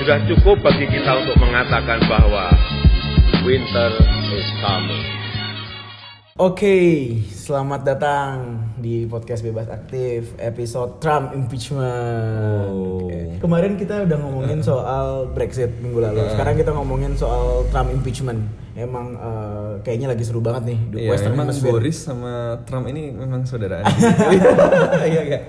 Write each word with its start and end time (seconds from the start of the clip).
Sudah 0.00 0.16
cukup 0.24 0.56
bagi 0.64 0.88
kita 0.88 1.12
untuk 1.12 1.36
mengatakan 1.36 2.00
bahwa 2.08 2.48
winter 3.44 3.90
is 4.32 4.48
coming. 4.58 5.04
Oke, 6.40 6.72
selamat 7.28 7.84
datang 7.84 8.32
di 8.80 9.04
podcast 9.04 9.44
bebas 9.44 9.68
aktif 9.68 10.32
episode 10.40 10.96
Trump 10.96 11.36
impeachment. 11.36 12.72
Oke. 12.72 13.36
Kemarin 13.36 13.76
kita 13.76 14.08
udah 14.08 14.16
ngomongin 14.16 14.64
soal 14.64 15.28
Brexit 15.36 15.68
minggu 15.84 16.00
lalu. 16.00 16.24
Sekarang 16.32 16.56
kita 16.56 16.72
ngomongin 16.72 17.12
soal 17.12 17.68
Trump 17.68 17.92
impeachment. 17.92 18.40
Emang 18.72 19.20
eh, 19.20 19.84
kayaknya 19.84 20.16
lagi 20.16 20.24
seru 20.24 20.40
banget 20.40 20.72
nih 20.72 20.78
di 20.88 20.96
Iya, 21.04 21.10
Western 21.12 21.36
memang 21.36 21.52
Hemisphere. 21.52 21.72
Boris 21.76 21.98
sama 22.00 22.32
Trump 22.64 22.88
ini 22.88 23.12
memang 23.12 23.44
saudaraan. 23.44 23.84
Iya 25.10 25.20
enggak? 25.20 25.42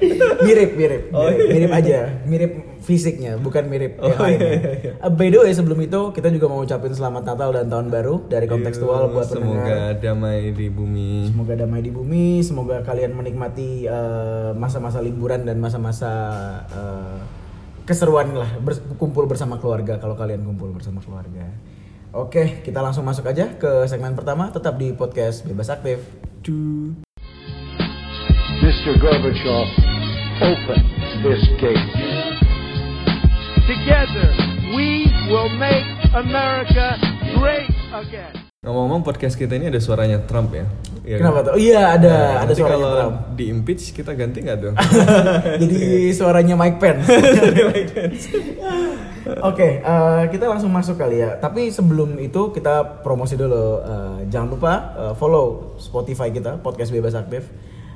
mirip, 0.44 0.70
mirip, 0.76 1.02
Oh, 1.16 1.24
mirip, 1.24 1.40
iya, 1.40 1.48
mirip 1.48 1.72
iya. 1.72 1.80
aja, 1.80 2.00
mirip 2.28 2.52
fisiknya, 2.82 3.38
bukan 3.38 3.66
mirip 3.66 3.96
Oh, 3.98 4.10
yang 4.10 4.20
lainnya. 4.20 4.50
iya, 4.52 4.72
iya. 4.76 4.92
Eh, 4.98 5.12
by 5.12 5.30
the 5.30 5.38
way, 5.38 5.50
sebelum 5.50 5.78
itu 5.80 6.12
kita 6.12 6.28
juga 6.28 6.46
mau 6.46 6.60
ucapin 6.60 6.90
selamat 6.90 7.24
Natal 7.24 7.50
dan 7.52 7.68
Tahun 7.68 7.88
Baru 7.88 8.26
dari 8.26 8.46
kontekstual 8.46 9.06
Iya, 9.06 9.14
buat 9.14 9.28
semoga 9.28 9.54
pendengar. 9.62 9.94
damai 9.98 10.50
di 10.50 10.68
bumi. 10.68 11.12
Semoga 11.28 11.54
damai 11.56 11.80
di 11.80 11.92
bumi, 11.92 12.26
semoga 12.42 12.82
kalian 12.82 13.14
menikmati 13.14 13.86
eh, 13.86 14.52
masa-masa 14.54 14.98
liburan 14.98 15.42
dan 15.42 15.56
masa-masa 15.56 16.12
eh, 16.68 17.18
keseruan 17.82 18.32
lah 18.32 18.50
berkumpul 18.58 19.26
bersama 19.26 19.56
keluarga 19.56 19.96
kalau 19.96 20.14
kalian 20.14 20.42
kumpul 20.42 20.70
bersama 20.70 21.00
keluarga. 21.00 21.46
Oke, 22.12 22.60
kita 22.62 22.80
langsung 22.80 23.02
masuk 23.02 23.24
aja 23.24 23.56
ke 23.56 23.86
segmen 23.86 24.12
pertama 24.12 24.50
tetap 24.50 24.76
di 24.76 24.92
podcast 24.92 25.42
Bebas 25.44 25.70
Aktif. 25.70 26.02
Duh. 26.42 26.92
Mr. 28.62 28.94
Gorbachev, 28.98 29.68
open 30.40 30.82
this 31.24 31.42
gate. 31.58 32.21
Together, 33.72 34.28
we 34.76 35.08
will 35.32 35.48
make 35.56 35.88
America 36.12 37.00
great 37.40 37.72
again. 37.96 38.36
Ngomong-ngomong 38.68 39.00
podcast 39.00 39.40
kita 39.40 39.56
ini 39.56 39.72
ada 39.72 39.80
suaranya 39.80 40.20
Trump 40.28 40.52
ya. 40.52 40.68
Iya 41.08 41.16
kan? 41.16 41.20
Kenapa 41.24 41.40
tuh? 41.40 41.52
Oh 41.56 41.56
iya 41.56 41.96
ada 41.96 42.12
Nah, 42.12 42.44
ada 42.44 42.52
suaranya 42.52 42.76
kalau 42.76 42.92
Trump. 43.00 43.16
di 43.40 43.44
impeach 43.48 43.96
kita 43.96 44.12
ganti 44.12 44.44
nggak 44.44 44.58
tuh? 44.60 44.74
Jadi 45.64 46.12
suaranya 46.12 46.60
Mike 46.60 46.84
Pence. 46.84 47.08
Oke, 49.48 49.80
eh, 49.80 50.22
kita 50.36 50.52
langsung 50.52 50.76
masuk 50.76 51.00
kali 51.00 51.24
ya. 51.24 51.40
Tapi 51.40 51.72
sebelum 51.72 52.20
itu 52.20 52.52
kita 52.52 53.00
promosi 53.08 53.40
dulu. 53.40 53.88
Eh, 53.88 54.28
jangan 54.28 54.52
lupa 54.52 54.74
eh, 55.00 55.14
follow 55.16 55.80
Spotify 55.80 56.28
kita, 56.28 56.60
podcast 56.60 56.92
bebas 56.92 57.16
aktif. 57.16 57.48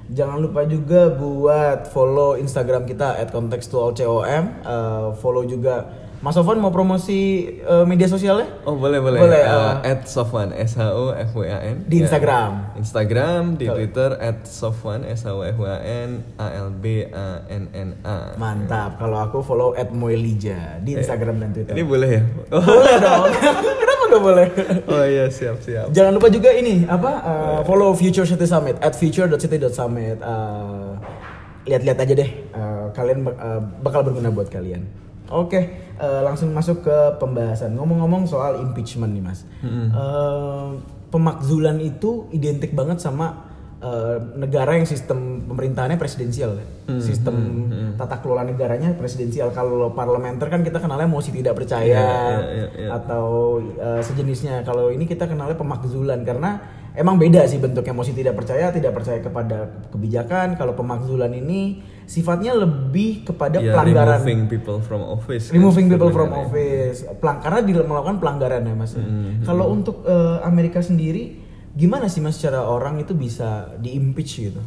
Jangan 0.08 0.38
lupa 0.38 0.62
juga 0.64 1.10
buat 1.10 1.90
follow 1.90 2.36
Instagram 2.36 2.86
kita 2.86 3.18
@contextualcom. 3.28 4.44
Eh, 4.62 5.08
follow 5.18 5.42
juga 5.44 5.86
Mas 6.16 6.34
Sofwan 6.34 6.58
mau 6.58 6.70
promosi 6.70 7.20
eh, 7.56 7.86
media 7.86 8.06
sosialnya? 8.06 8.50
Oh 8.64 8.74
boleh 8.74 8.98
boleh. 8.98 9.20
Boleh, 9.20 9.44
Uh, 9.46 9.54
uh, 9.76 9.76
at 9.84 10.06
Sofwan 10.06 10.50
S 10.52 10.74
H 10.74 10.90
O 10.90 11.10
F 11.10 11.34
W 11.34 11.46
A 11.46 11.60
N 11.60 11.86
Di 11.86 12.02
Ya. 12.02 12.08
Instagram. 12.08 12.74
Instagram, 12.74 13.42
di 13.54 13.66
Twitter 13.68 14.14
at 14.16 14.42
Sofwan 14.44 15.06
S 15.06 15.22
H 15.22 15.30
O 15.30 15.42
F 15.42 15.54
W 15.54 15.68
A 15.68 15.78
N 15.78 16.26
A 16.36 16.50
L 16.56 16.70
B 16.72 17.06
A 17.06 17.46
N 17.46 17.70
N 17.70 17.90
A. 18.02 18.34
Mantap. 18.36 18.98
Kalau 18.98 19.22
aku 19.22 19.42
follow 19.42 19.78
@moelija 19.92 20.82
di 20.82 20.98
Instagram 20.98 21.36
dan 21.40 21.50
Twitter. 21.52 21.74
Ini 21.74 21.84
boleh 21.84 22.10
ya? 22.10 22.22
Boleh 22.52 22.96
dong. 22.98 23.30
Kenapa 24.06 24.22
gak 24.22 24.26
boleh? 24.30 24.48
oh 24.94 25.06
iya 25.06 25.26
siap 25.34 25.58
siap. 25.66 25.90
Jangan 25.90 26.14
lupa 26.14 26.30
juga 26.30 26.54
ini 26.54 26.86
apa 26.86 27.12
uh, 27.26 27.60
follow 27.66 27.90
Future 27.98 28.30
City 28.30 28.46
Summit 28.46 28.78
at 28.78 28.94
future.city.summit. 28.94 30.22
Uh, 30.22 30.94
lihat-lihat 31.66 31.98
aja 31.98 32.14
deh. 32.14 32.30
Uh, 32.54 32.94
kalian 32.94 33.26
uh, 33.26 33.58
bakal 33.82 34.06
berguna 34.06 34.30
buat 34.30 34.54
kalian. 34.54 34.86
Oke, 35.26 35.58
uh, 35.98 36.22
langsung 36.22 36.54
masuk 36.54 36.86
ke 36.86 36.98
pembahasan. 37.18 37.74
Ngomong-ngomong 37.74 38.30
soal 38.30 38.62
impeachment 38.62 39.10
nih 39.10 39.26
mas, 39.26 39.42
Uh, 39.66 40.78
pemakzulan 41.10 41.82
itu 41.82 42.30
identik 42.30 42.78
banget 42.78 43.02
sama 43.02 43.55
uh, 43.82 44.18
negara 44.38 44.78
yang 44.78 44.88
sistem 44.88 45.44
pemerintahannya 45.48 45.98
presidensial, 45.98 46.56
ya. 46.56 46.66
sistem 47.02 47.36
tata 47.98 48.22
kelola 48.22 48.46
negaranya 48.46 48.94
presidensial. 48.94 49.50
Kalau 49.52 49.92
parlementer 49.92 50.48
kan 50.48 50.62
kita 50.62 50.78
kenalnya 50.78 51.10
mosi 51.10 51.34
tidak 51.34 51.58
percaya 51.58 51.84
Iya, 51.84 52.06
iya, 52.06 52.46
iya, 52.46 52.68
iya. 52.78 52.90
atau 52.94 53.58
uh, 53.76 54.02
sejenisnya. 54.02 54.62
Kalau 54.64 54.94
ini 54.94 55.10
kita 55.10 55.26
kenalnya 55.26 55.58
pemakzulan 55.58 56.22
karena 56.22 56.62
emang 56.96 57.20
beda 57.20 57.44
sih 57.50 57.60
bentuknya 57.60 57.92
mosi 57.92 58.16
tidak 58.16 58.38
percaya, 58.38 58.72
tidak 58.72 58.94
percaya 58.96 59.20
kepada 59.20 59.58
kebijakan. 59.92 60.56
Kalau 60.56 60.78
pemakzulan 60.78 61.34
ini 61.34 61.82
sifatnya 62.06 62.54
lebih 62.54 63.26
kepada 63.26 63.58
Ya, 63.58 63.74
pelanggaran 63.74 64.22
removing 64.22 64.42
people 64.46 64.78
from 64.78 65.02
office. 65.02 65.50
kan 65.50 65.58
removing 65.58 65.90
people 65.90 66.14
from 66.14 66.30
office 66.30 67.02
pelang 67.18 67.42
karena 67.42 67.66
melakukan 67.82 68.22
pelanggaran 68.22 68.62
ya 68.62 68.76
mas 68.78 68.94
Hmm, 68.94 69.42
kalau 69.42 69.74
untuk 69.74 70.06
eh, 70.06 70.38
Amerika 70.46 70.86
sendiri 70.86 71.45
gimana 71.76 72.08
sih 72.08 72.24
mas 72.24 72.40
secara 72.40 72.64
orang 72.64 73.04
itu 73.04 73.12
bisa 73.14 73.76
di 73.80 73.94
impeach 73.94 74.34
gitu 74.40 74.64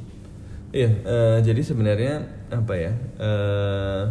Iya, 0.69 0.91
eh, 1.01 1.39
jadi 1.41 1.65
sebenarnya 1.65 2.29
apa 2.53 2.77
ya? 2.77 2.93
eh, 3.17 4.05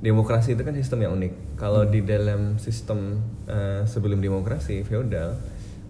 demokrasi 0.00 0.56
itu 0.56 0.62
kan 0.64 0.72
sistem 0.72 1.04
yang 1.04 1.12
unik. 1.20 1.60
Kalau 1.60 1.84
di 1.84 2.00
dalam 2.00 2.56
sistem 2.56 3.20
eh, 3.44 3.84
sebelum 3.84 4.24
demokrasi 4.24 4.84
feodal, 4.88 5.36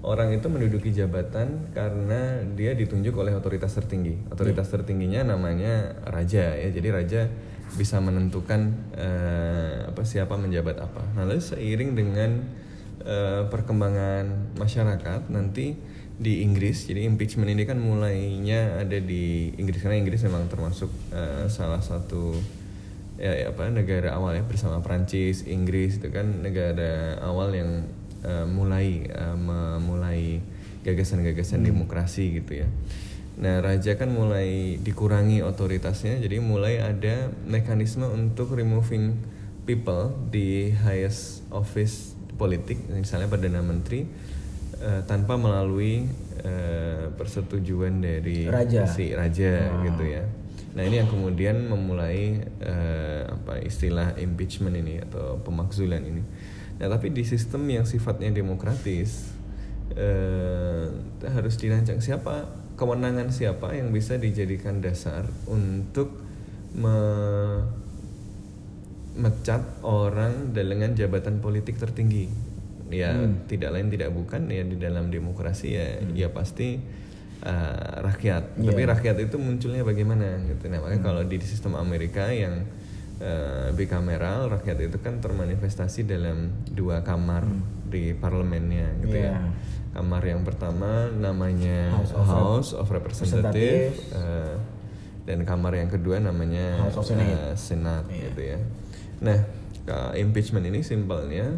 orang 0.02 0.34
itu 0.34 0.46
menduduki 0.50 0.90
jabatan 0.90 1.70
karena 1.70 2.42
dia 2.58 2.74
ditunjuk 2.74 3.14
oleh 3.14 3.34
otoritas 3.38 3.78
tertinggi. 3.78 4.26
Otoritas 4.26 4.66
tertingginya 4.70 5.22
namanya 5.22 6.02
raja 6.06 6.54
ya. 6.54 6.68
Jadi 6.70 6.88
raja 6.90 7.30
bisa 7.78 8.02
menentukan 8.02 8.74
eh, 8.94 9.86
apa 9.86 10.02
siapa 10.02 10.34
menjabat 10.34 10.82
apa. 10.82 11.02
Nah, 11.14 11.26
lalu 11.26 11.42
seiring 11.42 11.94
dengan 11.94 12.30
eh, 13.06 13.42
perkembangan 13.50 14.54
masyarakat 14.58 15.30
nanti 15.30 15.78
di 16.16 16.40
Inggris. 16.40 16.88
Jadi 16.88 17.04
impeachment 17.04 17.52
ini 17.52 17.68
kan 17.68 17.76
mulainya 17.76 18.80
ada 18.80 18.96
di 18.96 19.52
Inggris. 19.60 19.84
Karena 19.84 20.00
Inggris 20.00 20.24
memang 20.24 20.48
termasuk 20.48 20.88
eh, 21.12 21.46
salah 21.52 21.84
satu 21.84 22.32
ya, 23.20 23.32
ya 23.32 23.46
apa 23.52 23.68
negara 23.68 24.16
awal 24.16 24.36
ya 24.36 24.44
bersama 24.44 24.80
Prancis 24.80 25.44
Inggris 25.44 26.00
itu 26.00 26.08
kan 26.12 26.40
negara 26.40 27.20
awal 27.20 27.52
yang 27.52 27.70
eh, 28.24 28.46
mulai 28.48 29.04
eh, 29.08 29.36
memulai 29.36 30.40
gagasan-gagasan 30.88 31.66
demokrasi 31.66 32.40
gitu 32.40 32.64
ya. 32.64 32.68
Nah 33.36 33.60
raja 33.60 34.00
kan 34.00 34.08
mulai 34.08 34.80
dikurangi 34.80 35.44
otoritasnya. 35.44 36.16
Jadi 36.16 36.40
mulai 36.40 36.80
ada 36.80 37.28
mekanisme 37.44 38.08
untuk 38.08 38.56
removing 38.56 39.20
people 39.68 40.16
di 40.32 40.72
highest 40.72 41.44
office 41.52 42.16
politik. 42.40 42.80
Misalnya 42.88 43.28
perdana 43.28 43.60
menteri 43.60 44.08
eh, 44.82 45.02
tanpa 45.08 45.38
melalui 45.40 46.04
eh, 46.44 47.06
persetujuan 47.14 48.00
dari 48.00 48.48
Raja. 48.48 48.84
si 48.88 49.12
raja 49.16 49.82
gitu 49.84 50.04
ya. 50.04 50.24
Nah 50.76 50.84
ini 50.84 51.00
yang 51.00 51.08
kemudian 51.08 51.72
memulai 51.72 52.44
eh, 52.60 53.22
apa 53.24 53.60
istilah 53.64 54.20
impeachment 54.20 54.76
ini 54.76 55.00
atau 55.00 55.40
pemakzulan 55.40 56.04
ini. 56.04 56.20
Nah 56.76 56.86
tapi 56.92 57.08
di 57.08 57.24
sistem 57.24 57.64
yang 57.72 57.88
sifatnya 57.88 58.28
demokratis 58.28 59.32
eh, 59.96 60.86
harus 61.24 61.54
dirancang 61.56 62.04
siapa 62.04 62.44
kewenangan 62.76 63.32
siapa 63.32 63.72
yang 63.72 63.88
bisa 63.88 64.20
dijadikan 64.20 64.84
dasar 64.84 65.24
untuk 65.48 66.12
me- 66.76 67.64
mecat 69.16 69.64
orang 69.80 70.52
dengan 70.52 70.92
jabatan 70.92 71.40
politik 71.40 71.80
tertinggi 71.80 72.28
ya 72.86 73.10
tidak 73.46 73.70
lain 73.72 73.90
tidak 73.90 74.10
bukan 74.10 74.46
ya 74.46 74.62
di 74.62 74.76
dalam 74.76 75.10
demokrasi 75.10 75.74
ya 75.74 75.86
ya 76.14 76.28
pasti 76.30 76.78
uh, 77.42 77.94
rakyat 78.00 78.54
tapi 78.56 78.82
rakyat 78.82 79.16
itu 79.20 79.36
munculnya 79.36 79.82
bagaimana 79.82 80.38
gitu 80.46 80.70
nah 80.70 80.78
makanya 80.78 81.02
kalau 81.02 81.22
di 81.22 81.36
sistem 81.42 81.74
Amerika 81.74 82.30
yang 82.30 82.62
uh, 83.18 83.74
bicameral 83.74 84.48
rakyat 84.50 84.86
itu 84.86 84.98
kan 84.98 85.18
termanifestasi 85.18 86.06
dalam 86.06 86.54
dua 86.68 87.02
kamar 87.02 87.42
di 87.86 88.14
parlemennya 88.14 89.02
gitu 89.02 89.18
Iya. 89.18 89.34
ya 89.34 89.38
kamar 89.96 90.22
yang 90.22 90.44
pertama 90.44 91.08
namanya 91.08 91.88
House 91.96 92.12
House 92.12 92.70
of 92.76 92.84
of, 92.84 92.88
Rep- 92.92 93.08
Representative, 93.08 93.96
Representative. 93.96 93.96
uh, 94.12 94.54
dan 95.24 95.38
kamar 95.42 95.72
yang 95.74 95.88
kedua 95.88 96.20
namanya 96.20 96.78
House 96.84 97.00
of 97.00 97.08
Senate. 97.08 97.32
uh, 97.32 97.54
Senat 97.56 98.04
Iya. 98.06 98.22
gitu 98.28 98.40
ya. 98.44 98.58
Nah, 99.16 99.38
impeachment 100.12 100.68
ini 100.68 100.84
simpelnya 100.84 101.56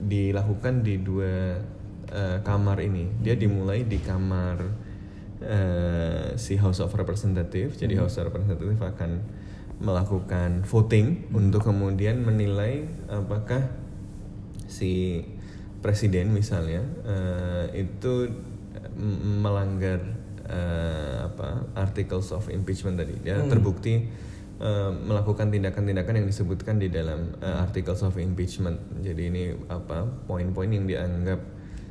dilakukan 0.00 0.84
di 0.84 1.00
dua 1.00 1.60
eh, 2.08 2.38
kamar 2.40 2.80
ini. 2.80 3.20
Dia 3.20 3.36
dimulai 3.36 3.84
di 3.84 3.98
kamar 4.00 4.56
eh, 5.44 6.28
si 6.40 6.56
House 6.56 6.80
of 6.80 6.92
Representative. 6.96 7.76
Jadi 7.76 7.96
House 7.96 8.16
of 8.20 8.32
Representative 8.32 8.80
akan 8.80 9.10
melakukan 9.80 10.60
voting 10.68 11.32
untuk 11.32 11.64
kemudian 11.64 12.20
menilai 12.20 12.84
apakah 13.08 13.72
si 14.68 15.24
presiden 15.80 16.36
misalnya 16.36 16.84
eh, 17.08 17.88
itu 17.88 18.28
melanggar 19.40 20.04
eh, 20.44 21.24
apa 21.24 21.64
articles 21.72 22.28
of 22.36 22.52
impeachment 22.52 23.00
tadi 23.00 23.16
dia 23.24 23.40
terbukti 23.48 24.04
eh, 24.60 24.90
melakukan 24.92 25.48
tindakan-tindakan 25.48 26.14
yang 26.14 26.26
disebutkan 26.26 26.76
di 26.76 26.88
dalam 26.88 27.32
eh, 27.36 27.56
articles 27.58 28.00
of 28.00 28.14
impeachment 28.16 28.76
jadi 29.00 29.22
ini 29.26 29.42
apa 29.66 30.04
poin-poin 30.24 30.68
yang 30.68 30.84
dianggap 30.84 31.40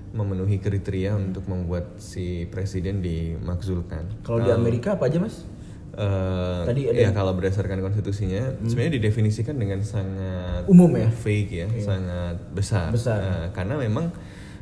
memenuhi 0.10 0.57
kriteria 0.57 1.13
untuk 1.13 1.45
membuat 1.45 1.98
si 1.98 2.45
presiden 2.45 2.98
dimakzulkan 3.00 4.10
Kalau 4.24 4.42
di 4.42 4.50
Amerika 4.50 4.98
apa 4.98 5.06
aja 5.06 5.18
mas? 5.18 5.45
Eh, 5.92 6.62
Tadi 6.63 6.81
ada- 6.88 6.98
ya 6.98 7.10
kalau 7.12 7.33
berdasarkan 7.33 7.77
konstitusinya 7.80 8.57
sebenarnya 8.63 8.94
didefinisikan 8.95 9.54
dengan 9.54 9.81
sangat 9.83 10.66
Umum 10.66 10.89
ya? 10.95 11.10
fake 11.12 11.51
ya 11.51 11.68
sangat 11.77 12.42
besar, 12.50 12.89
Besar. 12.89 13.19
Eh, 13.19 13.48
karena 13.51 13.75
memang 13.75 14.10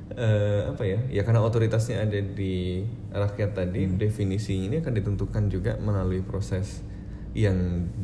eh, 0.09 0.61
apa 0.65 0.83
ya 0.83 0.99
ya 1.09 1.21
karena 1.21 1.39
otoritasnya 1.39 2.01
ada 2.01 2.15
di 2.17 2.83
rakyat 3.09 3.51
tadi 3.53 3.85
Hmm. 3.85 3.95
definisinya 3.95 4.63
ini 4.65 4.75
akan 4.79 4.93
ditentukan 4.93 5.43
juga 5.47 5.75
melalui 5.77 6.19
proses 6.21 6.79
yang 7.33 7.57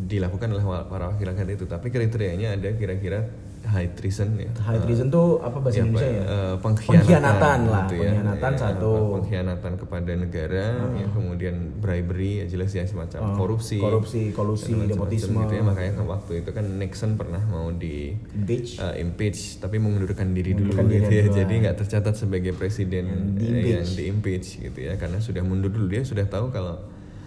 dilakukan 0.03 0.47
oleh 0.47 0.61
para 0.83 1.07
wakil 1.07 1.25
rakyat 1.25 1.49
itu 1.51 1.65
tapi 1.65 1.87
kriterianya 1.87 2.53
ada 2.53 2.69
kira-kira 2.71 3.25
high 3.63 3.87
treason 3.89 4.35
ya 4.35 4.51
High 4.59 4.83
treason 4.83 5.07
tuh 5.07 5.39
apa 5.39 5.55
bahasa 5.55 5.79
Ya, 5.79 5.87
Indonesia 5.87 6.03
ya? 6.05 6.19
eh, 6.21 6.55
pengkhianatan, 6.59 6.99
Pengkhianatan 6.99 7.59
lah, 7.65 7.81
gitu 7.81 7.95
pengkhianatan 7.95 8.51
Ya, 8.51 8.59
satu. 8.59 8.91
pengkhianatan 9.13 9.73
kepada 9.79 10.11
negara, 10.13 10.65
ya, 10.93 11.07
kemudian 11.07 11.55
bribery, 11.79 12.31
ya 12.37 12.45
jelas 12.45 12.69
ya 12.69 12.83
semacam 12.83 13.19
Oh, 13.23 13.35
korupsi, 13.39 13.79
korupsi, 13.79 14.21
kolusi, 14.29 14.75
nepotisme. 14.75 15.39
gitu 15.39 15.53
ya. 15.55 15.63
Makanya 15.63 15.91
kan 15.95 16.05
waktu 16.09 16.43
itu 16.43 16.49
kan 16.51 16.65
Nixon 16.75 17.15
pernah 17.15 17.39
mau 17.41 17.71
di 17.71 18.11
Impeach. 18.35 18.77
eh, 18.77 18.99
impeach, 18.99 19.39
tapi 19.57 19.79
mengundurkan 19.79 20.35
diri 20.35 20.51
dulu, 20.51 20.75
diri 20.75 20.99
gitu 20.99 21.13
ya. 21.13 21.23
jadi 21.33 21.53
nggak 21.63 21.75
tercatat 21.79 22.19
sebagai 22.19 22.51
presiden 22.51 23.07
Yang 23.07 23.15
eh, 23.15 23.31
di-impeach. 23.39 23.71
yang 23.71 23.89
di 23.89 24.03
impeach 24.05 24.47
gitu 24.61 24.79
ya, 24.81 24.99
karena 24.99 25.17
sudah 25.17 25.39
mundur 25.39 25.71
dulu 25.71 25.87
dia 25.87 26.03
sudah 26.03 26.27
tahu 26.27 26.51
kalau 26.51 26.83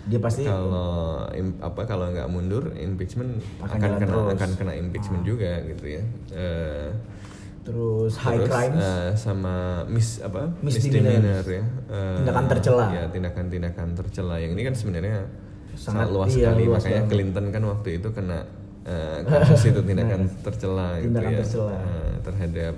Dia 0.07 0.19
pasti 0.19 0.43
kalau 0.43 0.95
im- 1.33 1.59
apa 1.59 1.83
kalau 1.83 2.07
nggak 2.09 2.29
mundur 2.29 2.71
impeachment 2.73 3.43
Akan 3.59 3.77
akan, 3.77 3.91
kena 3.93 4.07
terus. 4.07 4.23
Ah. 4.23 4.35
akan 4.37 4.51
kena 4.55 4.73
impeachment 4.75 5.23
juga 5.23 5.51
gitu 5.65 5.85
ya. 5.89 6.03
Eh, 6.31 6.89
terus 7.61 8.15
high 8.17 8.39
Terus, 8.39 8.47
crimes. 8.49 8.79
eh, 8.81 9.11
sama 9.17 9.55
mis 9.85 10.09
apa 10.21 10.55
Misdemeanor. 10.57 11.19
misdemeanor 11.19 11.45
ya 11.45 11.65
Eh, 11.89 12.17
Tindakan 12.17 12.45
tercela. 12.47 12.85
ya 12.89 13.05
tindakan-tindakan 13.09 13.89
tercela 13.93 14.35
yang 14.39 14.55
ini 14.55 14.63
kan 14.63 14.73
sebenarnya 14.73 15.27
Sangat- 15.75 16.07
sangat 16.07 16.09
luas 16.09 16.29
iya, 16.31 16.39
sekali 16.47 16.63
luas 16.65 16.79
makanya 16.81 16.95
banget. 16.97 17.11
Clinton 17.11 17.47
kan 17.51 17.63
waktu 17.67 17.89
itu 17.97 18.09
kena 18.11 18.39
eh, 18.87 19.19
kasus 19.27 19.63
itu 19.67 19.81
tindakan 19.83 20.21
tercela 20.41 20.89
gitu 20.97 21.11
Tindakan 21.11 21.27
ya 21.29 21.39
tercela. 21.43 21.73
eh, 21.75 22.13
terhadap 22.23 22.75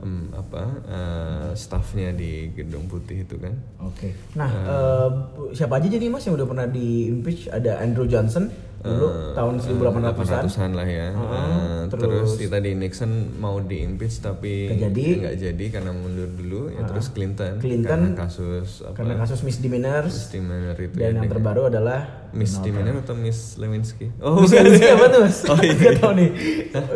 em, 0.00 0.28
apa 0.30 0.62
eh, 0.82 1.50
staffnya 1.54 2.10
di 2.10 2.30
gedung 2.50 2.84
putih 2.84 3.22
itu 3.22 3.36
kan 3.36 3.52
Oke. 3.80 4.12
Nah, 4.32 4.50
eh, 4.50 5.08
siapa 5.52 5.76
aja 5.76 5.86
jadi 5.86 6.06
mas 6.06 6.22
yang 6.22 6.34
udah 6.34 6.46
pernah 6.46 6.66
di 6.66 6.86
impeach? 7.06 7.48
Ada 7.48 7.78
Andrew 7.78 8.04
Johnson 8.04 8.48
dulu 8.80 9.06
Eh, 9.06 9.36
tahun 9.36 9.54
1800-an. 9.60 10.48
800-an 10.48 10.70
lah 10.72 10.88
ya. 10.88 11.08
Heeh, 11.10 11.36
Eh, 11.36 11.80
terus- 11.86 12.00
terus, 12.00 12.30
si 12.34 12.46
tadi 12.46 12.72
Nixon 12.72 13.12
mau 13.36 13.60
di 13.60 13.76
impeach 13.78 14.16
tapi 14.18 14.72
Nggak 14.72 15.36
jadi. 15.36 15.64
karena 15.70 15.92
mundur 15.92 16.28
dulu. 16.30 16.68
Ya 16.70 16.88
terus 16.88 17.08
Clinton, 17.08 17.60
Clinton 17.60 18.00
karena 18.08 18.16
kasus 18.18 18.80
apa? 18.80 18.96
Karena 18.96 19.14
kasus 19.16 19.40
misdemeanors 19.42 20.16
misdemeanor 20.16 20.76
itu 20.76 20.96
dan 20.96 21.00
ya, 21.02 21.04
yang 21.04 21.16
dengan- 21.18 21.32
terbaru 21.34 21.62
adalah 21.68 22.00
misdemeanor 22.32 23.00
atau 23.00 23.14
Miss 23.14 23.56
Lewinsky? 23.56 24.08
Oh, 24.22 24.38
Miss 24.38 24.50
Lewinsky 24.50 24.86
apa 24.86 25.06
tuh 25.08 25.20
mas? 25.22 25.38
Oh 25.44 25.58
iya. 25.58 25.74
Gak 25.74 25.94
tau 25.98 26.12
nih. 26.12 26.28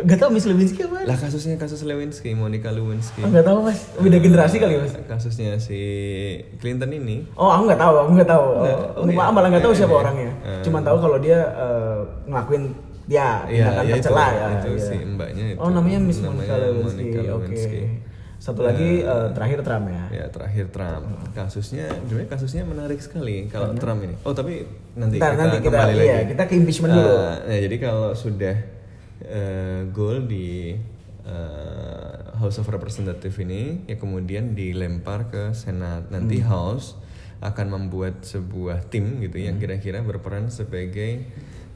Gak 0.03 0.17
tau 0.17 0.29
Miss 0.29 0.45
Lewinsky 0.45 0.81
apa? 0.83 1.03
Lah 1.03 1.17
kasusnya 1.17 1.55
kasus 1.55 1.81
Lewinsky, 1.81 2.31
Monica 2.33 2.69
Lewinsky. 2.69 3.21
Oh, 3.21 3.29
gak 3.29 3.43
tau 3.43 3.59
mas. 3.59 3.79
Beda 3.95 4.17
generasi 4.17 4.55
kali 4.57 4.77
mas. 4.77 4.93
Kasusnya 5.05 5.57
si 5.57 5.79
Clinton 6.57 6.89
ini. 6.89 7.27
Oh 7.33 7.47
aku 7.47 7.67
nggak 7.67 7.79
tahu, 7.79 7.95
aku 7.97 8.11
nggak 8.15 8.29
tahu. 8.29 8.45
Oh, 8.45 9.01
oh 9.01 9.05
iya. 9.05 9.27
malah 9.27 9.49
nggak 9.49 9.63
tahu 9.63 9.73
Eh, 9.73 9.77
siapa 9.77 9.93
eh, 9.93 10.01
orangnya. 10.01 10.31
eh. 10.41 10.61
Cuman 10.63 10.81
tahu 10.81 10.97
kalau 10.99 11.17
dia 11.17 11.39
eh, 11.51 11.97
ngelakuin 12.25 12.63
dia 13.05 13.45
Iya, 13.45 13.69
tindakan 13.69 13.83
ya 13.85 13.85
itu, 13.85 13.95
tercela 14.01 14.25
ya. 14.25 14.47
itu 14.57 14.69
iya. 14.73 14.81
si 14.81 14.95
mbaknya 15.05 15.43
itu. 15.53 15.57
Oh 15.61 15.69
namanya 15.69 15.99
Miss 16.01 16.19
Monica 16.19 16.55
Lewinsky. 16.57 17.09
Oke. 17.29 17.73
Satu 18.45 18.61
lagi 18.61 19.01
eh, 19.01 19.27
terakhir 19.33 19.65
Trump 19.65 19.89
ya. 19.89 20.03
Ya 20.13 20.25
terakhir 20.29 20.69
Trump 20.69 21.05
kasusnya 21.33 21.89
sebenarnya 22.05 22.29
kasusnya 22.29 22.61
menarik 22.61 23.01
sekali 23.01 23.49
kalau 23.49 23.73
Trump 23.73 24.05
ini. 24.05 24.13
Oh 24.21 24.37
tapi 24.37 24.69
nanti 24.93 25.17
Ntar, 25.17 25.33
kita 25.33 25.41
nanti 25.41 25.57
kita 25.59 25.73
kembali 25.73 25.93
iya, 25.97 26.15
lagi. 26.21 26.29
kita 26.37 26.43
ke 26.45 26.53
impeachment 26.53 26.93
dulu. 26.93 27.09
Eh, 27.09 27.33
nah, 27.41 27.57
jadi 27.57 27.75
kalau 27.81 28.09
sudah 28.13 28.55
eh, 29.25 29.79
goal 29.89 30.29
di 30.29 30.77
eh, 31.25 32.15
House 32.37 32.61
of 32.61 32.69
Representative 32.69 33.33
ini 33.41 33.87
ya 33.87 33.97
kemudian 33.97 34.53
dilempar 34.53 35.25
ke 35.27 35.43
Senat. 35.51 36.13
Nanti 36.13 36.37
Hmm. 36.37 36.47
House 36.47 36.93
akan 37.41 37.67
membuat 37.67 38.21
sebuah 38.21 38.85
tim 38.87 39.21
gitu 39.21 39.37
Hmm. 39.37 39.45
yang 39.49 39.57
kira-kira 39.57 39.99
berperan 40.01 40.47
sebagai 40.49 41.25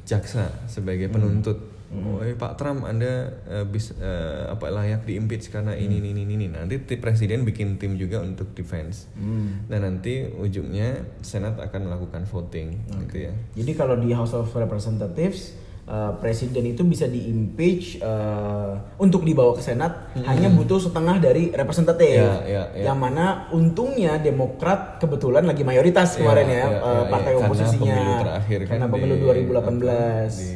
jaksa, 0.09 0.49
sebagai 0.65 1.05
Hmm. 1.07 1.15
penuntut. 1.15 1.59
Oh, 1.89 2.21
eh, 2.21 2.37
Pak 2.37 2.53
Trump, 2.53 2.85
Anda 2.85 3.33
eh, 3.49 3.65
bis, 3.65 3.97
eh, 3.97 4.45
apa 4.45 4.69
layak 4.69 5.09
diimpeach 5.09 5.49
karena 5.49 5.73
ini, 5.73 5.97
Hmm. 5.97 6.05
ini, 6.05 6.21
ini, 6.21 6.33
ini. 6.35 6.47
Nanti 6.49 6.77
ti- 6.85 7.01
presiden 7.01 7.41
bikin 7.41 7.81
tim 7.81 7.97
juga 7.97 8.21
untuk 8.21 8.53
defense. 8.53 9.09
Hmm. 9.17 9.65
Dan 9.65 9.81
nanti 9.81 10.29
ujungnya 10.29 11.01
Senat 11.21 11.57
akan 11.57 11.89
melakukan 11.89 12.29
voting, 12.29 12.77
gitu 13.05 13.25
ya. 13.25 13.33
Jadi 13.57 13.71
kalau 13.73 13.97
di 13.97 14.13
House 14.13 14.37
of 14.37 14.53
Representatives 14.53 15.57
eh, 15.89 16.11
presiden 16.15 16.63
itu 16.67 16.81
bisa 16.83 17.05
diimpeach 17.05 17.97
eh, 17.97 18.71
untuk 18.95 19.21
dibawa 19.21 19.51
ke 19.51 19.61
Senat 19.61 20.13
hanya 20.21 20.47
butuh 20.47 20.77
setengah 20.79 21.17
dari 21.17 21.49
representatif. 21.49 22.21
Hmm. 22.21 22.45
Ya, 22.45 22.45
ya, 22.45 22.63
ya. 22.71 22.83
Yang 22.85 22.97
mana 22.99 23.25
untungnya 23.49 24.13
Demokrat 24.19 24.79
kebetulan 24.97 25.43
lagi 25.43 25.63
mayoritas 25.63 26.13
kemarin 26.15 26.45
ya, 26.45 26.53
Ya, 26.53 26.61
ya, 26.61 26.77
ya, 26.77 27.01
partai 27.07 27.31
ya. 27.31 27.39
oposisinya. 27.39 27.89
Karena 27.89 28.05
pemilu 28.05 28.23
terakhir 28.23 28.59
kan 28.59 28.69
Karena 28.71 28.87
pemilu 28.87 29.15
di, 29.15 29.23
2018. 29.23 29.49
apa, 29.49 30.29
di 30.29 30.51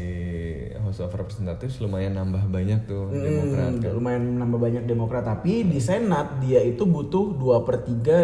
House 0.75 0.99
of 0.99 1.11
Representatives 1.11 1.75
lumayan 1.79 2.13
nambah 2.13 2.43
banyak 2.47 2.85
tuh 2.85 3.09
Hmm, 3.09 3.17
Demokrat 3.19 3.73
kan. 3.79 3.91
lumayan 3.91 4.23
nambah 4.37 4.59
banyak 4.61 4.83
Demokrat 4.83 5.23
tapi 5.23 5.63
di 5.63 5.79
Senat 5.79 6.37
dia 6.39 6.61
itu 6.61 6.85
butuh 6.85 7.33
2 7.33 7.63
per 7.63 7.81
3 7.81 8.17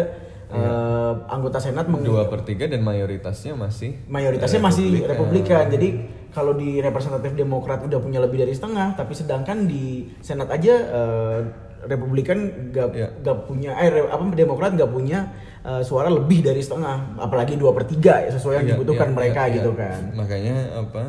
eh, 0.48 1.12
anggota 1.28 1.58
Senat 1.58 1.86
meng- 1.86 2.02
Dua 2.02 2.26
per 2.26 2.42
tiga 2.42 2.66
dan 2.66 2.80
mayoritasnya 2.80 3.54
masih 3.54 4.02
mayoritasnya 4.06 4.58
masih 4.60 4.86
Republikan. 5.00 5.08
Republikan. 5.08 5.64
Jadi 5.68 5.88
kalau 6.30 6.52
di 6.52 6.78
representatif 6.78 7.32
Demokrat 7.32 7.82
udah 7.82 7.98
punya 7.98 8.18
lebih 8.18 8.38
dari 8.38 8.50
setengah, 8.50 8.94
tapi 8.94 9.12
sedangkan 9.12 9.64
di 9.64 10.08
Senat 10.18 10.48
aja 10.48 10.74
eh, 10.74 11.38
Republikan 11.80 12.36
gak, 12.70 12.88
Ya. 12.92 13.08
gak 13.08 13.48
punya 13.48 13.72
eh 13.74 14.04
apa 14.04 14.20
Demokrat 14.32 14.76
gak 14.76 14.88
punya 14.88 15.32
eh, 15.60 15.80
suara 15.80 16.06
lebih 16.06 16.40
dari 16.40 16.60
setengah, 16.60 17.16
apalagi 17.16 17.56
dua 17.56 17.72
per 17.72 17.84
tiga 17.84 18.20
ya, 18.20 18.30
sesuai 18.30 18.60
yang 18.60 18.66
Iya, 18.66 18.72
dibutuhkan 18.74 19.08
iya, 19.08 19.16
mereka 19.16 19.40
iya, 19.44 19.54
gitu 19.56 19.70
iya. 19.72 19.80
kan. 19.80 20.00
Makanya 20.14 20.56
apa 20.76 21.02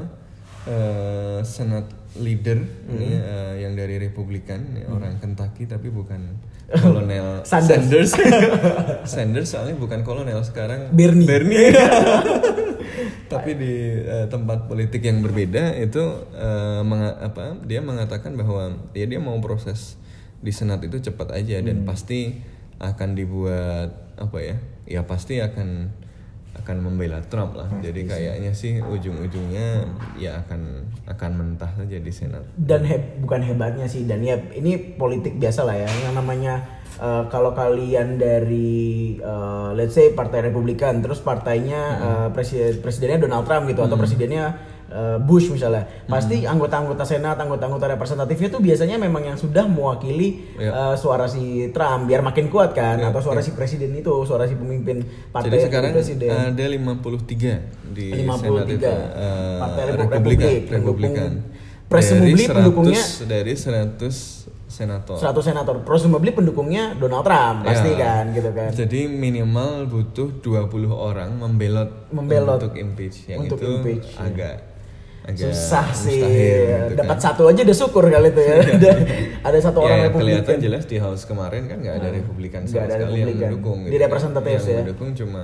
eh, 0.66 1.40
Senat 1.44 1.86
leader 2.18 2.60
ini 2.88 3.08
Hmm. 3.08 3.24
eh, 3.24 3.54
yang 3.64 3.74
dari 3.74 3.96
Republikan 3.98 4.60
ya, 4.76 4.88
orang 4.90 5.16
Kentucky 5.18 5.64
tapi 5.64 5.88
bukan 5.88 6.20
Kolonel 6.72 7.44
Sanders. 7.44 7.84
Sanders. 7.84 8.12
Sanders 9.12 9.48
soalnya 9.50 9.76
bukan 9.76 10.04
kolonel 10.04 10.40
sekarang 10.42 10.88
Bernie. 10.96 11.28
tapi 13.34 13.52
di 13.54 13.74
eh, 13.98 14.28
tempat 14.28 14.66
politik 14.66 15.02
yang 15.02 15.20
berbeda 15.20 15.76
itu 15.76 16.04
eh, 16.32 16.82
menga- 16.82 17.20
apa 17.22 17.56
dia 17.62 17.80
mengatakan 17.80 18.34
bahwa 18.34 18.64
ya 18.92 19.06
dia 19.06 19.18
mau 19.18 19.38
proses 19.38 19.96
di 20.38 20.50
senat 20.50 20.82
itu 20.82 21.00
cepat 21.00 21.32
aja 21.32 21.58
Hmm. 21.58 21.66
dan 21.66 21.78
pasti 21.84 22.42
akan 22.78 23.14
dibuat 23.14 23.90
apa 24.16 24.38
ya 24.38 24.58
ya 24.84 25.02
pasti 25.02 25.38
akan 25.38 25.88
akan 26.52 26.78
membela 26.78 27.24
Trump 27.24 27.56
lah. 27.56 27.72
Jadi 27.80 28.04
kayaknya 28.04 28.52
sih 28.52 28.84
ujung-ujungnya 28.84 29.88
ya 30.16 30.36
akan 30.38 30.84
akan 31.08 31.32
mentah 31.32 31.72
saja 31.72 31.96
di 31.96 32.12
senat. 32.12 32.44
Dan 32.54 32.84
heb- 32.84 33.18
bukan 33.18 33.40
hebatnya 33.40 33.88
sih 33.88 34.04
dan 34.04 34.20
ya 34.20 34.36
ini 34.52 34.76
politik 34.94 35.40
biasa 35.40 35.64
lah 35.64 35.74
ya. 35.74 35.88
Yang 35.88 36.14
namanya 36.14 36.54
eh, 37.02 37.24
kalau 37.28 37.52
kalian 37.52 38.16
dari 38.16 38.78
eh, 39.16 39.70
let's 39.74 39.94
say 39.94 40.12
partai 40.12 40.46
Republikan 40.46 41.00
terus 41.00 41.18
partainya 41.20 41.82
eh, 41.98 42.28
presiden 42.30 42.78
presidennya 42.78 43.18
Donald 43.20 43.44
Trump 43.44 43.66
gitu 43.66 43.82
atau 43.82 43.96
presidennya 43.96 44.46
eh, 44.88 45.18
Bush 45.18 45.50
misalnya 45.50 45.90
pasti 46.06 46.44
anggota-anggota 46.44 47.02
senat 47.02 47.36
anggota-anggota 47.36 47.90
representatifnya 47.90 48.50
tuh 48.50 48.60
biasanya 48.60 48.96
memang 48.98 49.24
yang 49.26 49.36
sudah 49.36 49.66
mewakili 49.66 50.54
Ya. 50.56 50.70
eh, 50.70 50.96
suara 50.96 51.26
si 51.26 51.44
Trump 51.70 52.06
biar 52.06 52.22
makin 52.22 52.46
kuat 52.48 52.72
kan 52.72 52.96
Ya, 52.96 53.10
atau 53.10 53.20
suara 53.20 53.40
ya. 53.40 53.46
si 53.46 53.52
presiden 53.52 53.92
itu 53.94 54.14
suara 54.22 54.46
si 54.46 54.54
pemimpin 54.54 55.02
partai 55.30 55.50
jadi 55.50 55.60
sekarang 55.66 55.92
presiden. 55.92 56.30
ada 56.30 56.64
53 56.64 57.92
di 57.92 58.06
53 58.16 58.30
senat 58.38 58.68
itu 58.70 58.86
eh, 58.86 59.58
Partai 59.58 59.84
Repu- 59.86 59.98
Republikan. 60.08 60.48
Republik, 60.48 60.62
Republikan 60.72 61.32
dari 61.92 62.32
100, 62.38 62.48
pendukungnya 62.54 63.04
dari 63.26 63.52
100 63.52 64.41
senator. 64.72 65.16
100 65.16 65.44
senator. 65.44 65.76
Presumably 65.82 66.32
pendukungnya 66.32 66.96
Donald 66.96 67.22
Trump 67.22 67.62
pasti 67.62 67.92
Ya. 67.92 68.00
kan 68.00 68.24
gitu 68.32 68.50
kan. 68.50 68.72
Jadi 68.72 69.06
minimal 69.06 69.86
butuh 69.86 70.40
20 70.40 70.64
orang 70.90 71.36
membelot, 71.36 72.08
Membelot 72.10 72.58
untuk 72.58 72.74
impeach. 72.74 73.28
Yang 73.28 73.40
untuk 73.46 73.58
itu 73.58 73.70
impeach, 73.70 74.08
ya. 74.10 74.24
agak 74.24 74.56
agak 75.22 75.54
Susah 75.54 75.86
sih. 75.94 76.18
gitu 76.18 76.98
Dapat 76.98 77.14
kan. 77.14 77.22
satu 77.22 77.46
aja 77.46 77.62
udah 77.62 77.78
syukur 77.78 78.04
kali 78.06 78.28
itu 78.28 78.42
ya. 78.42 78.56
Ada- 78.74 79.00
ada 79.44 79.58
satu 79.60 79.78
Ya, 79.78 79.84
orang 79.84 79.98
yang 79.98 80.08
Republikan. 80.08 80.34
kelihatan 80.42 80.58
jelas 80.60 80.84
di 80.86 80.98
House 80.98 81.24
kemarin 81.24 81.62
kan 81.66 81.78
nggak 81.78 81.96
ada 81.96 82.10
Republikan 82.12 82.62
Nggak 82.62 82.72
sama 82.72 82.82
ada 82.82 82.94
sekali 82.96 83.06
yang 83.12 83.14
Republikan. 83.22 83.42
mendukung. 83.46 83.80
Di 83.82 83.92
kan. 83.92 84.02
representative 84.02 84.50
yang 84.50 84.66
ya. 84.66 84.80
mendukung 84.82 85.10
cuma 85.14 85.44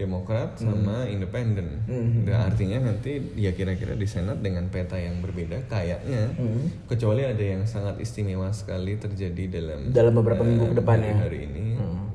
Demokrat 0.00 0.56
sama 0.56 1.04
Independen. 1.04 1.84
Hmm. 1.84 2.24
Dan 2.24 2.40
artinya 2.42 2.78
nanti 2.82 3.20
ya 3.36 3.52
kira-kira 3.52 3.92
di 3.92 4.04
Senat 4.04 4.40
dengan 4.40 4.64
peta 4.66 4.96
yang 4.96 5.20
berbeda 5.20 5.60
kayaknya, 5.66 6.32
Hmm. 6.32 6.72
kecuali 6.86 7.22
ada 7.22 7.44
yang 7.44 7.62
sangat 7.64 7.98
istimewa 7.98 8.48
sekali 8.50 8.96
terjadi 8.96 9.44
dalam 9.52 9.92
Dalam 9.92 10.16
beberapa 10.16 10.40
eh, 10.40 10.48
minggu 10.48 10.64
ke 10.66 10.76
depan 10.76 10.98
ya. 10.98 11.14
hari 11.18 11.38
ini, 11.44 11.64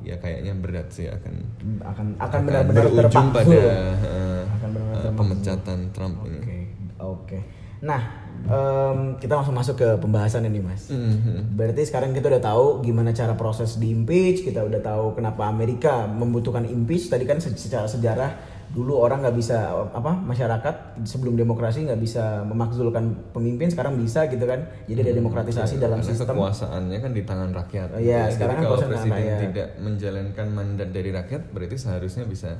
ya 0.02 0.16
kayaknya 0.16 0.52
berat 0.52 0.88
sih 0.88 1.06
akan 1.06 1.34
akan 1.80 2.06
akan 2.18 2.40
benar-benar 2.42 2.84
berujung 2.88 3.30
terpaksa. 3.30 3.46
pada 3.46 3.62
eh, 4.02 4.42
Akan 4.48 4.68
benar-benar 4.68 4.90
eh, 4.90 5.02
terpaksa. 5.04 5.16
pemecatan 5.16 5.78
Trump 5.90 6.16
ini. 6.24 6.38
Oke, 6.38 6.58
oke. 6.98 7.38
Nah, 7.78 8.00
em, 8.44 8.98
kita 9.16 9.32
langsung 9.34 9.52
masuk 9.52 9.74
ke 9.74 9.88
pembahasan 9.96 10.44
ini, 10.44 10.60
Mas. 10.60 10.86
Mhm. 10.86 11.52
Berarti 11.52 11.82
sekarang 11.82 12.12
kita 12.12 12.28
udah 12.28 12.42
tahu 12.44 12.64
gimana 12.80 13.10
cara 13.10 13.32
proses 13.32 13.74
di 13.74 13.90
impeach, 13.90 14.42
kita 14.42 14.60
udah 14.60 14.78
tahu 14.78 15.14
kenapa 15.14 15.46
Amerika 15.46 16.04
membutuhkan 16.04 16.62
impeach. 16.62 17.08
Tadi 17.08 17.24
kan 17.24 17.36
se- 17.36 17.54
secara 17.54 17.86
sejarah 17.86 18.36
dulu 18.66 18.98
orang 18.98 19.22
nggak 19.22 19.36
bisa 19.36 19.56
apa 19.88 20.10
masyarakat 20.12 20.74
sebelum 21.02 21.34
demokrasi 21.34 21.86
nggak 21.86 21.98
bisa 21.98 22.42
memakzulkan 22.42 23.30
pemimpin, 23.30 23.66
sekarang 23.66 23.94
bisa 23.94 24.26
gitu 24.26 24.42
kan. 24.42 24.62
Jadi 24.84 24.98
ada 25.00 25.12
demokratisasi 25.14 25.74
dalam 25.76 25.98
Karena 25.98 26.10
sistem. 26.12 26.34
kekuasaannya 26.34 26.98
kan 27.00 27.12
di 27.12 27.22
tangan 27.22 27.50
rakyat. 27.52 27.88
Iya, 27.96 28.26
Jadi 28.26 28.34
sekarang 28.34 28.54
kan 28.54 28.64
kalau 28.64 28.78
presiden 28.80 29.14
rakyat. 29.14 29.38
tidak 29.40 29.68
menjalankan 29.78 30.46
mandat 30.50 30.88
dari 30.90 31.10
rakyat, 31.10 31.42
berarti 31.50 31.76
seharusnya 31.78 32.26
bisa 32.26 32.58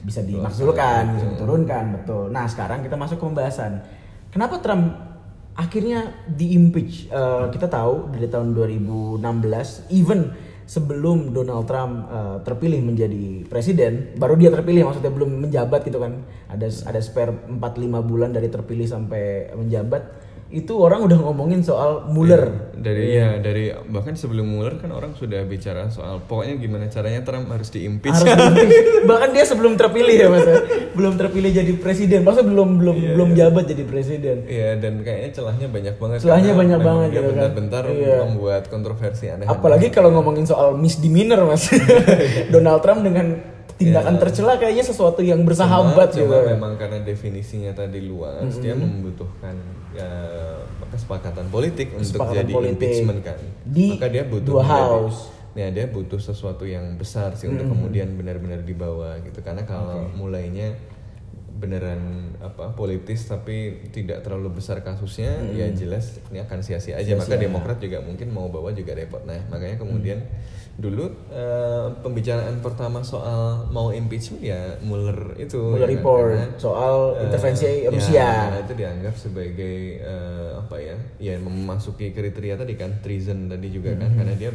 bisa 0.00 0.24
dimakzulkan, 0.24 1.02
bisa 1.12 1.26
diturunkan, 1.28 1.84
betul. 1.92 2.32
Nah, 2.32 2.48
sekarang 2.48 2.80
kita 2.80 2.96
masuk 2.96 3.20
ke 3.20 3.24
pembahasan. 3.26 3.84
Kenapa 4.30 4.56
Trump 4.56 5.09
akhirnya 5.60 6.24
di 6.24 6.56
impeach? 6.56 7.12
Eh, 7.12 7.44
kita 7.52 7.68
tahu 7.68 8.08
dari 8.16 8.24
tahun 8.32 8.56
2016, 8.56 9.84
even 9.92 10.32
sebelum 10.64 11.36
Donald 11.36 11.68
Trump 11.68 12.08
eh, 12.08 12.36
terpilih 12.40 12.80
menjadi 12.80 13.44
presiden, 13.44 14.16
baru 14.16 14.40
dia 14.40 14.48
terpilih 14.48 14.88
maksudnya 14.88 15.12
belum 15.12 15.44
menjabat 15.44 15.84
gitu 15.84 16.00
kan. 16.00 16.24
Ada 16.48 16.88
ada 16.88 17.00
spare 17.04 17.36
4-5 17.52 18.00
bulan 18.00 18.32
dari 18.32 18.48
terpilih 18.48 18.88
sampai 18.88 19.52
menjabat. 19.52 20.29
Itu 20.52 20.74
orang 20.76 21.02
udah 21.02 21.18
ngomongin 21.20 21.60
soal 21.60 22.06
Mueller. 22.06 22.74
dari 22.74 23.12
ya 23.12 23.36
dari 23.36 23.68
bahkan 23.86 24.12
sebelum 24.12 24.42
Mueller 24.46 24.74
kan 24.74 24.88
orang 24.88 25.12
sudah 25.12 25.44
bicara 25.44 25.86
soal 25.88 26.16
pokoknya 26.18 26.56
gimana 26.56 26.84
caranya 26.86 27.20
Trump 27.20 27.46
harus 27.48 27.68
diimpeach. 27.68 28.16
harus 28.16 28.24
diimpeach. 28.26 29.04
bahkan 29.10 29.30
dia 29.30 29.44
sebelum 29.44 29.76
terpilih 29.76 30.16
ya 30.16 30.26
mas 30.26 30.42
ya. 30.42 30.56
belum 30.90 31.14
terpilih 31.14 31.50
jadi 31.52 31.72
presiden 31.76 32.20
maksudnya 32.20 32.48
belum 32.48 32.68
belum 32.78 32.96
belum 33.14 33.30
jabat 33.32 33.64
jadi 33.66 33.84
presiden 33.84 34.36
Iya 34.44 34.74
dan 34.76 35.00
kayaknya 35.00 35.30
celahnya 35.30 35.66
banyak 35.68 35.94
banget. 35.94 36.18
Celahnya 36.20 36.50
karena 36.50 36.58
banyak 36.58 36.80
banget 36.80 37.06
dia 37.06 37.14
gitu 37.14 37.22
kan. 37.22 37.36
Bentar-bentar 37.36 37.84
Iya. 37.86 38.16
membuat 38.24 38.62
kontroversi 38.66 39.24
aneh. 39.28 39.44
apalagi 39.44 39.86
kalau 39.88 40.10
ngomongin 40.10 40.44
soal 40.44 40.72
misdemeanor 40.74 41.44
mas 41.44 41.68
Donald 42.54 42.80
Trump 42.80 43.02
dengan 43.02 43.38
tindakan 43.76 44.14
Ya. 44.14 44.20
tercela 44.20 44.52
kayaknya 44.56 44.84
sesuatu 44.84 45.20
yang 45.20 45.40
bersahabat 45.42 46.10
cuma, 46.10 46.16
gitu 46.18 46.32
cuma 46.34 46.48
memang 46.50 46.72
karena 46.74 47.00
definisinya 47.00 47.72
tadi 47.72 48.00
luas 48.02 48.40
dia 48.54 48.72
Mm-hmm. 48.72 48.88
membutuhkan 48.90 49.54
ya, 49.92 50.08
kesepakatan 51.00 51.46
politik 51.48 51.88
untuk 51.90 52.04
Kesepakatan 52.20 52.36
jadi 52.36 52.52
politik. 52.52 52.72
impeachment 52.76 53.20
kan 53.24 53.38
Di 53.64 53.86
maka 53.96 54.06
dia 54.06 54.24
butuh 54.28 54.52
dua 54.52 54.64
house. 54.64 55.20
ya 55.50 55.66
dia 55.66 55.88
butuh 55.88 56.20
sesuatu 56.20 56.62
yang 56.62 56.94
besar 56.94 57.34
sih 57.34 57.48
untuk 57.48 57.66
kemudian 57.66 58.12
benar-benar 58.14 58.62
dibawa 58.62 59.18
gitu 59.18 59.40
karena 59.40 59.64
kalau 59.64 60.06
mulainya 60.12 60.78
beneran 61.58 62.32
apa 62.40 62.72
politis 62.72 63.28
tapi 63.28 63.84
tidak 63.92 64.24
terlalu 64.24 64.56
besar 64.56 64.80
kasusnya 64.80 65.28
ya 65.52 65.68
jelas 65.70 66.16
ini 66.30 66.40
akan 66.40 66.62
sia-sia 66.62 66.96
aja 66.96 67.12
maka 67.12 67.34
Sia-sia. 67.34 67.44
Demokrat 67.50 67.76
juga 67.76 68.00
mungkin 68.00 68.32
mau 68.32 68.48
bawa 68.48 68.72
juga 68.72 68.96
repot 68.96 69.20
nah 69.26 69.36
makanya 69.52 69.76
kemudian 69.76 70.24
dulu 70.78 71.12
eh, 71.28 71.86
pembicaraan 72.00 72.62
pertama 72.62 73.02
soal 73.04 73.68
mau 73.68 73.92
impeachment 73.92 74.40
ya 74.40 74.78
Mueller 74.80 75.36
itu 75.36 75.58
Mueller 75.58 75.84
ya 75.84 75.88
kan? 75.88 75.96
report 75.98 76.30
Karena, 76.30 76.46
soal 76.56 76.94
eh, 77.18 77.24
intervensi 77.28 77.64
ya, 77.66 77.90
Rusia. 77.90 78.28
karena 78.28 78.58
itu 78.64 78.74
dianggap 78.78 79.14
sebagai 79.18 79.76
eh, 80.00 80.50
apa 80.56 80.76
ya 80.80 80.96
ya 81.20 81.34
memasuki 81.36 82.14
kriteria 82.14 82.56
tadi 82.56 82.74
kan 82.80 83.02
treason 83.04 83.50
tadi 83.50 83.68
juga 83.68 83.98
kan 83.98 84.14
karena 84.14 84.34
dia 84.38 84.52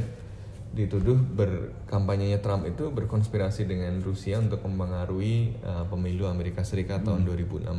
dituduh 0.75 1.15
berkampanyenya 1.15 2.43
Trump 2.43 2.67
itu 2.67 2.91
berkonspirasi 2.91 3.63
dengan 3.63 4.03
Rusia 4.03 4.43
untuk 4.43 4.59
mempengaruhi 4.67 5.55
uh, 5.63 5.87
pemilu 5.87 6.27
Amerika 6.27 6.67
Serikat 6.67 7.07
tahun 7.07 7.23
2016. 7.23 7.71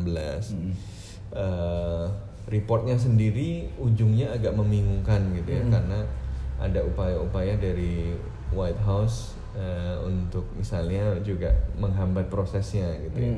Uh, 1.36 2.08
reportnya 2.48 2.96
sendiri 2.96 3.68
ujungnya 3.76 4.32
agak 4.32 4.56
membingungkan 4.56 5.28
gitu 5.36 5.60
ya 5.60 5.62
karena 5.68 6.08
ada 6.56 6.80
upaya-upaya 6.84 7.56
dari 7.60 8.16
White 8.52 8.82
House 8.84 9.36
uh, 9.56 10.00
untuk 10.06 10.48
misalnya 10.56 11.18
juga 11.20 11.52
menghambat 11.76 12.28
prosesnya 12.32 12.96
gitu 13.08 13.18
ya. 13.20 13.34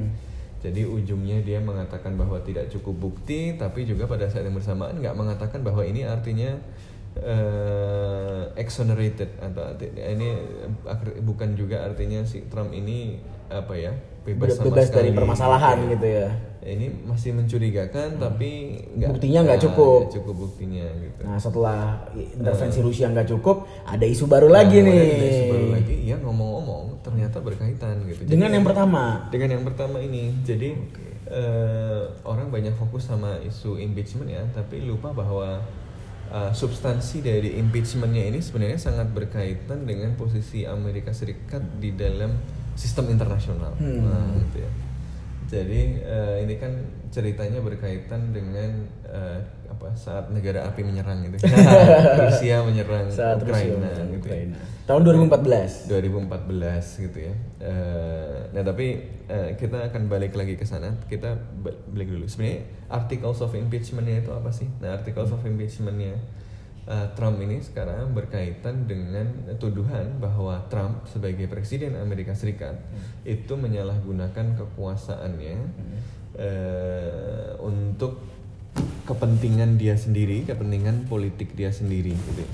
Jadi 0.58 0.82
ujungnya 0.82 1.38
dia 1.46 1.62
mengatakan 1.62 2.18
bahwa 2.18 2.42
tidak 2.42 2.66
cukup 2.66 3.10
bukti, 3.10 3.54
tapi 3.54 3.86
juga 3.86 4.10
pada 4.10 4.26
saat 4.26 4.42
yang 4.42 4.58
bersamaan 4.58 4.98
nggak 4.98 5.14
mengatakan 5.14 5.62
bahwa 5.62 5.86
ini 5.86 6.02
artinya 6.02 6.58
eh, 7.20 8.42
exonerated 8.56 9.30
atau 9.38 9.74
ini 9.94 10.28
bukan 11.22 11.54
juga 11.54 11.84
artinya 11.84 12.22
si 12.22 12.46
Trump 12.46 12.70
ini 12.70 13.18
apa 13.48 13.72
ya 13.72 13.92
bebas, 14.22 14.60
sama 14.60 14.64
bebas 14.68 14.88
dari 14.92 15.10
permasalahan 15.10 15.76
ya. 15.84 15.90
gitu 15.96 16.08
ya. 16.08 16.28
Ini 16.58 16.86
masih 17.08 17.32
mencurigakan, 17.32 18.20
tapi 18.20 18.76
nggak 18.92 19.08
Buktinya 19.16 19.40
nggak 19.40 19.60
cukup. 19.62 20.00
nggak 20.04 20.14
cukup 20.20 20.34
buktinya 20.36 20.84
gitu. 21.00 21.20
nah 21.24 21.38
setelah 21.40 21.78
intervensi 22.12 22.80
Rusia 22.84 23.08
nggak 23.08 23.28
cukup 23.30 23.64
ada 23.88 24.04
isu 24.04 24.28
baru 24.28 24.52
lagi 24.52 24.84
Nah, 24.84 24.92
nih. 24.92 25.00
kemudian 25.00 25.16
ada 25.16 25.28
isu 25.32 25.44
baru 25.48 25.66
lagi, 25.72 25.96
ya 26.04 26.16
ngomong-ngomong 26.20 26.82
ternyata 27.00 27.40
berkaitan 27.40 28.04
gitu. 28.04 28.20
Jadi 28.20 28.28
dengan 28.28 28.50
yang 28.52 28.66
pertama. 28.68 29.32
dengan 29.32 29.48
yang 29.56 29.64
pertama 29.64 29.96
ini. 30.02 30.36
Jadi 30.44 30.68
eh, 31.28 32.02
orang 32.24 32.52
banyak 32.52 32.76
fokus 32.76 33.08
sama 33.08 33.40
isu 33.40 33.80
impeachment 33.80 34.28
ya 34.28 34.44
tapi 34.52 34.84
lupa 34.84 35.12
bahwa 35.12 35.64
eh, 36.28 36.52
substansi 36.52 37.24
dari 37.24 37.56
impeachmentnya 37.58 38.28
ini 38.28 38.38
sebenarnya 38.38 38.78
sangat 38.78 39.08
berkaitan 39.12 39.84
dengan 39.88 40.14
posisi 40.14 40.68
Amerika 40.68 41.10
Serikat 41.12 41.64
di 41.80 41.92
dalam 41.96 42.36
sistem 42.78 43.10
internasional 43.10 43.74
Hmm. 43.74 44.06
Nah, 44.06 44.38
gitu 44.38 44.62
ya. 44.62 44.70
jadi 45.48 45.80
eh, 46.04 46.36
ini 46.46 46.54
kan 46.60 46.72
ceritanya 47.10 47.58
berkaitan 47.64 48.30
dengan 48.30 48.86
eh, 49.08 49.40
apa 49.78 49.94
saat 49.94 50.26
negara 50.28 50.66
api 50.66 50.82
menyerang 50.82 51.22
gitu 51.22 51.38
Rusia 52.26 52.66
menyerang 52.66 53.06
saat 53.06 53.38
Rusia 53.38 53.70
Ukraina 53.70 53.78
menyerang 53.78 54.08
gitu 54.10 54.26
ya. 54.26 54.34
Ukraina. 54.34 54.58
tahun 54.84 55.02
2014 55.06 55.86
2014 55.86 57.04
gitu 57.06 57.18
ya. 57.22 57.34
Eh, 57.60 58.38
nah 58.50 58.62
tapi 58.62 58.86
eh, 59.24 59.54
kita 59.54 59.86
akan 59.86 60.08
balik 60.08 60.32
lagi 60.32 60.56
ke 60.56 60.64
sana. 60.64 60.96
Kita 61.04 61.36
ba- 61.60 61.76
balik 61.86 62.08
dulu. 62.08 62.24
Sebenarnya 62.24 62.64
articles 62.88 63.38
of 63.38 63.52
impeachmentnya 63.52 64.18
itu 64.18 64.32
apa 64.32 64.48
sih? 64.48 64.66
Nah 64.80 64.96
articles 64.96 65.28
of 65.28 65.44
impeachmentnya 65.44 66.16
eh, 66.84 67.06
Trump 67.12 67.36
ini 67.38 67.60
sekarang 67.60 68.16
berkaitan 68.16 68.88
dengan 68.88 69.28
tuduhan 69.60 70.16
bahwa 70.18 70.64
Trump 70.66 71.04
sebagai 71.04 71.46
presiden 71.46 71.92
Amerika 71.94 72.32
Serikat 72.32 72.80
itu 73.22 73.52
menyalahgunakan 73.54 74.56
kekuasaannya 74.56 75.56
eh, 76.34 77.52
untuk 77.60 78.37
kepentingan 79.08 79.80
dia 79.80 79.96
sendiri, 79.96 80.44
kepentingan 80.44 81.08
politik 81.08 81.56
dia 81.56 81.72
sendiri 81.72 82.12
gitu. 82.12 82.44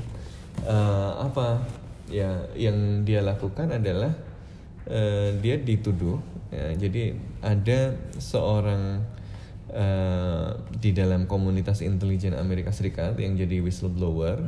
Eh, 0.64 1.12
apa 1.18 1.66
ya 2.08 2.46
yang 2.54 3.02
dia 3.02 3.20
lakukan 3.20 3.74
adalah 3.74 4.14
eh, 4.86 5.34
dia 5.42 5.58
dituduh 5.58 6.20
ya, 6.48 6.72
jadi 6.78 7.18
ada 7.42 7.98
seorang 8.16 9.02
eh, 9.68 10.50
di 10.78 10.94
dalam 10.94 11.26
komunitas 11.26 11.82
intelijen 11.82 12.38
Amerika 12.38 12.70
Serikat 12.70 13.18
yang 13.18 13.34
jadi 13.34 13.60
whistleblower 13.60 14.40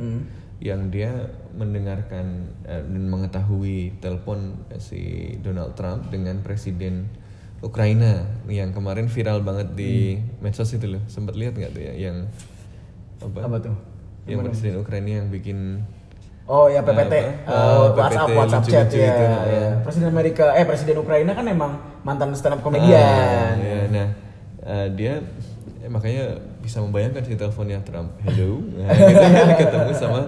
yang 0.57 0.89
dia 0.89 1.29
mendengarkan 1.53 2.49
dan 2.65 3.03
mengetahui 3.13 3.93
telepon 4.01 4.57
si 4.81 5.37
Donald 5.45 5.77
Trump 5.77 6.09
dengan 6.09 6.41
presiden 6.41 7.13
Ukraina 7.59 8.21
yang 8.45 8.69
kemarin 8.69 9.09
viral 9.09 9.41
banget 9.41 9.73
di 9.73 10.21
medsos 10.39 10.69
itu 10.69 10.85
loh 10.85 11.01
sempat 11.09 11.33
lihat 11.33 11.57
nggak 11.57 11.71
tuh 11.73 11.81
ya 11.81 11.93
yang 11.97 12.17
apa, 13.17 13.39
Apa 13.43 13.57
tuh? 13.59 13.75
yang 14.25 14.43
presiden 14.43 14.77
Ukraina 14.77 15.23
yang 15.23 15.27
bikin 15.27 15.81
Oh 16.47 16.71
ya 16.71 16.79
PPT, 16.79 17.11
Apa? 17.11 17.27
eh, 17.43 17.51
Oh, 17.51 17.91
WhatsApp, 17.91 18.23
PPT 18.23 18.39
WhatsApp 18.39 18.63
chat 18.63 18.87
lucu-lucu 18.87 18.97
ya. 18.97 19.09
itu, 19.11 19.23
ya. 19.27 19.39
ya. 19.51 19.69
Presiden 19.83 20.07
Amerika, 20.07 20.45
eh 20.55 20.63
Presiden 20.63 20.97
Ukraina 20.97 21.31
kan 21.35 21.43
emang 21.43 21.71
mantan 22.07 22.31
stand 22.31 22.55
up 22.55 22.59
Ah, 22.59 22.63
komedian. 22.63 23.51
ya, 23.59 23.79
nah 23.91 24.07
eh, 24.63 24.87
dia 24.95 25.19
eh, 25.83 25.89
makanya 25.91 26.39
bisa 26.63 26.79
membayangkan 26.79 27.19
si 27.23 27.35
teleponnya 27.35 27.83
Trump 27.83 28.15
hello 28.23 28.63
nah, 28.75 28.95
gitu 29.11 29.25
ketemu 29.59 29.91
sama 29.91 30.21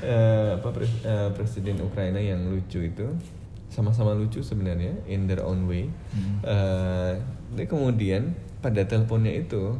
eh, 0.00 0.56
apa 0.56 0.68
pres- 0.72 1.02
eh, 1.02 1.28
presiden 1.36 1.76
Ukraina 1.80 2.20
yang 2.20 2.40
lucu 2.46 2.80
itu 2.80 3.06
sama-sama 3.76 4.16
lucu 4.16 4.40
sebenarnya 4.40 4.96
in 5.04 5.28
their 5.28 5.44
own 5.44 5.68
way 5.68 5.92
Eh, 6.40 7.12
tapi 7.52 7.68
kemudian 7.68 8.32
pada 8.64 8.80
teleponnya 8.88 9.36
itu 9.36 9.76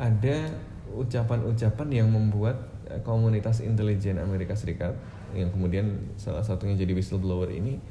ada 0.00 0.48
ucapan-ucapan 0.96 1.88
yang 1.92 2.08
membuat 2.08 2.72
eh, 2.88 3.04
komunitas 3.04 3.60
intelijen 3.60 4.16
Amerika 4.16 4.56
Serikat 4.56 4.96
yang 5.36 5.52
kemudian 5.52 6.14
salah 6.16 6.40
satunya 6.40 6.78
jadi 6.78 6.96
whistleblower 6.96 7.52
ini 7.52 7.82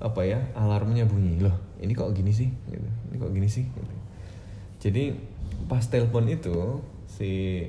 apa 0.00 0.24
ya 0.24 0.40
alarmnya 0.56 1.08
bunyi 1.08 1.40
loh 1.40 1.54
ini 1.80 1.92
kok 1.92 2.12
gini 2.12 2.32
sih 2.32 2.48
gitu. 2.68 2.88
ini 3.12 3.16
kok 3.20 3.32
gini 3.32 3.48
sih 3.48 3.64
gitu. 3.68 3.94
jadi 4.80 5.12
pas 5.68 5.84
telepon 5.84 6.26
itu 6.26 6.80
si 7.06 7.62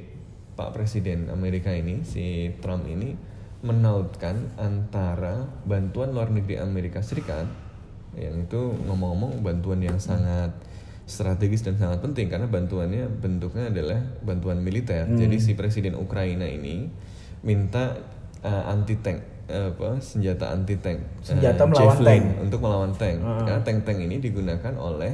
Pak 0.55 0.71
Presiden 0.73 1.27
Amerika 1.29 1.69
ini 1.69 2.01
si 2.07 2.55
Trump 2.63 2.87
ini 2.87 3.30
menautkan 3.61 4.49
antara 4.57 5.45
bantuan 5.69 6.13
luar 6.13 6.33
negeri 6.33 6.57
Amerika 6.57 7.05
Serikat 7.05 7.45
yang 8.17 8.43
itu 8.43 8.75
ngomong-ngomong 8.89 9.45
bantuan 9.45 9.79
yang 9.79 10.01
sangat 10.01 10.51
strategis 11.05 11.63
dan 11.63 11.77
sangat 11.77 12.03
penting 12.03 12.27
karena 12.27 12.49
bantuannya 12.49 13.07
bentuknya 13.21 13.69
adalah 13.71 13.99
bantuan 14.25 14.59
militer. 14.59 15.07
Jadi 15.07 15.37
si 15.39 15.53
presiden 15.55 15.95
Ukraina 15.95 16.47
ini 16.47 16.89
minta 17.45 17.95
anti 18.41 18.97
tank 18.99 19.19
apa 19.51 19.99
senjata 19.99 20.55
anti 20.55 20.79
tank 20.79 21.03
Senjata 21.19 21.67
melawan 21.67 21.99
tank. 21.99 22.23
untuk 22.39 22.59
melawan 22.63 22.91
tank 22.95 23.19
karena 23.19 23.61
tank-tank 23.61 23.99
ini 23.99 24.23
digunakan 24.23 24.73
oleh 24.79 25.11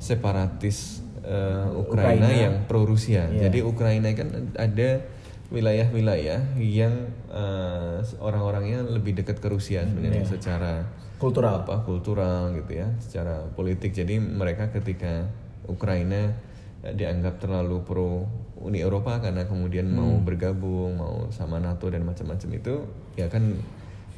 separatis 0.00 1.04
eh, 1.20 1.66
Ukraina, 1.76 2.24
Ukraina. 2.24 2.28
yang 2.32 2.54
pro 2.64 2.84
Rusia. 2.88 3.28
Iya. 3.28 3.48
Jadi 3.48 3.58
Ukraina 3.64 4.08
kan 4.16 4.28
ada 4.56 5.04
wilayah-wilayah 5.46 6.58
yang 6.58 6.94
eh, 7.30 7.98
orang-orangnya 8.18 8.82
lebih 8.82 9.14
dekat 9.14 9.38
ke 9.38 9.46
Rusia 9.46 9.86
sebenarnya 9.86 10.26
secara 10.26 10.82
Kultural. 11.16 11.64
apa 11.64 11.80
kultural 11.86 12.52
gitu 12.52 12.76
ya, 12.76 12.92
secara 13.00 13.48
politik. 13.56 13.96
Jadi 13.96 14.20
mereka 14.20 14.68
ketika 14.68 15.30
Ukraina 15.70 16.34
eh, 16.82 16.92
dianggap 16.92 17.38
terlalu 17.38 17.80
pro 17.86 18.26
Uni 18.56 18.82
Eropa 18.82 19.20
karena 19.22 19.46
kemudian 19.46 19.86
mau 19.92 20.18
bergabung, 20.18 20.98
mau 20.98 21.16
sama 21.30 21.62
NATO 21.62 21.92
dan 21.92 22.02
macam-macam 22.02 22.50
itu 22.56 22.74
ya 23.14 23.28
kan 23.28 23.54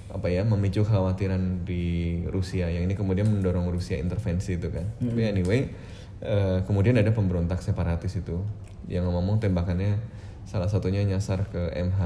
apa 0.08 0.32
ya 0.32 0.40
memicu 0.40 0.88
kekhawatiran 0.88 1.68
di 1.68 2.24
Rusia 2.32 2.72
yang 2.72 2.88
ini 2.88 2.96
kemudian 2.96 3.28
mendorong 3.28 3.68
Rusia 3.68 4.00
intervensi 4.00 4.56
itu 4.56 4.72
kan. 4.72 4.86
Tapi 4.96 5.20
anyway 5.28 5.68
eh, 6.24 6.58
kemudian 6.64 6.96
ada 6.96 7.12
pemberontak 7.12 7.60
separatis 7.60 8.16
itu 8.16 8.40
yang 8.88 9.04
ngomong 9.04 9.36
tembakannya 9.38 10.00
salah 10.48 10.64
satunya 10.64 11.04
nyasar 11.04 11.44
ke 11.46 11.60
MH 11.70 12.00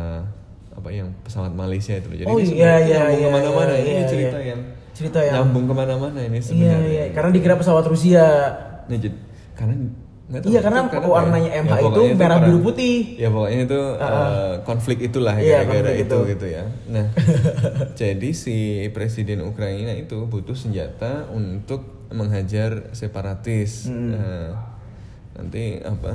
apa 0.72 0.88
yang 0.90 1.14
pesawat 1.22 1.52
Malaysia 1.52 1.94
itu 1.94 2.08
loh. 2.08 2.16
Jadi 2.16 2.26
Oh, 2.26 2.36
ini 2.36 2.58
iya, 2.58 2.74
iya, 2.76 2.98
nyambung 2.98 3.14
iya, 3.14 3.22
ke 3.22 3.30
mana-mana 3.30 3.72
iya, 3.72 3.78
ini 3.78 3.92
iya, 3.94 4.04
cerita 4.04 4.36
iya. 4.36 4.50
yang 4.50 4.60
Cerita 4.92 5.18
yang- 5.20 5.34
nyambung 5.38 5.64
ke 5.64 5.74
mana-mana 5.74 6.18
ini 6.20 6.36
Iya, 6.36 6.42
sebenarnya. 6.42 6.84
iya, 6.84 7.04
karena 7.12 7.30
dikira 7.30 7.54
pesawat 7.54 7.84
Rusia. 7.86 8.26
Nah, 8.84 8.98
jadi, 8.98 9.14
karena 9.54 9.74
nggak 10.22 10.40
tahu, 10.42 10.48
Iya, 10.50 10.60
karena 10.60 10.78
itu 10.82 11.08
warnanya 11.08 11.48
apa 11.48 11.54
ya. 11.54 11.62
MH 11.62 11.72
Ya, 11.72 11.80
itu 11.84 12.02
merah, 12.14 12.38
biru, 12.40 12.58
putih. 12.62 12.96
Ya 13.16 13.28
pokoknya 13.28 13.58
itu 13.62 13.80
eh, 13.94 14.52
konflik 14.62 14.98
itulah 15.02 15.34
Iya, 15.36 15.58
gara-gara 15.62 15.90
itu 15.94 16.02
itu. 16.02 16.18
gitu 16.34 16.46
ya. 16.50 16.64
Nah, 16.88 17.06
jadi 18.00 18.28
si 18.32 18.56
presiden 18.90 19.44
Ukraina 19.44 19.92
itu 19.92 20.24
butuh 20.24 20.54
senjata 20.54 21.28
untuk 21.28 22.08
menghajar 22.10 22.90
separatis. 22.90 23.86
Nah, 23.86 24.56
nanti 25.32 25.80
apa 25.80 26.12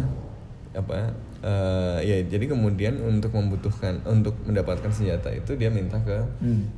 apa 0.74 0.98
eh, 1.44 1.98
ya 2.02 2.18
jadi 2.26 2.46
kemudian 2.50 2.98
untuk 3.04 3.34
membutuhkan 3.38 4.02
untuk 4.10 4.34
mendapatkan 4.46 4.90
senjata 4.90 5.30
itu 5.30 5.54
dia 5.54 5.70
minta 5.70 6.02
ke 6.02 6.18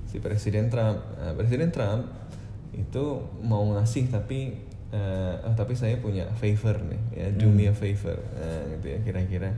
si 0.09 0.19
presiden 0.19 0.67
Trump. 0.67 0.99
Nah, 1.15 1.31
presiden 1.35 1.71
Trump 1.71 2.07
itu 2.75 3.23
mau 3.43 3.63
ngasih 3.75 4.11
tapi 4.11 4.55
eh, 4.91 5.35
oh, 5.47 5.53
tapi 5.55 5.75
saya 5.75 5.95
punya 5.99 6.27
favor 6.35 6.75
nih 6.87 7.01
ya 7.15 7.27
do 7.35 7.47
me 7.51 7.69
a 7.69 7.73
favor 7.75 8.17
nah, 8.35 8.63
gitu 8.75 8.85
ya 8.91 8.97
kira-kira. 9.03 9.49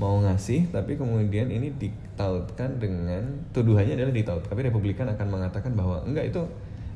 Mau 0.00 0.18
ngasih 0.24 0.72
tapi 0.72 0.96
kemudian 0.96 1.52
ini 1.52 1.68
ditautkan 1.76 2.80
dengan 2.80 3.22
tuduhannya 3.52 3.94
adalah 3.94 4.10
ditaut 4.10 4.42
tapi 4.48 4.66
Republikan 4.66 5.06
akan 5.06 5.26
mengatakan 5.28 5.76
bahwa 5.76 6.02
enggak 6.02 6.32
itu 6.32 6.42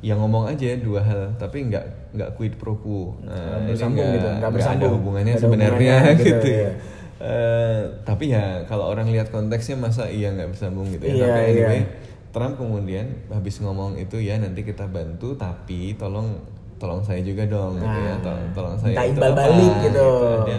yang 0.05 0.21
ngomong 0.21 0.45
aja 0.49 0.77
dua 0.77 1.01
hal 1.01 1.33
tapi 1.41 1.69
enggak 1.69 1.85
enggak 2.11 2.35
quid 2.35 2.59
pro 2.59 2.75
quo. 2.75 3.15
Nah, 3.23 3.65
bersambung 3.69 4.03
enggak- 4.03 4.17
gitu, 4.19 4.29
enggak 4.29 4.51
ada 4.83 4.87
hubungannya 4.91 5.33
ada 5.37 5.43
sebenarnya 5.45 5.95
hubungannya 6.01 6.15
gitu, 6.25 6.29
gitu, 6.43 6.49
ya 6.51 6.71
Eh, 7.17 7.81
tapi 8.05 8.29
ya 8.29 8.61
kalau 8.69 8.93
orang 8.93 9.09
lihat 9.09 9.33
konteksnya 9.33 9.73
masa 9.81 10.05
iya 10.05 10.29
nggak 10.37 10.53
bersambung 10.53 10.85
gitu 10.93 11.09
ya 11.09 11.15
Iya, 11.17 11.25
tapi 11.25 11.41
iya. 11.41 11.49
anyway 11.49 11.81
Trump 12.29 12.61
kemudian 12.61 13.09
habis 13.33 13.57
ngomong 13.65 13.97
itu 13.97 14.21
ya 14.21 14.37
nanti 14.37 14.61
kita 14.61 14.85
bantu 14.85 15.33
tapi 15.33 15.97
tolong 15.97 16.37
tolong 16.77 17.01
saya 17.01 17.25
juga 17.25 17.49
dong 17.49 17.81
gitu 17.81 17.89
ya 18.05 18.13
Nah, 18.13 18.21
tolong, 18.21 18.47
tolong 18.53 18.77
saya 18.77 18.93
minta 19.01 19.05
itu 19.09 19.21
apa, 19.25 19.33
balik 19.33 19.75
gitu. 19.89 20.09
ada 20.45 20.59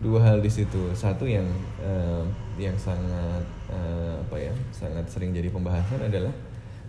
dua 0.00 0.18
hal 0.24 0.40
di 0.40 0.48
situ 0.48 0.82
satu 0.96 1.28
yang 1.28 1.44
eh, 1.84 2.24
yang 2.56 2.72
sangat 2.80 3.44
eh, 3.68 4.16
apa 4.16 4.36
ya 4.40 4.52
sangat 4.72 5.04
sering 5.12 5.36
jadi 5.36 5.52
pembahasan 5.52 6.00
adalah 6.00 6.32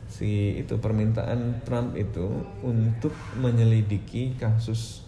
si 0.07 0.63
itu 0.63 0.79
permintaan 0.79 1.59
Trump 1.67 1.91
itu 1.99 2.23
untuk 2.63 3.11
menyelidiki 3.35 4.39
kasus 4.39 5.02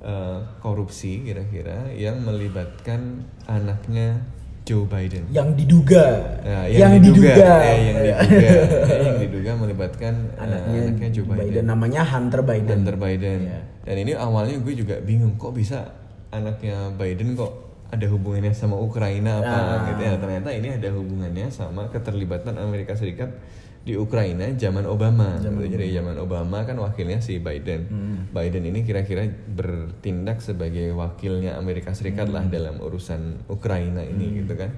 eh, 0.00 0.38
korupsi 0.58 1.22
kira-kira 1.22 1.88
yang 1.92 2.20
melibatkan 2.20 3.24
anaknya 3.44 4.20
Joe 4.60 4.84
Biden 4.84 5.26
Yang 5.28 5.56
diduga. 5.56 6.04
Nah, 6.44 6.64
yang, 6.68 7.00
diduga. 7.00 7.32
eh, 7.64 7.78
yang 7.80 7.96
diduga, 7.98 8.48
eh, 8.92 9.00
yang 9.02 9.16
diduga 9.18 9.50
melibatkan 9.56 10.14
eh, 10.30 10.42
Anaknya, 10.42 10.78
anaknya 10.86 11.08
Joe 11.10 11.26
Biden. 11.26 11.62
Namanya 11.64 12.02
Hunter 12.06 12.40
Biden. 12.44 12.76
Hunter 12.80 12.96
Biden. 12.96 13.38
Iya. 13.48 13.60
Dan 13.82 13.96
ini 13.98 14.12
awalnya 14.14 14.56
gue 14.60 14.74
juga 14.76 15.00
bingung 15.00 15.34
kok 15.34 15.52
bisa 15.52 15.90
anaknya 16.30 16.92
Biden 16.94 17.34
kok 17.34 17.50
ada 17.90 18.06
hubungannya 18.06 18.54
sama 18.54 18.78
Ukraina 18.78 19.42
apa 19.42 19.50
Ah. 19.50 19.78
gitu 19.90 20.02
ya. 20.04 20.14
Ternyata 20.14 20.48
ini 20.54 20.68
ada 20.70 20.88
hubungannya 20.94 21.50
sama 21.50 21.90
keterlibatan 21.90 22.54
Amerika 22.54 22.94
Serikat 22.94 23.32
di 23.80 23.96
Ukraina 23.96 24.44
zaman 24.54 24.84
Obama. 24.84 25.40
gitu. 25.40 25.56
Jadi 25.72 25.96
zaman 25.96 26.20
Obama 26.20 26.62
kan 26.62 26.76
wakilnya 26.76 27.18
si 27.18 27.40
Biden. 27.40 27.80
Hmm. 27.88 28.18
Biden 28.28 28.68
ini 28.68 28.84
kira-kira 28.84 29.24
bertindak 29.50 30.44
sebagai 30.44 30.92
wakilnya 30.92 31.56
Amerika 31.56 31.96
Serikat 31.96 32.28
lah 32.28 32.44
Hmm. 32.44 32.52
dalam 32.52 32.76
urusan 32.76 33.48
Ukraina 33.48 34.04
ini 34.04 34.44
gitu 34.44 34.52
kan. 34.54 34.70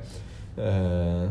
Eh, 0.56 1.24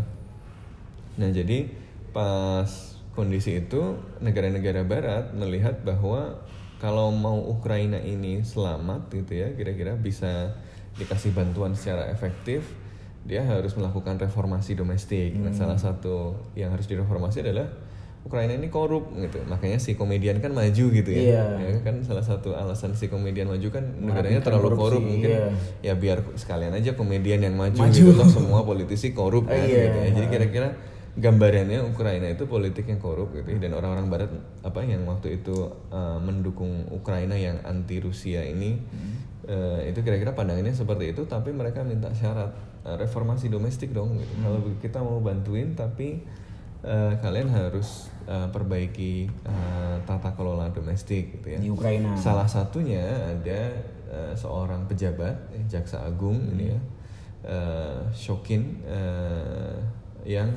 Nah, 1.12 1.28
jadi 1.28 1.68
pas 2.16 2.72
kondisi 3.12 3.60
itu 3.60 4.00
negara-negara 4.24 4.88
barat 4.88 5.36
melihat 5.36 5.84
bahwa 5.84 6.40
kalau 6.80 7.12
mau 7.12 7.36
Ukraina 7.52 8.00
ini 8.00 8.42
selamat 8.42 9.12
gitu 9.12 9.36
ya, 9.38 9.52
kira-kira 9.54 10.00
bisa 10.00 10.56
dikasih 10.96 11.36
bantuan 11.36 11.76
secara 11.76 12.08
efektif, 12.10 12.64
dia 13.22 13.46
harus 13.46 13.78
melakukan 13.78 14.18
reformasi 14.18 14.74
domestik. 14.74 15.38
Nah, 15.38 15.54
salah 15.54 15.78
satu 15.78 16.34
yang 16.58 16.74
harus 16.74 16.90
direformasi 16.90 17.46
adalah 17.46 17.70
Ukraina 18.22 18.54
ini 18.54 18.70
korup 18.70 19.10
gitu. 19.18 19.42
Makanya 19.50 19.82
si 19.82 19.98
komedian 19.98 20.38
kan 20.42 20.54
maju 20.54 20.86
gitu 20.94 21.10
ya. 21.10 21.22
Iya. 21.22 21.46
Ya 21.58 21.70
kan 21.82 22.06
salah 22.06 22.22
satu 22.22 22.54
alasan 22.54 22.94
si 22.94 23.10
komedian 23.10 23.50
maju 23.50 23.68
kan 23.74 23.82
negaranya 23.98 24.46
terlalu 24.46 24.78
korupsi, 24.78 24.82
korup 24.82 25.02
mungkin 25.02 25.32
iya. 25.34 25.46
ya 25.82 25.94
biar 25.98 26.22
sekalian 26.38 26.74
aja 26.78 26.94
komedian 26.94 27.42
yang 27.42 27.58
maju, 27.58 27.82
Maju. 27.82 27.94
gitu 27.94 28.14
loh 28.14 28.30
semua 28.30 28.62
politisi 28.62 29.14
korup 29.18 29.50
kan 29.50 29.66
Iya. 29.66 29.90
gitu 29.90 29.98
ya. 29.98 30.10
Jadi 30.22 30.28
kira-kira 30.30 30.70
gambarannya 31.12 31.84
Ukraina 31.84 32.32
itu 32.32 32.48
politik 32.48 32.88
yang 32.88 33.02
korup 33.02 33.36
gitu 33.36 33.52
ya. 33.52 33.60
dan 33.68 33.76
orang-orang 33.76 34.08
barat 34.08 34.30
apa 34.64 34.80
yang 34.86 35.04
waktu 35.04 35.44
itu 35.44 35.68
uh, 35.92 36.16
mendukung 36.24 36.88
Ukraina 36.88 37.36
yang 37.36 37.60
anti 37.68 38.00
Rusia 38.00 38.48
ini 38.48 38.80
uh, 39.44 39.84
itu 39.84 40.00
kira-kira 40.08 40.32
pandangannya 40.32 40.72
seperti 40.72 41.12
itu 41.12 41.28
tapi 41.28 41.52
mereka 41.52 41.84
minta 41.84 42.08
syarat 42.16 42.56
reformasi 42.82 43.50
domestik 43.50 43.94
dong 43.94 44.18
gitu. 44.18 44.34
Kalau 44.42 44.60
kita 44.82 45.00
mau 45.06 45.22
bantuin 45.22 45.78
tapi 45.78 46.22
uh, 46.82 47.14
kalian 47.22 47.54
harus 47.54 48.10
uh, 48.26 48.50
perbaiki 48.50 49.30
uh, 49.46 50.02
tata 50.10 50.34
kelola 50.34 50.74
domestik 50.74 51.38
gitu 51.38 51.48
ya. 51.54 51.60
Di 51.62 51.70
Ukraina. 51.70 52.18
Salah 52.18 52.50
satunya 52.50 53.06
ada 53.38 53.62
eh, 54.12 54.34
seorang 54.36 54.90
pejabat 54.90 55.56
eh, 55.56 55.64
jaksa 55.70 56.04
agung 56.04 56.42
ini 56.52 56.74
ya, 56.74 56.80
eh, 57.48 58.02
Shokin 58.12 58.84
eh, 58.84 59.78
yang 60.26 60.50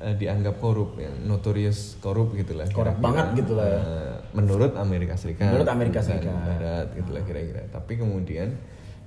eh, 0.00 0.14
dianggap 0.16 0.62
korup, 0.62 0.96
yang 0.96 1.12
notorious 1.26 1.98
korup 2.00 2.32
gitulah. 2.38 2.64
Korup 2.70 2.96
banget 3.02 3.44
gitulah 3.44 3.66
ya. 3.66 3.80
Eh, 3.82 4.16
menurut 4.32 4.72
Amerika 4.78 5.18
Serikat. 5.18 5.52
Menurut 5.52 5.68
Amerika 5.68 6.00
Serikat. 6.00 6.32
Barat 6.32 6.86
gitulah 6.96 7.22
kira-kira. 7.26 7.66
Tapi 7.68 7.98
kemudian 7.98 8.48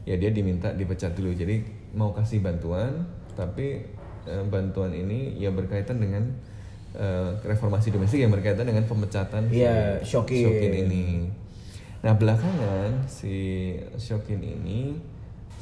ya 0.06 0.16
dia 0.20 0.30
diminta 0.30 0.70
dipecat 0.70 1.18
dulu. 1.18 1.34
Jadi 1.34 1.85
mau 1.96 2.12
kasih 2.12 2.44
bantuan, 2.44 3.08
tapi 3.34 3.82
eh, 4.28 4.44
bantuan 4.52 4.92
ini 4.92 5.40
ya 5.40 5.50
berkaitan 5.56 5.98
dengan 5.98 6.28
eh, 6.94 7.32
reformasi 7.48 7.96
domestik 7.96 8.20
yang 8.20 8.36
berkaitan 8.36 8.68
dengan 8.68 8.84
pemecatan 8.84 9.48
Iya, 9.48 10.04
si 10.04 10.14
Shokin. 10.14 10.44
Shokin 10.44 10.74
ini. 10.86 11.06
Nah 12.06 12.14
belakangan 12.14 13.10
si 13.10 13.74
Shokin 13.98 14.44
ini 14.44 14.94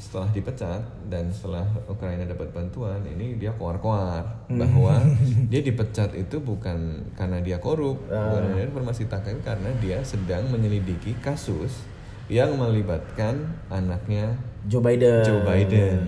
setelah 0.04 0.28
dipecat 0.36 0.82
dan 1.08 1.32
setelah 1.32 1.64
Ukraina 1.88 2.28
dapat 2.28 2.52
bantuan 2.52 3.00
ini 3.08 3.40
dia 3.40 3.50
koar-koar 3.56 4.22
bahwa 4.52 5.00
dia 5.50 5.64
dipecat 5.64 6.12
itu 6.12 6.38
bukan 6.44 7.08
karena 7.16 7.40
dia 7.40 7.56
korup 7.56 8.04
bukan 8.04 8.52
karena 8.52 8.68
informasi 8.68 9.08
takan 9.08 9.40
karena 9.40 9.72
dia 9.80 10.04
sedang 10.04 10.44
menyelidiki 10.52 11.16
kasus 11.24 11.88
yang 12.28 12.52
melibatkan 12.60 13.58
anaknya 13.72 14.36
Joe 14.64 14.80
Biden. 14.80 15.22
Joe 15.22 15.42
Biden. 15.42 15.98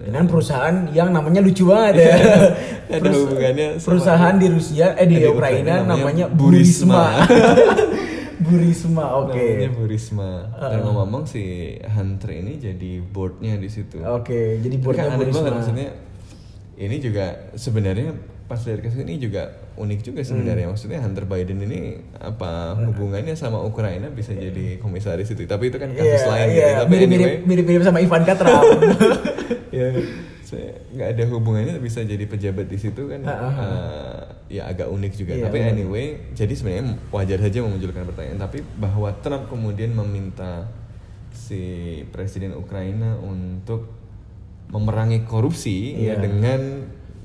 Dengan 0.00 0.24
perusahaan 0.24 0.88
yang 0.90 1.12
namanya 1.12 1.38
lucu 1.38 1.64
banget 1.64 1.94
ya. 2.00 2.14
Ada 2.90 2.98
Perus- 2.98 3.20
hubungannya 3.22 3.68
sama- 3.76 3.84
perusahaan 3.86 4.34
di 4.34 4.46
Rusia 4.48 4.86
eh 4.94 5.06
di, 5.06 5.16
Di 5.16 5.24
Ukraina, 5.24 5.30
Ukraina 5.30 5.74
namanya 5.86 6.24
namanya 6.24 6.26
Burisma. 6.28 7.04
Burisma. 7.20 7.76
Burisma, 8.40 9.04
oke. 9.20 9.36
namanya 9.36 9.70
Bu 9.70 9.84
Risma 9.84 10.30
dan 10.56 10.80
ngomong-ngomong 10.80 11.28
si 11.28 11.44
Hunter 11.78 12.30
ini 12.32 12.56
jadi 12.56 13.04
boardnya 13.04 13.54
di 13.54 13.68
situ 13.68 14.00
Oke, 14.00 14.56
jadi 14.58 14.74
Tapi 14.74 14.82
boardnya 14.82 15.04
kan 15.06 15.18
Burisma. 15.20 15.36
banget 15.38 15.52
maksudnya 15.54 15.88
ini 16.74 16.96
juga 16.98 17.26
sebenarnya 17.52 18.10
pas 18.50 18.58
dari 18.58 18.82
kasus 18.82 18.98
ini 18.98 19.14
juga 19.16 19.46
unik 19.78 20.00
juga 20.02 20.26
sebenarnya. 20.26 20.66
Hmm. 20.66 20.74
maksudnya 20.74 20.98
Hunter 20.98 21.22
Biden 21.22 21.62
ini 21.62 21.80
apa 22.18 22.74
hubungannya 22.74 23.38
sama 23.38 23.62
Ukraina 23.62 24.10
bisa 24.10 24.34
jadi 24.34 24.82
komisaris 24.82 25.30
itu. 25.30 25.46
Tapi 25.46 25.70
itu 25.70 25.78
kan 25.78 25.94
kasus 25.94 26.18
Iya, 26.18 26.26
lain 26.26 26.46
iya. 26.46 26.50
gitu 26.50 26.72
tapi 26.76 26.90
mirip-mirip 26.90 27.26
anyway. 27.30 27.46
mirip-mirip 27.46 27.82
sama 27.86 28.02
Ivanka 28.02 28.34
Trump. 28.34 28.66
ya 29.70 29.86
nggak 30.90 31.08
ada 31.14 31.24
hubungannya 31.30 31.78
bisa 31.78 32.02
jadi 32.02 32.26
pejabat 32.26 32.66
di 32.66 32.74
situ 32.74 33.06
kan. 33.06 33.22
Eh, 33.22 34.20
ya 34.58 34.66
agak 34.66 34.90
unik 34.90 35.12
juga. 35.14 35.32
Iya, 35.38 35.46
tapi 35.46 35.62
anyway 35.62 36.06
jadi 36.34 36.50
sebenarnya 36.50 36.98
wajar 37.08 37.38
saja 37.38 37.58
memunculkan 37.62 38.02
pertanyaan. 38.02 38.42
Tapi 38.42 38.58
bahwa 38.74 39.14
Trump 39.22 39.46
kemudian 39.46 39.94
meminta 39.94 40.66
si 41.30 41.62
presiden 42.10 42.58
Ukraina 42.58 43.14
untuk 43.16 43.94
memerangi 44.70 45.22
korupsi 45.22 45.94
Iya. 46.02 46.14
ya 46.14 46.14
dengan 46.18 46.60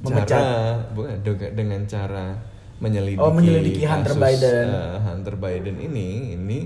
Memecat. 0.07 0.29
cara 0.29 0.53
bukan 0.91 1.15
dengan 1.51 1.81
cara 1.83 2.25
menyelidiki, 2.75 3.19
Oh, 3.19 3.31
menyelidiki 3.31 3.83
Hunter 3.83 4.11
kasus, 4.11 4.21
Biden. 4.21 4.65
eh, 4.67 4.95
Hunter 5.01 5.35
Biden 5.35 5.75
ini 5.79 6.07
ini 6.33 6.59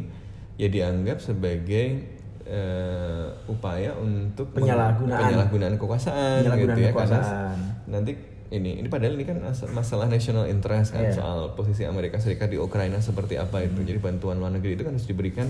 ya 0.56 0.68
dianggap 0.68 1.18
sebagai 1.20 2.18
eh, 2.44 3.28
upaya 3.46 3.94
untuk 3.94 4.50
Penyalahgunaan. 4.52 5.22
penyalahgunaan 5.22 5.76
kekuasaan 5.76 6.42
Penyalahgunaan 6.42 6.74
gitu 6.74 6.82
ya 6.82 6.92
karena 6.92 7.20
kekuasaan. 7.22 7.58
nanti 7.88 8.12
ini 8.50 8.72
ini 8.76 8.88
padahal 8.88 9.14
ini 9.14 9.24
kan 9.24 9.38
as- 9.46 9.70
masalah 9.70 10.08
national 10.08 10.44
interest 10.44 10.90
kan 10.92 11.06
Iya. 11.06 11.14
soal 11.14 11.54
posisi 11.54 11.86
Amerika 11.86 12.18
Serikat 12.18 12.50
di 12.50 12.58
Ukraina 12.58 12.98
seperti 12.98 13.38
apa 13.38 13.62
itu 13.62 13.78
jadi 13.80 14.02
bantuan 14.02 14.42
luar 14.42 14.50
negeri 14.50 14.74
itu 14.74 14.82
kan 14.82 14.92
harus 14.92 15.06
diberikan 15.06 15.46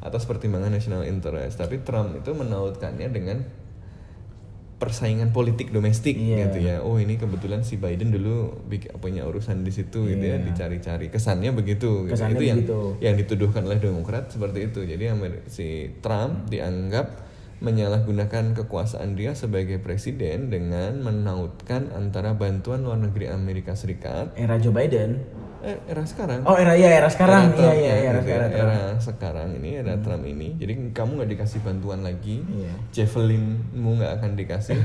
atas 0.00 0.26
pertimbangan 0.26 0.72
national 0.72 1.04
interest 1.04 1.54
tapi 1.56 1.78
Trump 1.80 2.16
itu 2.16 2.32
menautkannya 2.32 3.06
dengan 3.08 3.46
persaingan 4.80 5.36
politik 5.36 5.76
domestik 5.76 6.16
Iya. 6.16 6.48
gitu 6.48 6.58
ya 6.64 6.76
oh 6.80 6.96
ini 6.96 7.20
kebetulan 7.20 7.60
si 7.60 7.76
Biden 7.76 8.10
dulu 8.16 8.64
punya 8.96 9.28
urusan 9.28 9.60
di 9.60 9.68
situ 9.70 10.08
gitu 10.08 10.24
ya 10.24 10.40
Iya. 10.40 10.48
dicari-cari 10.48 11.12
kesannya 11.12 11.52
begitu 11.52 12.08
gitu. 12.08 12.16
Kesannya 12.16 12.40
itu 12.40 12.44
yang 12.48 12.58
begitu. 12.64 12.80
yang 13.04 13.14
dituduhkan 13.20 13.62
oleh 13.68 13.76
Demokrat 13.76 14.32
seperti 14.32 14.72
itu. 14.72 14.80
Jadi 14.88 15.04
si 15.52 15.92
Trump 16.00 16.48
dianggap 16.48 17.28
menyalahgunakan 17.60 18.56
kekuasaan 18.56 19.20
dia 19.20 19.36
sebagai 19.36 19.76
presiden 19.84 20.48
dengan 20.48 21.04
menautkan 21.04 21.92
antara 21.92 22.32
bantuan 22.32 22.80
luar 22.80 22.96
negeri 22.96 23.28
Amerika 23.28 23.76
Serikat 23.76 24.32
Era 24.32 24.56
Joe 24.56 24.72
Biden. 24.72 25.20
Eh, 25.62 25.78
era 25.86 26.02
sekarang. 26.02 26.40
Oh, 26.42 26.54
era 26.54 26.72
ya 26.74 26.88
era 26.90 27.08
sekarang. 27.08 27.52
Era 27.52 27.56
Iya 27.56 27.62
Trump 27.62 27.76
iya 27.76 27.92
ya, 27.92 27.94
era 28.10 28.20
ya. 28.20 28.32
era 28.32 28.46
Trump. 28.48 28.70
Era 28.70 28.78
sekarang 28.98 29.48
ini 29.54 29.70
era 29.74 29.94
Trump 29.96 30.24
ini. 30.24 30.48
Jadi 30.56 30.72
kamu 30.90 31.10
nggak 31.16 31.30
dikasih 31.30 31.60
bantuan 31.60 32.00
lagi, 32.00 32.40
Iya. 32.42 32.72
javelinmu 32.92 33.90
nggak 33.98 34.12
akan 34.18 34.30
dikasih 34.34 34.78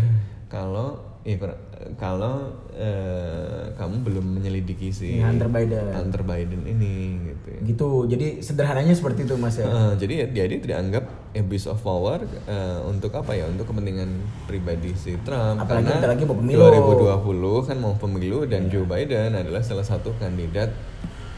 kalau 0.48 1.00
ya, 1.26 1.36
kur- 1.36 1.58
kalau 1.98 2.54
eh, 2.72 3.74
kamu 3.74 3.96
belum 4.06 4.26
menyelidiki 4.38 4.94
si 4.94 5.18
Hunter 5.18 5.50
Biden. 5.50 5.90
Hunter 5.92 6.22
Biden 6.22 6.62
ini 6.64 7.18
gitu. 7.34 7.48
ya. 7.50 7.60
Gitu. 7.66 7.90
Jadi 8.14 8.28
sederhananya 8.40 8.94
seperti 8.94 9.26
itu 9.26 9.34
Mas 9.36 9.58
ya. 9.58 9.66
Eh, 9.66 9.94
jadi 9.98 10.14
ya, 10.30 10.46
dia 10.46 10.58
tidak 10.62 10.78
anggap 10.80 11.04
abuse 11.34 11.66
of 11.66 11.82
power 11.82 12.22
eh, 12.24 12.80
untuk 12.86 13.12
apa 13.18 13.34
ya 13.34 13.50
untuk 13.50 13.68
kepentingan 13.68 14.08
pribadi 14.46 14.94
si 14.94 15.18
Trump 15.26 15.60
Apalagi 15.60 15.92
karena 15.92 16.14
lagi 16.14 16.24
mau 16.24 16.38
pemilu. 16.38 16.62
Iya. 16.62 17.18
2020 17.18 17.68
kan 17.68 17.78
mau 17.82 17.94
pemilu 17.98 18.40
dan 18.46 18.70
Joe 18.70 18.86
Biden 18.86 19.34
adalah 19.34 19.66
salah 19.66 19.84
satu 19.84 20.14
kandidat 20.16 20.72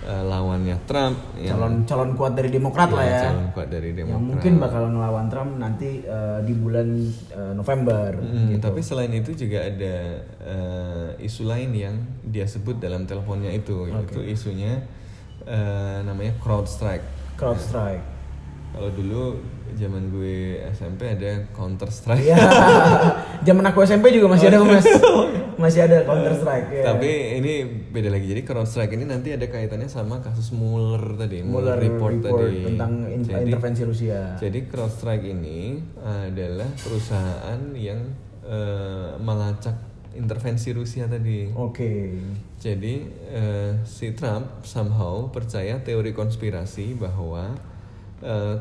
eh, 0.08 0.24
lawannya 0.24 0.78
Trump 0.88 1.20
yang 1.36 1.60
calon 1.60 1.74
calon 1.84 2.10
kuat 2.16 2.34
dari 2.34 2.48
Demokrat 2.48 2.90
lah 2.90 3.04
ya. 3.04 3.22
calon 3.28 3.48
kuat 3.52 3.68
dari 3.68 3.92
Yang 3.92 4.08
Demokrat. 4.08 4.24
mungkin 4.24 4.54
bakal 4.58 4.84
ngelawan 4.88 5.28
Trump 5.28 5.52
nanti 5.60 5.90
eh, 6.02 6.40
di 6.42 6.54
bulan 6.56 6.88
eh, 7.36 7.54
November. 7.54 8.10
Hmm, 8.16 8.56
gitu. 8.56 8.64
Tapi 8.64 8.80
selain 8.80 9.12
itu 9.12 9.32
juga 9.36 9.68
ada 9.68 9.96
eh, 10.42 11.28
isu 11.28 11.44
lain 11.44 11.70
yang 11.76 11.96
dia 12.24 12.48
sebut 12.48 12.80
dalam 12.80 13.04
teleponnya 13.04 13.52
itu, 13.52 13.92
yaitu 13.92 14.24
isunya 14.24 14.80
eh, 15.44 16.00
namanya 16.02 16.32
CrowdStrike. 16.40 17.04
CrowdStrike. 17.36 18.17
Kalau 18.68 18.90
dulu 18.92 19.22
zaman 19.74 20.10
gue 20.10 20.58
SMP 20.70 21.08
ada 21.08 21.46
Counter 21.52 21.90
Strike. 21.90 22.24
Iya. 22.24 22.38
Zaman 23.48 23.64
aku 23.64 23.82
SMP 23.82 24.10
juga 24.10 24.28
masih 24.28 24.50
ada 24.50 24.60
Mas. 24.60 24.86
Masih 25.56 25.86
ada 25.86 26.02
Counter 26.04 26.34
Strike 26.34 26.70
ya. 26.72 26.84
Tapi 26.88 27.10
ini 27.38 27.54
beda 27.90 28.10
lagi. 28.10 28.26
Jadi 28.28 28.42
CrowdStrike 28.44 28.94
ini 28.94 29.06
nanti 29.06 29.30
ada 29.30 29.46
kaitannya 29.46 29.86
sama 29.86 30.20
kasus 30.20 30.50
Mueller 30.52 31.18
tadi, 31.18 31.42
Mueller 31.42 31.78
report, 31.78 32.22
tadi. 32.22 32.66
tentang 32.66 33.06
in- 33.08 33.22
Jadi- 33.22 33.46
intervensi 33.46 33.82
Rusia. 33.84 34.38
Jadi 34.38 34.60
CrowdStrike 34.66 35.26
ini 35.26 35.82
adalah 35.98 36.70
perusahaan 36.76 37.60
yang 37.74 38.02
eh, 38.44 39.12
melacak 39.18 39.76
intervensi 40.14 40.70
Rusia 40.72 41.06
tadi. 41.06 41.50
Oke. 41.52 42.14
Jadi 42.56 42.94
eh, 43.28 43.72
si 43.84 44.14
Trump 44.14 44.62
somehow 44.62 45.30
percaya 45.30 45.78
teori 45.80 46.10
konspirasi 46.12 46.94
bahwa 46.94 47.54
eh, 48.24 48.58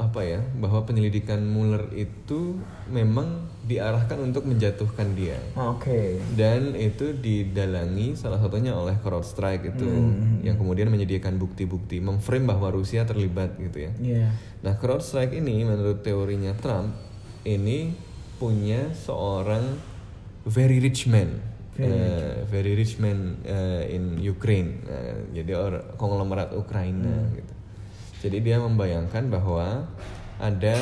apa 0.00 0.24
ya 0.24 0.40
bahwa 0.56 0.88
penyelidikan 0.88 1.44
Mueller 1.44 1.92
itu 1.92 2.56
memang 2.88 3.52
diarahkan 3.68 4.16
untuk 4.24 4.48
menjatuhkan 4.48 5.12
dia 5.12 5.36
Oke. 5.52 6.16
dan 6.32 6.72
itu 6.72 7.12
didalangi 7.12 8.16
salah 8.16 8.40
satunya 8.40 8.72
oleh 8.72 8.96
CrowdStrike 9.04 9.76
itu 9.76 9.84
yang 10.40 10.56
kemudian 10.56 10.88
menyediakan 10.88 11.36
bukti-bukti 11.36 12.00
memframe 12.00 12.48
bahwa 12.48 12.72
Rusia 12.72 13.04
terlibat 13.04 13.60
gitu 13.60 13.92
ya. 13.92 13.92
Iya. 14.00 14.26
Nah, 14.64 14.80
CrowdStrike 14.80 15.36
ini 15.36 15.68
menurut 15.68 16.00
teorinya 16.00 16.56
Trump 16.56 16.96
ini 17.44 17.92
punya 18.40 18.88
seorang 18.96 19.76
very 20.48 20.80
rich 20.80 21.04
man. 21.04 21.52
Eh, 21.80 22.44
very 22.44 22.76
rich 22.76 23.00
man 23.00 23.40
eh, 23.44 23.96
in 23.96 24.20
Ukraine. 24.20 24.84
Eh, 24.84 25.40
jadi 25.40 25.56
orang 25.56 25.96
konglomerat 25.96 26.52
Ukraina 26.52 27.08
gitu. 27.32 27.49
Jadi 28.20 28.44
dia 28.44 28.60
membayangkan 28.60 29.32
bahwa 29.32 29.88
ada 30.36 30.76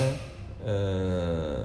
eh, 0.66 1.59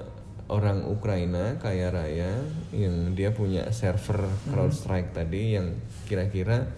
orang 0.49 0.85
Ukraina 0.85 1.57
kaya 1.57 1.89
raya 1.89 2.45
yang 2.69 3.17
dia 3.17 3.33
punya 3.33 3.65
server 3.73 4.29
CrowdStrike 4.53 5.17
tadi 5.17 5.57
yang 5.57 5.73
kira-kira 6.05 6.69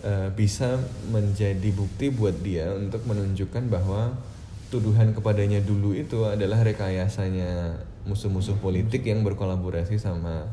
eh, 0.00 0.32
bisa 0.32 0.80
menjadi 1.12 1.70
bukti 1.76 2.08
buat 2.08 2.36
dia 2.40 2.72
untuk 2.72 3.04
menunjukkan 3.04 3.68
bahwa 3.68 4.16
tuduhan 4.72 5.12
kepadanya 5.12 5.60
dulu 5.60 5.92
itu 5.92 6.24
adalah 6.24 6.62
rekayasanya 6.62 7.82
musuh-musuh 8.06 8.56
politik 8.62 9.04
yang 9.04 9.20
berkolaborasi 9.26 9.98
sama 9.98 10.48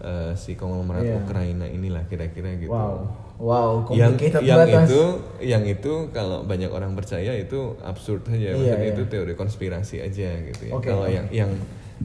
eh, 0.00 0.32
si 0.34 0.54
konglomerat 0.54 1.04
Iya. 1.04 1.16
Ukraina 1.20 1.66
inilah 1.66 2.06
kira-kira 2.06 2.56
gitu. 2.56 2.72
Wow. 2.72 3.22
Wow, 3.34 3.82
Yang 3.90 4.30
yang 4.46 4.62
itu 4.86 5.02
yang 5.42 5.62
itu 5.66 5.92
kalau 6.14 6.46
banyak 6.46 6.70
orang 6.70 6.94
percaya 6.94 7.34
itu 7.34 7.74
absurd 7.82 8.22
Iya, 8.30 8.54
saja 8.54 8.62
maksudnya 8.62 8.86
iya. 8.86 8.94
itu 8.94 9.02
teori 9.10 9.34
konspirasi 9.34 9.96
aja 10.00 10.30
gitu 10.38 10.62
ya. 10.70 10.72
Oke, 10.72 10.86
kalau 10.86 11.10
yang 11.10 11.26
yang 11.34 11.50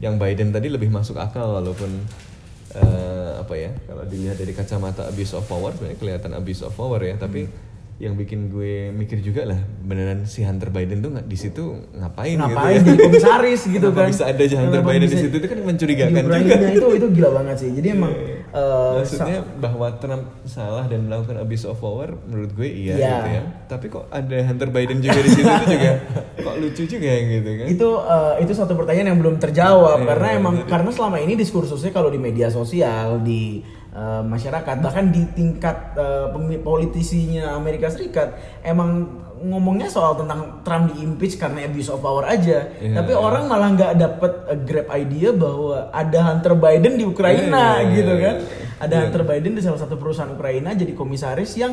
yang 0.02 0.18
Biden 0.18 0.50
tadi 0.50 0.66
lebih 0.66 0.90
masuk 0.90 1.14
akal 1.16 1.54
walaupun 1.54 1.86
eh, 2.74 3.32
apa 3.38 3.54
ya 3.54 3.70
kalau 3.86 4.02
dilihat 4.06 4.38
dari 4.38 4.54
kacamata 4.54 5.06
abuse 5.06 5.34
of 5.34 5.46
power 5.46 5.70
sebenarnya 5.70 5.98
kelihatan 5.98 6.32
abuse 6.34 6.62
of 6.62 6.74
power 6.74 6.98
ya 6.98 7.14
tapi 7.14 7.46
Hmm. 7.46 7.69
Yang 8.00 8.16
bikin 8.16 8.48
gue 8.48 8.88
mikir 8.90 9.20
juga 9.20 9.44
lah 9.44 9.60
beneran 9.78 10.24
si 10.24 10.40
Hunter 10.40 10.68
Biden 10.68 10.98
tuh 10.98 11.12
nggak 11.12 11.26
di 11.26 11.36
situ 11.36 11.84
ngapain, 11.92 12.32
Ngapain 12.34 12.80
gitu 12.80 12.88
jadi 12.88 13.00
komisaris 13.04 13.60
gitu 13.68 13.88
kan? 13.90 14.08
bisa 14.08 14.24
ada 14.24 14.40
Hunter 14.40 14.56
Kenapa 14.74 14.88
Biden 14.90 15.04
di 15.04 15.18
situ 15.18 15.34
itu 15.34 15.46
kan 15.46 15.58
mencurigakan 15.60 16.08
di 16.10 16.16
Ukraina 16.18 16.48
juga 16.50 16.68
itu 16.72 16.86
itu 16.94 17.06
gila 17.12 17.30
banget 17.30 17.56
sih. 17.58 17.70
Jadi 17.70 17.88
emang 17.90 18.12
eh, 18.50 18.92
Maksudnya 18.96 19.38
bahwa 19.54 19.86
Trump 19.94 20.24
salah 20.42 20.84
dan 20.84 21.00
melakukan 21.02 21.36
abuse 21.38 21.62
of 21.62 21.76
power 21.76 22.08
menurut 22.24 22.50
gue 22.50 22.64
iya 22.64 22.94
Iya. 22.94 23.12
gitu 23.14 23.28
ya. 23.30 23.42
Tapi 23.68 23.86
kok 23.86 24.04
ada 24.08 24.36
Hunter 24.42 24.68
Biden 24.70 24.98
juga 24.98 25.20
di 25.20 25.30
situ 25.30 25.44
itu 25.44 25.66
juga 25.70 25.90
kok 26.48 26.54
lucu 26.56 26.82
juga 26.88 27.10
gitu 27.20 27.50
kan. 27.54 27.66
itu 27.68 27.88
eh, 28.08 28.34
itu 28.40 28.52
satu 28.54 28.72
pertanyaan 28.74 29.08
yang 29.08 29.20
belum 29.20 29.36
terjawab 29.36 29.98
Iya, 29.98 30.08
karena 30.08 30.28
iya, 30.30 30.38
emang 30.38 30.54
jadi- 30.56 30.68
karena 30.68 30.90
selama 30.90 31.16
ini 31.18 31.36
diskursusnya 31.36 31.90
kalau 31.90 32.08
di 32.08 32.16
media 32.16 32.48
sosial 32.48 33.20
di 33.20 33.60
uh, 33.94 34.22
masyarakat 34.22 34.76
bahkan 34.82 35.10
di 35.10 35.26
tingkat 35.34 35.94
uh, 35.98 36.30
politisinya 36.62 37.54
Amerika 37.54 37.90
Serikat 37.90 38.34
emang 38.62 39.20
ngomongnya 39.40 39.88
soal 39.88 40.20
tentang 40.20 40.60
Trump 40.60 40.92
di 40.92 41.00
impeach 41.00 41.40
karena 41.40 41.64
abuse 41.64 41.88
of 41.88 42.04
power 42.04 42.28
aja 42.28 42.68
Iya, 42.76 42.92
tapi 42.92 43.16
iya. 43.16 43.20
orang 43.20 43.48
malah 43.48 43.68
nggak 43.72 43.92
dapet 43.96 44.32
uh, 44.52 44.58
grab 44.68 44.88
idea 44.92 45.30
bahwa 45.32 45.88
ada 45.90 46.18
Hunter 46.28 46.54
Biden 46.60 47.00
di 47.00 47.04
Ukraina 47.08 47.80
Iya, 47.80 47.88
iya, 47.88 47.96
gitu 47.96 48.12
iya, 48.14 48.24
kan 48.24 48.36
iya. 48.36 48.66
ada 48.84 48.94
Iya. 48.94 49.02
Hunter 49.08 49.22
Biden 49.24 49.52
di 49.56 49.62
salah 49.64 49.80
satu 49.80 49.96
perusahaan 49.96 50.30
Ukraina 50.30 50.76
jadi 50.76 50.92
komisaris 50.92 51.56
yang 51.56 51.72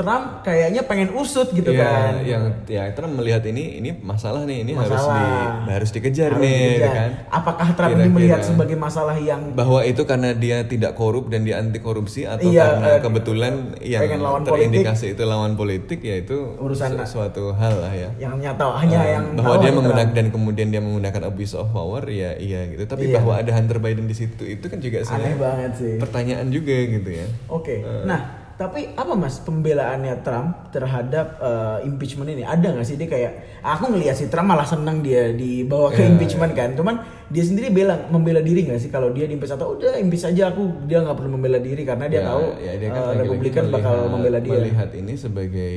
Trump 0.00 0.24
kayaknya 0.40 0.82
pengen 0.82 1.12
usut 1.12 1.48
gitu 1.50 1.70
Iya, 1.70 1.84
kan 1.84 2.12
yang 2.22 2.42
ya 2.64 2.88
Trump 2.90 3.12
melihat 3.14 3.44
ini 3.44 3.76
ini 3.76 3.92
masalah 3.94 4.42
nih, 4.42 4.64
ini 4.64 4.72
harus 4.72 4.88
di 4.90 4.96
Masalah. 4.96 5.68
harus 5.68 5.90
dikejar 5.90 6.30
Harus 6.32 6.42
nih, 6.42 6.60
dikejar. 6.74 6.92
kan? 6.92 7.10
Apakah 7.30 7.68
Trump 7.70 7.90
ini 7.90 7.98
Kira-kira. 8.00 8.16
melihat 8.16 8.40
sebagai 8.42 8.76
masalah 8.76 9.16
yang 9.16 9.40
bahwa 9.52 9.80
itu 9.82 10.02
karena 10.02 10.32
dia 10.32 10.64
tidak 10.64 10.92
korup 10.94 11.28
dan 11.28 11.42
dia 11.42 11.56
anti 11.56 11.78
korupsi 11.78 12.24
atau 12.24 12.46
Iya, 12.46 12.64
karena 12.66 12.88
eh, 12.88 13.00
kebetulan 13.00 13.52
yang 13.78 14.00
pengen 14.02 14.20
lawan 14.20 14.42
terindikasi 14.42 15.06
itu 15.10 15.22
lawan 15.22 15.52
politik 15.54 16.00
ya 16.00 16.16
itu 16.16 16.56
Urusan- 16.56 16.96
su- 17.00 17.20
suatu 17.20 17.52
hal 17.52 17.74
lah 17.78 17.92
ya. 17.92 18.08
yang 18.18 18.34
nyata 18.34 18.64
hanya 18.76 18.98
Eh, 18.98 19.12
yang 19.12 19.24
bahwa 19.34 19.54
dia 19.54 19.62
Trump. 19.64 19.76
menggunakan 19.76 20.08
dan 20.10 20.26
kemudian 20.30 20.68
dia 20.68 20.80
menggunakan 20.80 21.22
abuse 21.26 21.52
of 21.52 21.68
power 21.68 22.02
ya 22.04 22.32
iya 22.34 22.64
gitu. 22.66 22.82
Tapi 22.84 23.06
Iya. 23.06 23.20
bahwa 23.20 23.32
ada 23.36 23.52
Hunter 23.52 23.76
Biden 23.78 24.04
di 24.04 24.14
situ 24.14 24.42
itu 24.42 24.64
kan 24.64 24.78
juga 24.78 25.02
aneh 25.02 25.34
banget 25.34 25.72
sih. 25.74 25.94
pertanyaan 25.96 26.48
juga 26.48 26.72
gitu 26.72 27.10
ya. 27.10 27.26
Oke, 27.46 27.76
Eh. 27.78 28.04
nah 28.04 28.39
tapi 28.60 28.92
apa 28.92 29.16
mas 29.16 29.40
pembelaannya 29.40 30.20
Trump 30.20 30.68
terhadap 30.68 31.40
eh, 31.40 31.88
impeachment 31.88 32.28
ini 32.28 32.44
ada 32.44 32.76
nggak 32.76 32.84
sih 32.84 33.00
dia 33.00 33.08
kayak 33.08 33.32
aku 33.64 33.88
ngelihat 33.88 34.12
sih 34.12 34.28
Trump 34.28 34.52
malah 34.52 34.68
senang 34.68 35.00
dia 35.00 35.32
dibawa 35.32 35.88
ke 35.88 36.04
Iya, 36.04 36.12
impeachment 36.12 36.52
kan, 36.52 36.76
cuman 36.76 37.00
dia 37.32 37.40
sendiri 37.40 37.72
bilang 37.72 38.12
membela 38.12 38.44
diri 38.44 38.68
nggak 38.68 38.76
sih 38.76 38.92
kalau 38.92 39.16
dia 39.16 39.24
di 39.24 39.32
impeach 39.32 39.56
atau 39.56 39.80
udah 39.80 39.96
impeach 39.96 40.28
aja 40.28 40.52
aku 40.52 40.84
dia 40.84 41.00
nggak 41.00 41.16
perlu 41.16 41.40
membela 41.40 41.56
diri 41.56 41.88
karena 41.88 42.04
dia 42.04 42.20
Ya, 42.20 42.28
tahu 42.28 42.44
ya, 42.60 42.72
dia 42.76 42.88
kan 42.90 43.00
lagi-lagi 43.00 43.20
Republikan 43.24 43.64
bakal 43.72 43.94
membela 44.12 44.38
dia. 44.44 44.52
Melihat 44.52 44.90
ini 44.92 45.12
sebagai 45.16 45.74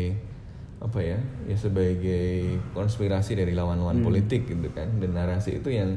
apa 0.83 0.99
ya? 0.99 1.17
Ya 1.47 1.55
sebagai 1.55 2.59
konspirasi 2.75 3.39
dari 3.39 3.55
lawan-lawan 3.55 4.03
Hmm. 4.03 4.07
politik 4.11 4.43
gitu 4.43 4.67
kan. 4.75 4.91
Dan 4.99 5.15
narasi 5.15 5.63
itu 5.63 5.71
yang 5.71 5.95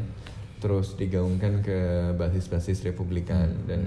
terus 0.63 0.95
digaungkan 0.95 1.67
ke 1.67 1.79
basis-basis 2.15 2.87
Republikan 2.87 3.51
Hmm. 3.51 3.67
dan 3.67 3.81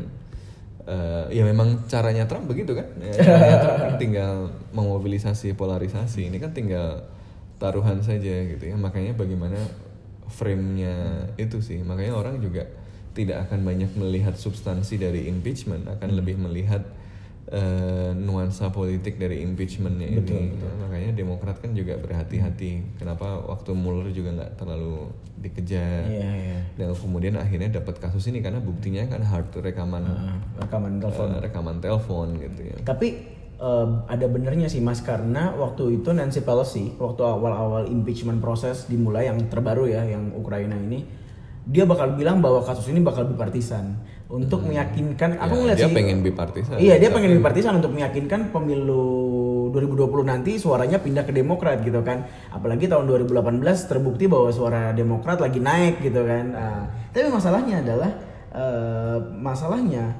eh, 0.89 1.25
ya 1.37 1.43
memang 1.45 1.85
caranya 1.85 2.25
Trump 2.25 2.49
begitu 2.49 2.73
kan. 2.73 2.89
Ya, 2.97 3.13
caranya 3.29 3.57
Trump 3.61 3.79
kan 3.85 3.93
tinggal 4.01 4.33
memobilisasi 4.73 5.53
polarisasi. 5.53 6.33
Ini 6.33 6.37
kan 6.41 6.51
tinggal 6.57 7.05
taruhan 7.61 8.01
saja 8.01 8.33
gitu 8.49 8.63
ya. 8.65 8.75
Makanya 8.75 9.13
bagaimana 9.13 9.61
frame-nya 10.33 11.25
itu 11.37 11.61
sih. 11.61 11.85
Makanya 11.85 12.17
orang 12.17 12.41
juga 12.41 12.65
tidak 13.13 13.49
akan 13.49 13.65
banyak 13.65 13.91
melihat 13.99 14.37
substansi 14.37 14.97
dari 14.97 15.27
impeachment, 15.29 15.85
akan 15.89 16.09
lebih 16.17 16.39
melihat 16.39 16.85
eh, 17.49 18.11
nuansa 18.13 18.69
politik 18.69 19.17
dari 19.17 19.41
impeachmentnya 19.41 20.05
ini. 20.05 20.53
Ya, 20.53 20.69
makanya 20.77 21.11
Demokrat 21.17 21.57
kan 21.57 21.73
juga 21.73 21.97
berhati-hati. 21.97 22.97
Kenapa 22.97 23.41
waktu 23.41 23.73
Mueller 23.73 24.13
juga 24.13 24.37
nggak 24.37 24.51
terlalu 24.55 25.09
dikejar. 25.39 26.05
Iya, 26.05 26.29
iya. 26.29 26.59
Dan 26.77 26.93
kemudian 26.93 27.35
akhirnya 27.35 27.73
dapat 27.73 27.97
kasus 27.97 28.27
ini 28.27 28.39
karena 28.39 28.61
buktinya 28.61 29.01
kan 29.07 29.23
hard 29.23 29.49
rekaman 29.59 30.03
Eh, 30.05 30.37
rekaman 30.61 30.93
telepon. 31.01 31.27
eh, 31.27 31.39
rekaman 31.41 31.77
telepon 31.81 32.27
gitu 32.37 32.61
ya. 32.69 32.77
Tapi 32.85 33.07
eh, 33.59 33.87
ada 34.07 34.25
benernya 34.29 34.69
sih 34.69 34.79
mas 34.79 35.01
karena 35.01 35.51
waktu 35.55 35.99
itu 35.99 36.09
Nancy 36.13 36.45
Pelosi 36.45 36.95
waktu 36.95 37.21
awal-awal 37.25 37.89
impeachment 37.89 38.39
proses 38.39 38.85
dimulai 38.85 39.27
yang 39.27 39.41
terbaru 39.49 39.89
ya 39.89 40.05
yang 40.05 40.31
Ukraina 40.31 40.77
ini 40.77 41.03
dia 41.69 41.85
bakal 41.85 42.17
bilang 42.17 42.41
bahwa 42.41 42.59
kasus 42.59 42.89
ini 42.89 42.99
bakal 42.99 43.23
bipartisan. 43.23 43.93
Untuk 44.29 44.61
meyakinkan 44.61 45.37
aku 45.37 45.53
Ya, 45.53 45.59
ngeliat 45.59 45.77
dia 45.77 45.89
sih 45.89 45.95
pengen 45.95 46.17
bipartisan. 46.21 46.77
iya 46.77 46.95
dia 46.97 47.09
Tapi- 47.09 47.17
pengen 47.17 47.31
bipartisan 47.37 47.73
untuk 47.77 47.89
meyakinkan 47.89 48.49
pemilu 48.49 49.05
2020 49.69 50.21
nanti 50.23 50.57
suaranya 50.57 50.97
pindah 50.97 51.25
ke 51.25 51.33
Demokrat 51.33 51.81
gitu 51.81 52.01
kan. 52.01 52.25
Apalagi 52.49 52.85
tahun 52.85 53.05
2018 53.05 53.85
terbukti 53.85 54.25
bahwa 54.25 54.49
suara 54.49 54.93
Demokrat 54.93 55.37
lagi 55.37 55.57
naik 55.57 55.97
gitu 55.99 56.21
kan. 56.21 56.45
Ah, 56.53 56.83
tapi 57.09 57.29
masalahnya 57.29 57.81
adalah 57.81 58.11
eh, 58.49 59.17
masalahnya 59.35 60.13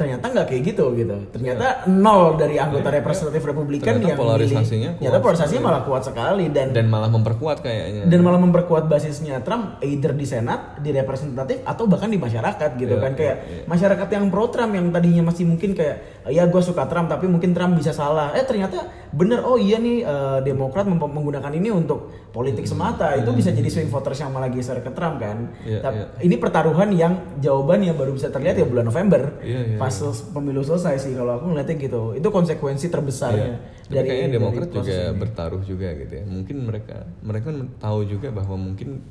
ternyata 0.00 0.24
nggak 0.26 0.46
kayak 0.48 0.62
gitu 0.66 0.84
gitu 0.94 1.12
ternyata 1.28 1.66
nol 1.86 2.32
dari 2.34 2.56
anggota 2.56 2.88
representatif 2.88 3.44
Republikan 3.44 3.84
Ternyata 3.92 4.08
yang 4.08 4.16
polarisasinya 4.16 4.56
milih. 4.56 4.88
kuat 4.88 4.96
ternyata 4.96 5.18
polarisasinya 5.20 5.62
malah 5.62 5.82
kuat 5.84 6.02
sekali 6.02 6.44
dan 6.48 6.68
Dan 6.72 6.86
malah 6.86 7.10
memperkuat 7.10 7.60
kayaknya. 7.60 8.02
dan 8.06 8.20
malah 8.20 8.40
memperkuat 8.40 8.84
basisnya 8.86 9.36
Trump 9.40 9.76
either 9.80 10.12
di 10.12 10.24
Senat, 10.24 10.80
di 10.80 10.88
representatif 10.90 11.60
atau 11.62 11.84
bahkan 11.84 12.08
di 12.08 12.16
masyarakat 12.16 12.70
gitu 12.74 12.88
Iya, 12.90 13.02
kan 13.02 13.12
kayak 13.12 13.36
iya, 13.36 13.52
iya. 13.52 13.64
masyarakat 13.66 14.08
yang 14.08 14.24
pro 14.26 14.48
Trump 14.48 14.72
yang 14.72 14.88
tadinya 14.88 15.22
masih 15.26 15.44
mungkin 15.44 15.70
kayak 15.72 16.19
ya 16.22 16.44
gue 16.44 16.60
suka 16.60 16.84
Trump 16.84 17.06
tapi 17.06 17.24
mungkin 17.24 17.50
Trump 17.50 17.72
bisa 17.72 17.90
salah 17.90 18.30
eh 18.30 18.42
ternyata 18.42 18.76
bener 19.10 19.40
oh 19.40 19.54
iya 19.54 19.76
nih 19.76 19.98
eh, 20.00 20.38
Demokrat 20.42 20.84
menggunakan 20.84 21.48
ini 21.50 21.70
untuk 21.70 21.98
politik 22.28 22.64
semata 22.64 23.14
itu 23.14 23.30
bisa 23.30 23.48
jadi 23.48 23.64
swing 23.66 23.88
voters 23.88 24.18
yang 24.18 24.28
malah 24.28 24.48
geser 24.48 24.78
ke 24.78 24.90
Trump 24.90 25.16
kan 25.18 25.32
Hmm. 25.40 25.64
Iya, 25.66 25.80
Tapi 25.80 25.96
iya. 25.96 26.06
ini 26.22 26.36
pertaruhan 26.36 26.90
yang 26.90 27.12
jawabannya 27.38 27.92
baru 27.92 28.12
bisa 28.12 28.28
terlihat 28.28 28.54
ya 28.54 28.64
bulan 28.64 28.84
November 28.84 29.40
Iya, 29.40 29.60
iya, 29.66 29.76
pas 29.76 29.88
sel- 29.90 30.12
pemilu 30.30 30.60
selesai 30.60 30.96
sih 30.98 31.12
kalau 31.12 31.34
aku 31.34 31.48
ngeliatnya 31.48 31.76
gitu 31.78 32.02
itu 32.12 32.28
konsekuensi 32.28 32.86
terbesarnya 32.86 33.56
Iya. 33.86 33.88
Tapi 33.90 34.06
kayaknya 34.06 34.28
Demokrat 34.32 34.68
proses 34.68 34.76
juga 34.86 34.96
ini. 35.04 35.18
bertaruh 35.18 35.62
juga 35.64 35.88
gitu 35.92 36.12
ya. 36.12 36.24
Mungkin 36.24 36.56
mereka 36.62 36.96
mereka 37.20 37.44
kan 37.48 37.58
tahu 37.76 38.00
juga 38.04 38.28
bahwa 38.30 38.56
mungkin 38.56 39.02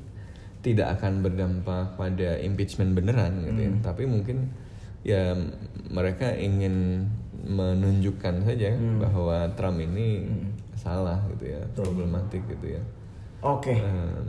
tidak 0.60 0.88
akan 0.93 1.19
berdampak 1.19 1.95
pada 1.95 2.30
impeachment 2.38 2.91
beneran 2.91 3.43
gitu 3.43 3.58
Hmm. 3.58 3.65
ya. 3.65 3.72
Tapi 3.82 4.04
mungkin 4.06 4.38
ya 5.02 5.32
mereka 5.88 6.30
ingin 6.32 7.06
menunjukkan 7.42 8.44
saja 8.44 8.70
Hmm. 8.72 9.00
bahwa 9.00 9.48
Trump 9.54 9.80
ini 9.80 10.28
salah 10.74 11.20
gitu 11.30 11.50
ya, 11.50 11.62
problematik 11.74 12.44
gitu 12.48 12.68
ya. 12.72 12.82
oke 13.42 13.72
Eh, 13.72 14.20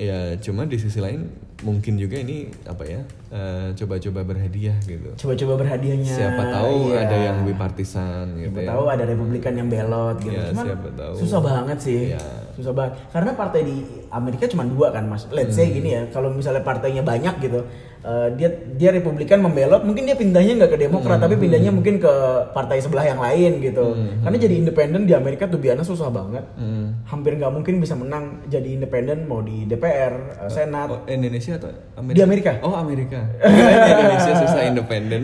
ya 0.00 0.18
cuma 0.36 0.64
di 0.64 0.74
sisi 0.74 0.98
lain 0.98 1.24
mungkin 1.60 1.94
juga 1.94 2.16
ini 2.16 2.50
apa 2.64 2.82
ya 2.82 3.00
eh, 3.30 3.68
coba-coba 3.72 4.20
berhadiah 4.26 4.74
gitu. 4.82 5.08
coba-coba 5.14 5.54
berhadiahnya 5.60 6.08
Siapa 6.10 6.42
tahu 6.50 6.90
iya. 6.90 7.04
ada 7.04 7.16
yang 7.22 7.38
bipartisan 7.44 8.24
gitu 8.36 8.50
Siapa 8.50 8.60
ya. 8.60 8.68
tahu 8.70 8.84
ada 8.86 9.04
Republikan 9.04 9.52
yang 9.54 9.68
belot 9.68 10.16
gitu. 10.20 10.34
Iya, 10.34 10.50
Cuman 10.50 10.64
siapa 10.66 10.88
tahu. 10.94 11.14
susah 11.16 11.40
banget 11.40 11.78
sih. 11.80 12.00
Iya. 12.10 12.24
Susah 12.54 12.70
banget. 12.70 12.92
Karena 13.10 13.30
partai 13.32 13.60
di 13.62 13.76
Amerika 14.08 14.46
cuma 14.46 14.62
dua 14.62 14.88
kan, 14.88 15.04
Mas. 15.04 15.26
Let's 15.28 15.52
Hmm. 15.52 15.58
say 15.60 15.70
gini 15.70 15.90
ya, 15.90 16.02
kalau 16.08 16.30
misalnya 16.30 16.62
partainya 16.62 17.02
banyak 17.02 17.34
gitu, 17.40 17.66
eh, 18.00 18.28
dia 18.34 18.46
dia 18.72 18.90
Republikan 18.90 19.38
membelot, 19.38 19.82
mungkin 19.82 20.04
dia 20.04 20.14
pindahnya 20.14 20.54
nggak 20.56 20.70
ke 20.70 20.78
Demokrat, 20.78 21.18
Hmm. 21.18 21.24
tapi 21.24 21.34
pindahnya 21.36 21.68
mungkin 21.68 21.98
ke 21.98 22.14
partai 22.50 22.78
sebelah 22.78 23.02
yang 23.02 23.18
lain 23.18 23.58
gitu. 23.58 23.94
Karena 24.20 24.36
jadi 24.36 24.54
independen 24.56 25.02
di 25.02 25.12
Amerika 25.12 25.44
tuh 25.44 25.58
biasanya 25.58 25.82
susah 25.82 26.08
banget. 26.08 26.44
Hmm. 26.54 27.02
Hampir 27.04 27.34
nggak 27.34 27.50
mungkin 27.50 27.74
bisa 27.78 27.94
menang 27.94 28.46
jadi 28.46 28.68
independen 28.72 29.26
mau 29.26 29.42
di 29.42 29.66
DPR, 29.66 30.14
eh, 30.40 30.50
Senat. 30.50 30.88
Oh, 30.88 31.02
Indonesia 31.04 31.58
atau 31.58 31.68
Amerika? 31.96 32.14
Di 32.14 32.22
Amerika. 32.22 32.50
Oh, 32.62 32.74
Amerika. 32.74 33.20
Di 33.84 33.90
Indonesia 33.90 34.32
susah 34.38 34.62
independen. 34.62 35.20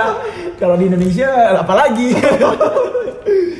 Kalau 0.60 0.76
di 0.76 0.88
Indonesia 0.88 1.28
apalagi. 1.56 2.12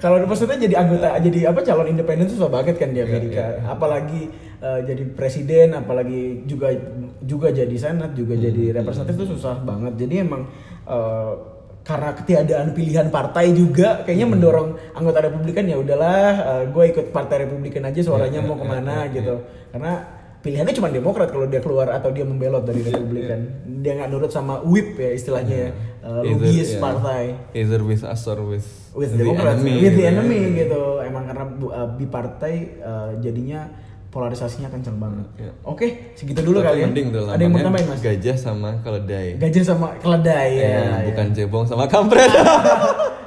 Kalau 0.00 0.16
maksudnya 0.24 0.56
jadi 0.58 0.74
anggota 0.80 1.12
jadi 1.20 1.52
apa 1.52 1.60
calon 1.60 1.86
independen 1.86 2.24
itu 2.24 2.34
susah 2.34 2.48
banget 2.48 2.74
kan 2.74 2.88
di 2.88 3.00
Amerika. 3.00 3.44
iya, 3.44 3.60
iya. 3.60 3.68
Apalagi 3.68 4.22
eh, 4.58 4.80
jadi 4.82 5.02
presiden, 5.12 5.76
apalagi 5.76 6.44
juga 6.44 6.72
juga 7.20 7.52
jadi 7.52 7.76
senat, 7.76 8.16
juga 8.16 8.32
Hmm, 8.32 8.42
jadi 8.42 8.62
representatif 8.74 9.14
itu 9.14 9.36
susah 9.36 9.60
banget. 9.60 9.92
Jadi 9.96 10.14
emang 10.18 10.48
eh, 10.86 11.32
karena 11.80 12.12
ketiadaan 12.12 12.72
pilihan 12.72 13.08
partai 13.08 13.52
juga 13.52 14.04
kayaknya 14.04 14.24
Hmm. 14.24 14.34
mendorong 14.36 14.68
anggota 14.92 15.18
Republikan 15.22 15.64
ya 15.64 15.76
udahlah 15.76 16.28
gue 16.68 16.84
ikut 16.86 17.06
partai 17.08 17.44
Republikan 17.44 17.88
aja 17.88 18.00
suaranya 18.00 18.40
Iya, 18.40 18.46
mau 18.46 18.56
iya, 18.56 18.60
ke 18.60 18.66
mana 18.68 18.94
iya, 19.00 19.12
gitu 19.16 19.34
karena 19.72 19.92
pilihannya 20.40 20.74
cuma 20.76 20.88
Demokrat 20.88 21.28
kalau 21.28 21.48
dia 21.48 21.60
keluar 21.60 21.88
atau 21.88 22.12
dia 22.12 22.28
membelot 22.28 22.68
dari 22.68 22.84
Iya, 22.84 22.92
Republikan 22.92 23.40
dia 23.80 23.92
nggak 23.96 24.10
nurut 24.12 24.28
sama 24.28 24.60
whip 24.60 24.92
ya 24.92 25.16
istilahnya 25.16 25.56
ya 25.56 25.70
uh, 26.00 26.20
Either- 26.20 26.34
lobbyist 26.34 26.72
yeah. 26.72 26.82
partai 26.82 27.22
Either 27.52 27.80
with 27.80 28.02
us 28.02 28.22
or 28.24 28.38
with, 28.42 28.66
with 28.92 29.10
the 29.10 29.20
Demokrat 29.20 29.54
enemy. 29.54 29.72
with 29.74 29.82
the 29.82 29.86
gitu 29.86 30.00
ya. 30.00 30.10
enemy 30.10 30.40
gitu 30.58 30.82
emang 31.00 31.24
karena 31.24 31.44
bu- 31.46 31.70
uh, 31.70 31.88
bipartai 31.90 32.54
uh, 32.78 33.10
jadinya 33.18 33.68
polarisasinya 34.06 34.66
kencang 34.68 34.96
banget 34.96 35.26
Iya. 35.38 35.52
oke 35.62 35.86
segitu 36.14 36.42
dulu 36.42 36.58
Tapi 36.58 36.66
kali 36.66 36.78
ya 36.80 36.88
tuh 37.06 37.26
ada 37.28 37.38
yang 37.38 37.52
mau 37.52 37.62
tambahin 37.62 37.86
mas 37.86 38.00
Gajah 38.00 38.36
sama 38.36 38.70
keledai. 38.80 39.28
gajah 39.36 39.62
sama 39.64 39.86
keledai 39.96 40.48
ya, 40.52 40.66
Eh, 40.66 40.74
ya. 40.74 40.96
bukan 41.06 41.26
cebong 41.30 41.64
sama 41.64 41.84
kampret. 41.86 42.26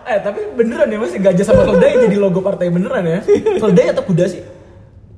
eh 0.03 0.19
tapi 0.19 0.51
beneran 0.53 0.83
ya 0.86 0.99
mas 0.99 1.15
gajah 1.15 1.45
sama 1.45 1.63
keledai 1.63 2.03
jadi 2.03 2.17
logo 2.17 2.39
partai 2.39 2.67
beneran 2.67 2.99
ya 3.01 3.19
keledai 3.63 3.95
atau 3.95 4.03
kuda 4.03 4.27
sih 4.27 4.43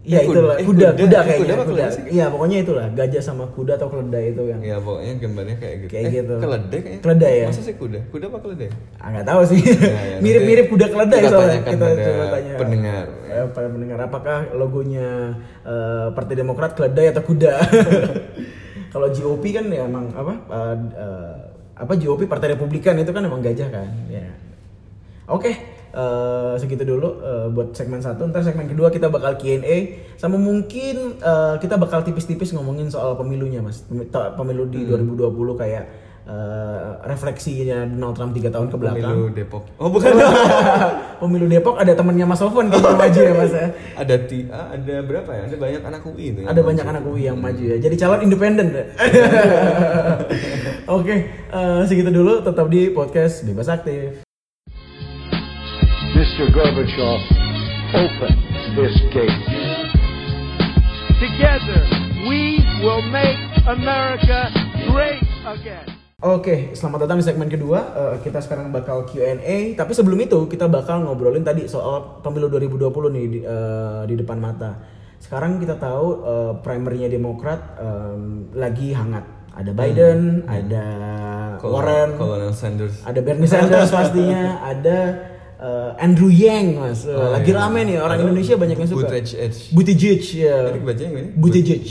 Ya 0.06 0.22
itulah 0.22 0.54
kuda- 0.54 0.62
eh, 0.62 0.65
kuda, 0.70 0.86
kuda. 0.86 1.02
kuda, 1.02 1.18
kayaknya 1.26 1.41
kuda 1.41 1.54
apa 1.58 1.63
kuda. 1.65 1.86
Iya 2.06 2.26
pokoknya 2.30 2.58
itulah 2.62 2.86
gajah 2.94 3.22
sama 3.26 3.44
kuda 3.50 3.74
atau 3.74 3.89
keledai 3.89 4.26
itu 4.38 4.44
yang 4.46 4.62
ya 4.62 4.78
pokoknya 4.78 5.13
gambarnya 5.18 5.56
kayak 5.58 5.76
gitu. 5.82 5.89
Kayak 5.89 6.06
eh, 6.06 6.13
gitu. 6.13 6.36
Keledai 6.38 6.80
kayaknya. 6.86 7.02
Keledai 7.02 7.34
ya? 7.34 7.48
Masa 7.50 7.62
sih 7.65 7.76
kuda? 7.76 8.00
Kuda 8.13 8.26
apa 8.30 8.38
keledai? 8.46 8.70
Ah, 9.02 9.08
nggak 9.10 9.26
tahu 9.26 9.41
sih. 9.50 9.62
ya, 9.65 10.18
Mirip-mirip 10.22 10.65
nanti 10.65 10.74
kuda 10.78 10.86
keledai 10.94 11.20
kita 11.20 11.32
soalnya. 11.34 11.60
Kita 11.65 11.86
coba 11.89 12.26
tanya. 12.30 12.54
pendengar. 12.62 13.06
Eh, 13.26 13.46
pada 13.50 13.68
pendengar 13.68 13.98
apakah 14.00 14.38
logonya 14.54 15.10
eh, 15.65 16.08
Partai 16.13 16.36
Demokrat 16.38 16.72
keledai 16.78 17.06
atau 17.10 17.24
kuda? 17.26 17.54
Kalau 18.94 19.08
GOP 19.10 19.44
kan 19.52 19.65
ya 19.68 19.89
emang 19.89 20.13
apa? 20.13 20.34
eh, 20.38 20.76
eh, 21.02 21.34
apa 21.76 21.94
GOP 21.98 22.30
Partai 22.30 22.54
Republikan 22.54 22.94
itu 22.96 23.10
kan 23.10 23.26
emang 23.26 23.41
gajah 23.41 23.68
kan. 23.68 23.89
Ya. 24.08 24.30
Oke, 25.26 25.52
eh, 25.96 26.54
segitu 26.60 26.84
dulu 26.84 27.24
eh, 27.24 27.48
buat 27.50 27.72
segmen 27.72 28.04
satu. 28.04 28.28
Ntar 28.28 28.44
segmen 28.44 28.68
kedua 28.68 28.92
kita 28.92 29.08
bakal 29.08 29.40
Q&A 29.40 29.96
sama 30.20 30.36
mungkin 30.36 31.16
eh, 31.18 31.56
kita 31.58 31.80
bakal 31.80 32.04
tipis-tipis 32.04 32.52
ngomongin 32.52 32.92
soal 32.92 33.16
pemilunya 33.16 33.64
mas. 33.64 33.88
Pemilu 34.12 34.68
di 34.68 34.84
2020 34.84 35.32
kayak 35.56 35.84
eh, 36.26 36.90
refleksinya 37.06 37.86
Donald 37.88 38.14
Trump 38.14 38.36
tiga 38.36 38.52
tahun 38.52 38.68
ke 38.68 38.76
belakang. 38.76 39.16
Pemilu 39.16 39.32
Depok. 39.32 39.64
Oh 39.80 39.88
bukan. 39.88 40.12
Pemilu 41.24 41.48
Depok 41.48 41.80
ada 41.80 41.96
temannya 41.96 42.28
Mas 42.28 42.44
Sofwan 42.44 42.68
kayaknya 42.68 43.00
maju 43.00 43.20
ya 43.24 43.34
mas 43.34 43.54
ya. 43.56 43.68
ada 43.96 44.16
tia, 44.28 44.52
ada 44.52 44.96
berapa 45.00 45.32
ya? 45.32 45.42
Ada 45.48 45.56
banyak 45.56 45.82
anak 45.88 46.02
UI 46.04 46.26
itu. 46.36 46.40
yang 46.44 46.52
Ada 46.52 46.60
maju. 46.60 46.68
banyak 46.68 46.86
anak 46.86 47.04
UI 47.08 47.22
yang 47.24 47.38
maju 47.40 47.64
ya. 47.64 47.78
Jadi 47.80 47.96
calon 47.96 48.20
independen. 48.28 48.68
Oke, 50.98 51.16
eh, 51.32 51.82
segitu 51.88 52.12
dulu. 52.12 52.44
Tetap 52.44 52.68
di 52.68 52.92
podcast 52.92 53.48
Bebas 53.48 53.72
Aktif. 53.72 54.28
Mr. 56.36 56.52
Gorbachev, 56.52 57.19
open 57.95 58.36
this 58.76 58.91
gate. 59.08 59.39
Together, 61.15 61.80
we 62.28 62.60
will 62.84 63.00
make 63.08 63.39
America 63.63 64.52
great 64.84 65.24
again. 65.48 65.88
Oke, 66.19 66.76
selamat 66.76 67.08
datang 67.08 67.24
di 67.24 67.26
segmen 67.32 67.48
kedua. 67.48 67.80
Eh, 67.88 68.15
kita 68.19 68.43
sekarang 68.43 68.67
bakal 68.76 69.08
Q&A. 69.08 69.80
Tapi 69.80 69.95
sebelum 69.95 70.19
itu 70.19 70.43
kita 70.52 70.67
bakal 70.67 71.08
ngobrolin 71.08 71.48
tadi 71.48 71.71
soal 71.71 72.19
pemilu 72.19 72.52
2020 72.52 73.15
nih 73.15 73.26
di, 73.32 73.39
eh, 73.39 74.04
di 74.04 74.19
depan 74.19 74.36
mata. 74.36 74.76
Sekarang 75.24 75.56
kita 75.56 75.80
tahu 75.80 76.19
eh, 76.19 76.54
primernya 76.60 77.08
Demokrat 77.08 77.80
em, 77.80 78.52
lagi 78.52 78.91
hangat. 78.91 79.24
Ada 79.56 79.71
Biden, 79.71 80.43
ada 80.52 80.84
Kolonel- 81.63 81.80
Warren, 81.80 82.10
Kolonel 82.19 82.52
Sanders. 82.52 83.08
ada 83.08 83.24
Bernie 83.24 83.48
Sanders 83.48 83.88
pastinya, 83.95 84.60
ada 84.67 85.32
eh, 85.58 85.91
Andrew 86.04 86.32
Yang 86.32 86.68
mas. 86.76 87.00
Eh, 87.04 87.13
Oh, 87.13 87.32
lagi 87.32 87.52
iya. 87.52 87.60
rame 87.63 87.80
nih 87.86 87.98
orang 88.00 88.20
Indonesia 88.22 88.56
banyak 88.56 88.78
yang 88.80 88.89
suka. 88.89 89.08
Buttigieg. 89.72 90.22
Ya. 90.36 90.56
Buttigieg. 91.36 91.84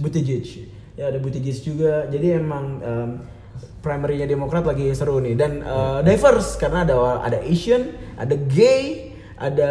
Buttigieg. 0.00 0.46
Ya 0.98 1.08
ada 1.08 1.18
Buttigieg 1.18 1.58
juga. 1.60 2.04
Jadi 2.06 2.26
emang 2.36 2.64
em, 2.80 3.10
primernya 3.80 4.28
Demokrat 4.28 4.68
lagi 4.68 4.92
seru 4.92 5.18
nih 5.18 5.32
dan 5.34 5.64
eh, 5.64 6.00
diverse 6.04 6.60
karena 6.60 6.84
ada 6.84 7.24
ada 7.24 7.38
Asian, 7.40 7.96
ada 8.20 8.36
gay, 8.36 9.12
ada 9.40 9.70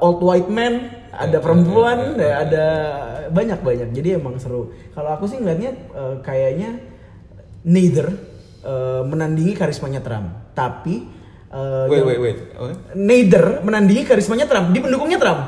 old 0.00 0.24
white 0.24 0.48
man, 0.48 0.88
ada 1.12 1.36
perempuan, 1.44 2.16
ya, 2.16 2.32
ada 2.40 2.66
banyak 3.28 3.60
banyak. 3.60 3.88
Jadi 3.92 4.16
emang 4.16 4.40
seru. 4.40 4.72
Kalau 4.96 5.12
aku 5.12 5.28
sih 5.28 5.36
ngeliatnya 5.36 5.72
eh, 5.92 6.14
kayaknya 6.24 6.80
neither 7.64 8.08
eh, 8.64 9.02
menandingi 9.04 9.52
karismanya 9.52 10.00
Trump, 10.00 10.56
tapi 10.56 11.04
eh, 11.54 11.86
Wait 11.86 12.02
wait 12.02 12.18
wait. 12.18 12.38
Oh, 12.58 12.68
neither 12.98 13.62
menandingi 13.62 14.02
karismanya 14.02 14.50
Trump 14.50 14.74
di 14.74 14.82
pendukungnya 14.82 15.18
Trump. 15.22 15.40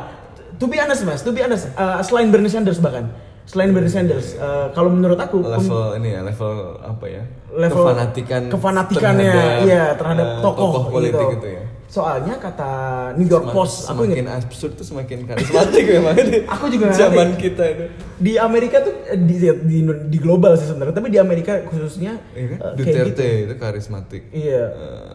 To 0.57 0.65
be 0.71 0.81
honest 0.81 1.05
mas, 1.05 1.21
to 1.21 1.37
be 1.37 1.45
honest, 1.45 1.69
uh, 1.77 2.01
selain 2.01 2.33
Bernie 2.33 2.49
Sanders 2.49 2.81
bahkan, 2.81 3.13
selain 3.45 3.77
Bernie 3.77 3.93
Sanders, 3.93 4.33
uh, 4.41 4.73
kalau 4.73 4.89
menurut 4.89 5.21
aku 5.21 5.45
level 5.45 6.01
ini 6.01 6.17
ya, 6.17 6.25
level 6.25 6.81
apa 6.81 7.05
ya? 7.05 7.23
level 7.57 7.85
kefanatikan 7.85 8.43
kefanatikannya, 8.53 9.33
terhadap, 9.33 9.67
iya 9.69 9.85
terhadap 9.97 10.27
eh, 10.29 10.41
tokoh, 10.45 10.71
politik 10.93 11.27
gitu. 11.29 11.37
itu 11.41 11.49
ya. 11.61 11.65
Soalnya 11.87 12.35
kata 12.37 12.71
New 13.15 13.25
York 13.25 13.47
Sem- 13.47 13.55
Post, 13.55 13.77
aku 13.85 14.03
semakin 14.03 14.17
ingat 14.21 14.43
absurd 14.43 14.73
tuh 14.75 14.85
semakin 14.85 15.19
karismatik 15.23 15.85
memang. 15.95 16.15
Aku 16.51 16.67
juga 16.67 16.91
zaman 16.91 17.33
ngerti. 17.33 17.43
kita 17.47 17.65
itu. 17.69 17.85
di 18.17 18.33
Amerika 18.37 18.81
tuh 18.81 18.95
eh, 19.07 19.15
di, 19.15 19.37
di 19.39 19.79
di 19.85 20.19
global 20.19 20.57
sih 20.57 20.67
sebenarnya, 20.67 20.93
tapi 20.93 21.09
di 21.09 21.17
Amerika 21.17 21.63
khususnya 21.63 22.19
Iya 22.33 22.47
kan? 22.49 22.59
uh, 22.61 22.73
Duterte 22.75 23.07
gitu. 23.07 23.45
itu 23.47 23.55
karismatik. 23.57 24.23
Iya. 24.31 24.65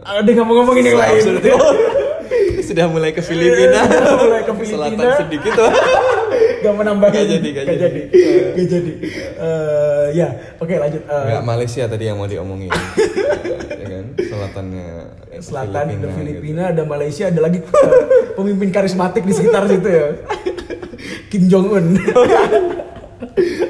Ada 0.02 0.30
nggak 0.32 0.46
mau 0.46 0.56
ngomongin 0.58 0.84
yang 0.86 0.98
lain. 0.98 1.22
Itu. 1.38 1.52
Sudah 2.68 2.88
mulai 2.88 3.12
ke 3.12 3.20
Filipina. 3.20 3.84
Mulai 4.18 4.42
ke 4.42 4.54
Filipina. 4.56 4.88
Selatan 4.96 5.08
sedikit. 5.20 5.52
Gak 6.62 6.74
menambah 6.74 7.08
Nggak 7.08 7.26
jadi, 7.28 7.48
nggak 7.50 7.66
Gak 7.66 7.76
jadi. 7.76 8.02
jadi 8.08 8.52
Gak 8.54 8.68
jadi 8.68 8.92
Eh, 9.36 10.06
Ya 10.14 10.28
oke 10.56 10.74
lanjut 10.74 11.02
Eh, 11.04 11.24
Enggak 11.24 11.44
Malaysia 11.44 11.84
tadi 11.86 12.04
yang 12.06 12.16
mau 12.16 12.26
diomongin. 12.26 12.70
ya 13.82 13.88
kan? 13.88 14.06
Selatannya 14.16 14.88
Selatan 15.40 15.86
ada 15.88 15.92
gitu. 15.92 16.08
Filipina 16.14 16.64
ada 16.70 16.84
Malaysia 16.84 17.26
ada 17.26 17.40
lagi 17.40 17.60
eh, 17.60 18.04
pemimpin 18.32 18.70
karismatik 18.70 19.24
di 19.24 19.34
sekitar 19.34 19.66
situ 19.66 19.88
ya 19.88 20.06
Kim 21.32 21.48
Jong 21.48 21.68
Un 21.68 21.86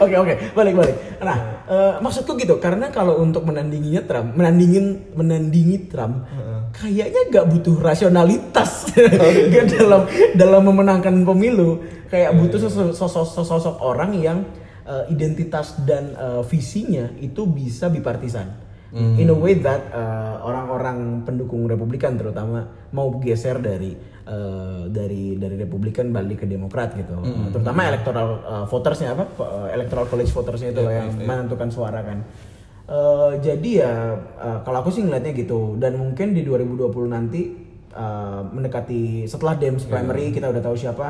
Oke 0.01 0.15
oke 0.15 0.34
balik 0.51 0.73
balik. 0.73 0.95
Nah 1.19 1.38
eh, 1.65 1.93
maksudku 1.99 2.34
gitu 2.36 2.58
karena 2.58 2.89
kalau 2.89 3.19
untuk 3.19 3.43
menandinginya 3.43 4.01
Trump, 4.01 4.34
menandingin 4.34 5.13
menandingi 5.13 5.86
Trump, 5.86 6.25
kayaknya 6.72 7.22
nggak 7.30 7.46
butuh 7.52 7.76
rasionalitas 7.80 8.92
Nggak 9.52 9.66
dalam 9.78 10.02
dalam 10.36 10.62
memenangkan 10.68 11.16
pemilu. 11.24 11.84
Kayak 12.12 12.36
butuh 12.36 12.60
sosok 12.68 12.92
sosok, 12.92 13.46
sosok 13.48 13.76
orang 13.80 14.12
yang 14.20 14.44
eh, 14.84 15.06
identitas 15.14 15.80
dan 15.88 16.12
eh, 16.16 16.42
visinya 16.44 17.08
itu 17.20 17.48
bisa 17.48 17.88
bipartisan. 17.88 18.72
In 18.92 19.32
a 19.32 19.38
way 19.38 19.56
that 19.56 19.88
eh, 19.96 20.36
orang-orang 20.44 21.24
pendukung 21.24 21.64
Republikan 21.64 22.20
terutama 22.20 22.68
mau 22.92 23.08
geser 23.24 23.64
dari 23.64 23.96
eh, 24.28 24.84
dari 24.92 25.40
dari 25.40 25.56
Republikan 25.56 26.12
balik 26.12 26.44
ke 26.44 26.48
Demokrat 26.48 27.00
gitu. 27.00 27.16
Terutama 27.56 27.88
electoral 27.88 28.28
eh, 28.44 28.66
votersnya 28.68 29.16
apa? 29.16 29.24
electoral 29.72 30.12
college 30.12 30.36
votersnya 30.36 30.76
itu 30.76 30.84
loh 30.84 30.92
yang 30.92 31.08
menentukan 31.24 31.72
suara 31.72 32.04
kan. 32.04 32.20
Eh, 32.84 33.32
jadi 33.39 33.70
ya 33.78 33.94
eh, 34.17 34.60
kalau 34.62 34.78
aku 34.80 34.89
sih 34.89 35.02
ngeliatnya 35.02 35.32
gitu 35.34 35.78
dan 35.78 35.96
mungkin 35.96 36.32
di 36.32 36.41
2020 36.41 36.82
nanti 37.08 37.41
eh, 37.88 38.41
mendekati 38.44 39.02
setelah 39.24 39.56
Dems 39.56 39.86
primary 39.86 40.30
kita 40.30 40.48
udah 40.48 40.60
tahu 40.60 40.76
siapa 40.76 41.08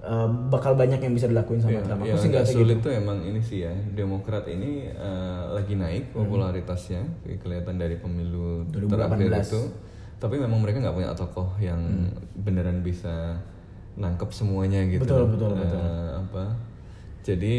eh, 0.00 0.28
bakal 0.48 0.74
banyak 0.74 0.98
yang 0.98 1.10
bisa 1.10 1.24
dilakuin 1.26 1.58
sama 1.58 1.72
Ya, 1.72 1.82
Trump. 1.82 2.02
Aku 2.02 2.08
yang 2.08 2.18
sih 2.18 2.28
ngeliatnya 2.28 2.52
sulit 2.52 2.76
gitu. 2.76 2.84
tuh 2.84 2.92
emang 2.94 3.18
ini 3.20 3.40
sih 3.40 3.58
ya 3.62 3.72
Demokrat 3.90 4.44
ini 4.46 4.84
eh, 4.86 5.42
lagi 5.48 5.74
naik 5.74 6.12
popularitasnya 6.12 7.00
Kayak 7.22 7.38
kelihatan 7.40 7.74
dari 7.76 7.96
pemilu 7.96 8.68
2018. 8.68 8.90
terakhir 8.90 9.30
itu 9.40 9.62
tapi 10.14 10.36
memang 10.36 10.58
mereka 10.58 10.80
nggak 10.80 10.94
punya 10.94 11.12
tokoh 11.12 11.48
yang 11.58 11.80
beneran 12.34 12.80
bisa 12.80 13.36
nangkep 13.94 14.28
semuanya 14.30 14.82
gitu 14.84 15.04
Betul, 15.04 15.24
betul, 15.30 15.50
Eh, 15.52 15.58
betul. 15.58 15.84
apa 16.18 16.44
jadi 17.22 17.54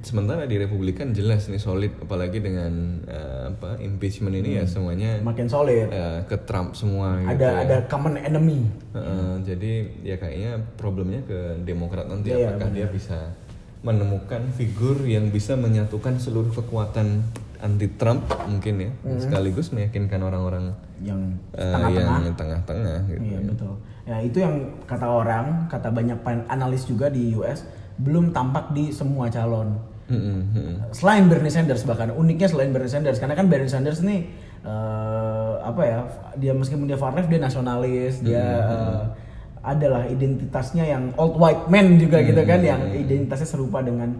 sementara 0.00 0.48
di 0.48 0.56
Republikan 0.56 1.12
jelas 1.12 1.46
nih 1.46 1.60
solid 1.60 1.92
apalagi 2.00 2.40
dengan 2.40 2.72
eh, 3.04 3.52
apa 3.52 3.76
impeachment 3.78 4.32
ini 4.32 4.56
ya 4.56 4.64
semuanya 4.64 5.20
Makin 5.20 5.46
solid. 5.46 5.92
eh, 5.92 6.24
ke 6.24 6.40
Trump 6.48 6.72
semua 6.72 7.20
gitu 7.20 7.36
ada 7.36 7.48
ya. 7.48 7.62
ada 7.68 7.76
common 7.86 8.16
enemy. 8.16 8.64
Heeh, 8.96 9.32
jadi 9.44 9.72
ya 10.00 10.16
kayaknya 10.16 10.52
problemnya 10.74 11.20
ke 11.22 11.60
Demokrat 11.62 12.08
nanti 12.08 12.32
Iya, 12.32 12.56
apakah 12.56 12.68
dia 12.72 12.88
bisa 12.88 13.36
menemukan 13.82 14.42
figur 14.54 15.02
yang 15.04 15.28
bisa 15.28 15.58
menyatukan 15.58 16.16
seluruh 16.16 16.54
kekuatan 16.54 17.26
anti 17.62 17.86
Trump 17.94 18.26
mungkin 18.46 18.74
ya 18.78 18.90
sekaligus 19.18 19.70
meyakinkan 19.70 20.18
orang-orang 20.18 20.74
yang 20.98 21.18
eh, 21.54 21.62
tengah-tengah. 21.62 22.18
yang 22.26 22.34
tengah-tengah 22.34 22.98
gitu. 23.10 23.22
Iya 23.22 23.38
betul. 23.42 23.74
Ya 24.02 24.16
itu 24.18 24.38
yang 24.42 24.54
kata 24.82 25.06
orang, 25.06 25.70
kata 25.70 25.94
banyak 25.94 26.18
analis 26.50 26.86
juga 26.86 27.06
di 27.06 27.34
US 27.38 27.62
belum 27.98 28.30
tampak 28.30 28.72
di 28.72 28.92
semua 28.94 29.28
calon. 29.28 29.76
Mm-mm. 30.12 30.92
Selain 30.92 31.24
Bernie 31.24 31.48
Sanders 31.48 31.88
bahkan 31.88 32.12
uniknya 32.12 32.48
selain 32.50 32.70
Bernie 32.74 32.90
Sanders 32.90 33.16
karena 33.16 33.32
kan 33.32 33.48
Bernie 33.48 33.70
Sanders 33.70 34.04
nih 34.04 34.28
eh, 34.66 35.52
apa 35.62 35.82
ya 35.86 35.98
dia 36.36 36.52
meskipun 36.52 36.84
dia 36.84 36.98
far 37.00 37.16
left 37.16 37.32
dia 37.32 37.40
nasionalis 37.40 38.20
dia 38.20 38.44
eh, 38.60 39.00
adalah 39.62 40.04
identitasnya 40.10 40.84
yang 40.84 41.14
old 41.16 41.38
white 41.38 41.70
man 41.70 41.96
juga 41.96 42.18
gitu 42.20 42.42
kan 42.42 42.60
yang 42.60 42.82
identitasnya 42.92 43.46
serupa 43.46 43.78
dengan 43.80 44.18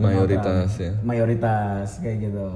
Donald 0.00 0.16
Mayoritas, 0.16 0.70
ya. 0.80 0.92
mayoritas 1.04 2.00
kayak 2.00 2.16
gitu. 2.24 2.48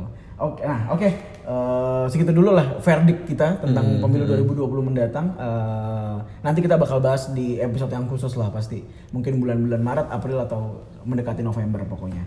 Oke, 0.45 0.61
nah 0.69 0.93
oke 0.93 1.35
Eh, 1.45 2.05
segitu 2.09 2.33
dulu 2.33 2.57
lah 2.57 2.81
verdict 2.81 3.29
kita 3.29 3.61
tentang 3.61 4.01
pemilu 4.01 4.25
2020 4.25 4.81
mendatang. 4.81 5.37
Eh, 5.37 6.17
nanti 6.41 6.65
kita 6.65 6.81
bakal 6.81 7.05
bahas 7.05 7.37
di 7.37 7.61
episode 7.61 7.93
yang 7.93 8.09
khusus 8.09 8.33
lah 8.41 8.49
pasti. 8.49 8.81
Mungkin 9.13 9.45
bulan-bulan 9.45 9.81
Maret, 9.85 10.09
April 10.09 10.41
atau 10.41 10.89
mendekati 11.05 11.45
November 11.45 11.85
pokoknya. 11.85 12.25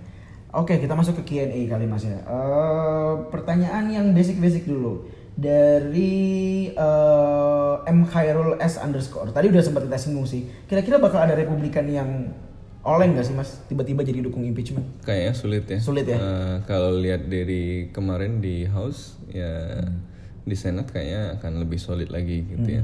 Oke, 0.54 0.78
kita 0.78 0.94
masuk 0.94 1.18
ke 1.22 1.34
Q&A 1.34 1.66
kali 1.66 1.90
Mas 1.90 2.06
ya. 2.06 2.22
Eh, 2.22 3.14
pertanyaan 3.34 3.90
yang 3.90 4.14
basic-basic 4.14 4.70
dulu 4.70 5.10
dari 5.34 6.70
eh, 6.78 7.76
M 7.90 8.06
Khairul 8.06 8.62
S 8.62 8.78
underscore. 8.78 9.34
Tadi 9.34 9.50
udah 9.50 9.66
sempat 9.66 9.82
kita 9.90 9.98
singgung 9.98 10.30
sih. 10.30 10.46
Kira-kira 10.70 11.02
bakal 11.02 11.26
ada 11.26 11.34
Republikan 11.34 11.90
yang 11.90 12.38
oleng 12.88 13.20
gak 13.20 13.28
sih 13.28 13.36
Mas? 13.36 13.60
Tiba-tiba 13.68 14.02
jadi 14.02 14.24
dukung 14.24 14.48
impeachment? 14.48 14.88
Kayaknya 15.04 15.34
sulit 15.36 15.64
ya. 15.68 15.80
Sulit 15.84 16.06
ya? 16.08 16.16
Eh, 16.16 16.56
kalau 16.64 16.96
lihat 16.96 17.28
dari 17.28 17.92
kemarin 17.92 18.40
di 18.40 18.64
House 18.64 19.20
ya 19.28 19.84
di 20.48 20.56
Senat 20.56 20.88
kayaknya 20.90 21.36
akan 21.36 21.60
lebih 21.60 21.76
solid 21.76 22.08
lagi 22.08 22.48
gitu 22.48 22.70
ya. 22.72 22.84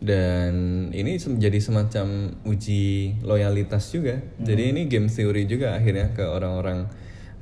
Dan 0.00 0.54
ini 0.94 1.18
jadi 1.18 1.58
semacam 1.60 2.32
uji 2.46 3.18
loyalitas 3.20 3.90
juga. 3.92 4.22
Jadi 4.40 4.72
ini 4.72 4.86
game 4.86 5.10
theory 5.10 5.44
juga 5.44 5.76
akhirnya 5.76 6.14
ke 6.14 6.24
orang-orang 6.24 6.86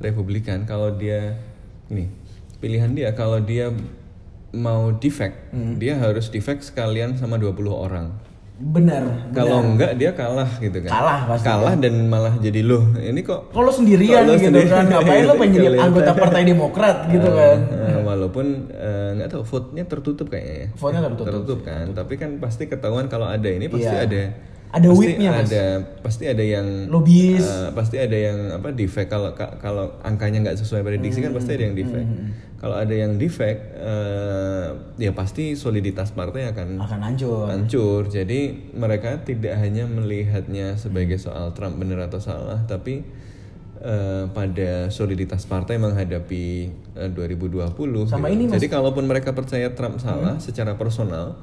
Republikan 0.00 0.64
kalau 0.64 0.94
dia 0.94 1.36
nih 1.90 2.08
pilihan 2.58 2.90
dia 2.94 3.14
kalau 3.14 3.38
dia 3.38 3.70
mau 4.50 4.90
defect, 4.96 5.52
Hmm. 5.52 5.76
dia 5.76 6.00
harus 6.00 6.32
defect 6.32 6.64
sekalian 6.64 7.14
sama 7.14 7.36
20 7.36 7.68
orang. 7.70 8.16
Benar. 8.58 9.30
Kalau 9.30 9.62
enggak 9.64 9.94
dia 9.94 10.10
kalah 10.10 10.50
gitu 10.58 10.82
kan. 10.82 10.90
Kalah 10.90 11.18
pasti. 11.26 11.46
Kalah 11.46 11.74
dan 11.78 11.94
malah 12.06 12.34
jadi 12.36 12.60
loh. 12.60 12.90
Ini 12.92 13.22
kok 13.22 13.54
Kalau 13.54 13.70
sendirian 13.70 14.26
Kalau 14.26 14.34
gitu 14.34 14.50
sendirian, 14.50 14.74
kan, 14.74 14.84
ngapain 14.90 15.22
lo 15.22 15.34
pengen 15.36 15.54
jadi 15.54 15.66
kelihatan. 15.68 15.86
anggota 15.86 16.12
Partai 16.12 16.42
Demokrat 16.42 16.96
gitu 17.06 17.28
kan? 17.30 17.58
Eh, 17.70 17.98
walaupun 18.02 18.46
eh, 18.68 19.08
nggak 19.14 19.28
tahu 19.30 19.42
vote-nya 19.44 19.84
tertutup 19.86 20.26
kayaknya 20.26 20.54
ya. 20.56 20.68
Vote-nya 20.74 21.00
tertutup. 21.14 21.58
kan, 21.62 21.86
tapi 21.94 22.14
kan 22.14 22.30
pasti 22.36 22.66
ketahuan 22.66 23.06
kalau 23.06 23.26
ada 23.26 23.46
ini 23.46 23.66
pasti 23.66 23.86
Iya. 23.88 24.04
ada 24.04 24.22
Ada 24.70 24.86
pasti 24.86 25.00
whip-nya, 25.00 25.30
Mas. 25.30 25.48
ada 25.48 25.64
pasti 25.98 26.24
ada 26.24 26.44
yang 26.44 26.66
Lobbyis. 26.86 27.40
eh, 27.40 27.68
pasti 27.72 27.96
ada 27.96 28.12
yang 28.12 28.38
apa 28.52 28.68
defect 28.70 29.08
kalau 29.08 29.32
ka- 29.32 29.56
kalau 29.56 29.96
angkanya 30.02 30.42
nggak 30.42 30.56
sesuai 30.56 30.82
prediksi 30.82 31.18
kan 31.18 31.32
pasti 31.32 31.52
ada 31.52 31.64
yang 31.64 31.74
defect. 31.74 32.04
Hmm, 32.04 32.28
Kalau 32.56 32.74
ada 32.74 32.90
yang 32.90 33.16
defect 33.16 33.60
eh, 33.76 34.66
ya 34.98 35.12
pasti 35.12 35.54
soliditas 35.54 36.10
partai 36.10 36.48
akan 36.48 36.68
Akan 36.76 37.00
hancur. 37.00 37.46
hancur. 37.46 38.08
Jadi 38.08 38.40
mereka 38.72 39.16
tidak 39.20 39.56
hanya 39.56 39.86
melihatnya 39.86 40.74
sebagai 40.74 41.16
soal 41.16 41.52
Trump 41.52 41.76
benar 41.76 42.04
atau 42.04 42.18
salah, 42.18 42.60
tapi 42.64 43.06
eh, 43.78 44.24
pada 44.28 44.70
soliditas 44.88 45.44
partai 45.44 45.78
menghadapi 45.78 46.46
eh, 46.94 47.08
2020. 47.08 47.72
Sama 48.04 48.26
gitu. 48.26 48.34
ini, 48.34 48.44
Mas. 48.44 48.58
Jadi 48.58 48.66
kalaupun 48.68 49.06
mereka 49.06 49.30
percaya 49.30 49.70
Trump 49.70 49.96
salah 49.96 50.36
secara 50.38 50.74
personal, 50.74 51.38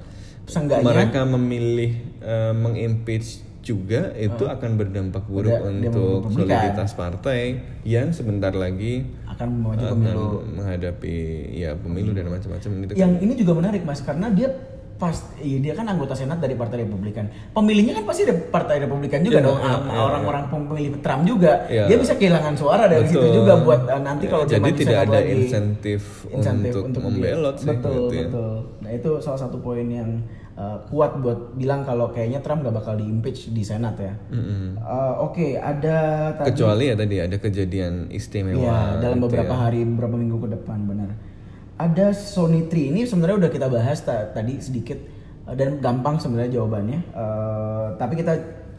Seenggaknya 0.46 0.86
mereka 0.86 1.22
memilih 1.26 1.92
eh, 2.22 2.54
mengimpeach 2.54 3.46
juga 3.66 4.14
itu 4.14 4.46
akan 4.46 4.78
berdampak 4.78 5.26
buruk 5.26 5.58
Pada 5.58 5.74
untuk 5.74 6.30
soliditas 6.30 6.94
partai 6.94 7.66
yang 7.82 8.14
sebentar 8.14 8.54
lagi 8.54 9.10
akan 9.26 9.74
akan 9.74 9.90
pemilu. 9.98 10.46
menghadapi 10.54 11.18
ya 11.58 11.74
pemilu 11.74 12.14
dan 12.14 12.30
macam-macam 12.30 12.70
itu. 12.86 12.94
Yang 12.94 13.12
ini 13.26 13.34
juga 13.34 13.52
menarik 13.58 13.82
mas 13.82 14.06
karena 14.06 14.30
dia 14.30 14.54
pas 14.96 15.12
iya, 15.44 15.60
dia 15.60 15.74
kan 15.76 15.84
anggota 15.92 16.16
senat 16.16 16.40
dari 16.40 16.56
Partai 16.56 16.88
Republikan. 16.88 17.28
Pemilihnya 17.52 18.00
kan 18.00 18.08
pasti 18.08 18.24
dari 18.24 18.40
Partai 18.40 18.80
Republikan 18.80 19.20
juga 19.22 19.44
Iya, 19.44 19.48
dong. 19.48 19.60
iya, 19.60 19.68
Am- 19.76 19.86
iya, 19.92 20.00
Orang-orang 20.00 20.44
pemilih 20.48 20.92
Trump 21.04 21.24
juga. 21.28 21.54
Iya. 21.68 21.84
Dia 21.92 21.98
bisa 22.00 22.14
kehilangan 22.16 22.56
suara 22.56 22.88
dari 22.88 23.04
situ 23.06 23.28
juga 23.28 23.60
buat 23.60 23.82
uh, 23.92 24.00
nanti 24.00 24.26
kalau 24.32 24.48
dia 24.48 24.56
Jadi 24.56 24.72
tidak 24.88 25.00
ada 25.12 25.20
lagi. 25.20 25.36
insentif, 25.36 26.02
untuk, 26.32 27.02
membelot 27.04 27.56
sih. 27.60 27.68
Betul 27.68 27.92
gitu 27.92 28.16
ya. 28.16 28.28
betul. 28.32 28.56
Nah 28.80 28.92
itu 28.96 29.12
salah 29.20 29.40
satu 29.44 29.58
poin 29.60 29.84
yang 29.84 30.24
uh, 30.56 30.80
kuat 30.88 31.20
buat 31.20 31.40
bilang 31.60 31.84
kalau 31.84 32.08
kayaknya 32.16 32.40
Trump 32.40 32.64
gak 32.64 32.76
bakal 32.80 32.96
di 32.96 33.04
impeach 33.04 33.52
di 33.52 33.64
senat 33.68 34.00
ya. 34.00 34.16
Mm-mm. 34.32 34.80
Uh, 34.80 35.28
Oke 35.28 35.60
ada 35.60 36.32
tadi. 36.40 36.56
Kecuali 36.56 36.84
ya 36.88 36.96
tadi 36.96 37.16
ada 37.20 37.36
kejadian 37.36 37.94
istimewa. 38.16 38.64
Iya, 38.64 38.80
dalam 39.04 39.20
gitu 39.20 39.26
beberapa 39.28 39.54
ya. 39.54 39.62
hari, 39.68 39.80
beberapa 39.84 40.16
minggu 40.16 40.38
ke 40.40 40.50
depan, 40.56 40.80
benar. 40.88 41.12
Ada 41.76 42.16
Sony 42.16 42.66
3 42.66 42.92
ini 42.92 43.04
sebenarnya 43.04 43.46
udah 43.46 43.52
kita 43.52 43.68
bahas 43.68 44.00
ta- 44.00 44.32
tadi 44.32 44.64
sedikit 44.64 44.96
eh, 45.44 45.56
dan 45.56 45.84
gampang 45.84 46.16
sebenarnya 46.18 46.56
jawabannya. 46.56 47.00
Eh, 47.04 47.86
tapi 47.96 48.16
kita 48.16 48.34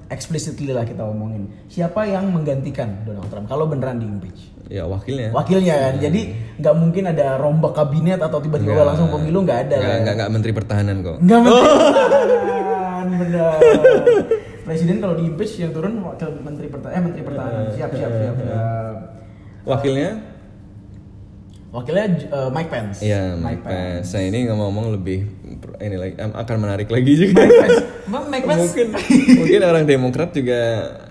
explicitly 0.09 0.71
lah 0.71 0.83
kita 0.83 1.03
omongin. 1.03 1.51
Siapa 1.67 2.07
yang 2.07 2.31
menggantikan 2.31 3.05
Donald 3.05 3.29
Trump 3.29 3.47
kalau 3.47 3.67
beneran 3.67 4.01
di 4.01 4.07
impeach? 4.07 4.41
Ya 4.67 4.83
wakilnya. 4.83 5.31
Wakilnya 5.31 5.75
kan. 5.77 5.95
Jadi 6.01 6.21
nggak 6.57 6.75
mungkin 6.75 7.05
ada 7.07 7.37
rombak 7.37 7.77
kabinet 7.77 8.19
atau 8.19 8.41
tiba-tiba 8.41 8.75
Nggak. 8.75 8.89
langsung 8.89 9.09
pemilu 9.13 9.45
nggak 9.45 9.61
ada. 9.69 9.77
Nggak, 9.77 9.93
ya. 9.93 10.03
nggak, 10.03 10.15
nggak 10.17 10.31
menteri 10.33 10.53
pertahanan 10.55 10.97
kok. 11.05 11.17
Nggak 11.21 11.39
mungkin. 11.39 11.71
benar. 13.17 13.57
Presiden 14.67 14.97
kalau 14.99 15.15
di 15.15 15.25
impeach 15.31 15.63
yang 15.63 15.71
turun 15.71 16.03
wakil 16.03 16.29
menteri 16.43 16.67
pertahanan, 16.67 16.97
eh 16.99 17.03
menteri 17.05 17.23
pertahanan. 17.23 17.63
Siap, 17.71 17.91
siap, 17.95 18.11
siap. 18.11 18.35
siap. 18.35 18.97
Wakilnya? 19.63 20.11
Wakilnya 21.77 22.07
eh, 22.09 22.49
Mike 22.49 22.71
Pence. 22.73 22.99
Iya, 23.05 23.37
Mike 23.37 23.61
Pence. 23.61 24.09
Saya 24.09 24.33
ini 24.33 24.49
ngomong-ngomong 24.49 24.97
lebih 24.97 25.29
ini 25.77 25.97
lagi 26.01 26.15
akan 26.17 26.57
menarik 26.57 26.89
lagi 26.89 27.13
juga. 27.13 27.45
Mike 27.45 27.61
Pence. 27.61 27.79
Mike 28.33 28.47
Pence? 28.49 28.61
mungkin 28.65 28.87
mungkin 29.37 29.61
orang 29.61 29.85
Demokrat 29.85 30.31
juga 30.33 30.61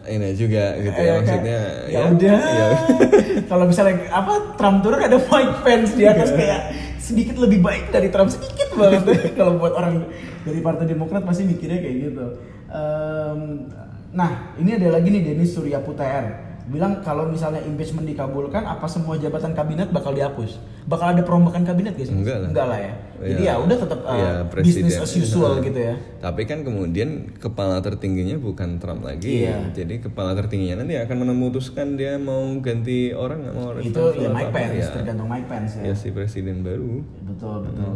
ini 0.09 0.33
juga 0.33 0.73
gitu 0.81 0.97
Eh, 0.97 1.05
ya 1.05 1.13
kayak, 1.13 1.15
maksudnya 1.21 1.59
ya 1.85 2.01
udah. 2.09 2.37
ya. 2.41 2.67
Kalau 3.53 3.65
misalnya 3.69 3.93
apa 4.09 4.33
Trump 4.57 4.77
turun 4.81 4.97
ada 4.97 5.17
Mike 5.21 5.55
Pence 5.61 5.91
di 5.93 6.03
atas 6.09 6.33
kayak 6.33 6.59
sedikit 6.97 7.37
lebih 7.37 7.61
baik 7.61 7.93
dari 7.93 8.09
Trump 8.09 8.33
sedikit 8.33 8.73
banget. 8.73 9.05
Kalau 9.37 9.61
buat 9.61 9.77
orang 9.77 10.09
dari 10.41 10.59
Partai 10.65 10.89
Demokrat 10.89 11.21
pasti 11.21 11.45
mikirnya 11.45 11.77
kayak 11.77 11.95
gitu. 12.09 12.25
Em, 12.73 13.69
nah 14.09 14.55
ini 14.57 14.81
ada 14.81 14.97
lagi 14.97 15.13
nih 15.13 15.21
Denis 15.21 15.53
Surya 15.53 15.77
Putr 15.77 16.44
bilang 16.65 16.97
kalau 16.99 17.25
misalnya 17.25 17.61
impeachment 17.61 18.05
dikabulkan 18.05 18.59
apa 18.59 18.85
semua 18.85 19.13
jabatan 19.15 19.53
kabinet 19.53 19.89
bakal 19.89 20.09
dihapus 20.11 20.57
bakal 20.83 21.07
ada 21.07 21.21
perombakan 21.21 21.61
kabinet 21.61 21.93
guys 21.93 22.09
Enggak 22.09 22.41
lah. 22.41 22.49
enggak 22.49 22.65
lah 22.65 22.79
ya 22.79 22.93
jadi 23.15 23.41
Ya. 23.41 23.53
ya 23.53 23.61
udah 23.61 23.77
tetap 23.77 23.99
uh, 24.01 24.11
Iya, 24.11 24.31
business 24.51 24.97
as 24.97 25.13
usual 25.13 25.53
Nah, 25.55 25.63
gitu 25.67 25.79
ya 25.79 25.95
Tapi 26.19 26.41
kan 26.43 26.61
kemudian 26.61 27.09
kepala 27.35 27.79
tertingginya 27.79 28.35
bukan 28.35 28.75
Trump 28.75 29.01
lagi. 29.01 29.45
Iya. 29.45 29.71
Jadi 29.71 30.01
kepala 30.01 30.33
tertingginya 30.33 30.81
nanti 30.81 30.97
akan 30.97 31.23
memutuskan 31.27 31.95
dia 31.95 32.17
mau 32.17 32.41
ganti 32.59 33.13
orang 33.13 33.45
nggak 33.45 33.55
mau 33.55 33.69
itu 33.77 34.01
ya 34.17 34.29
Mike. 34.29 34.51
Pence 34.51 34.75
Ya. 34.75 34.89
tergantung 34.91 35.29
Mike 35.29 35.47
Pence 35.47 35.73
ya 35.77 35.83
Ya 35.83 35.93
si 35.93 36.09
presiden 36.09 36.59
baru. 36.59 37.05
Betul 37.23 37.63
betul. 37.63 37.93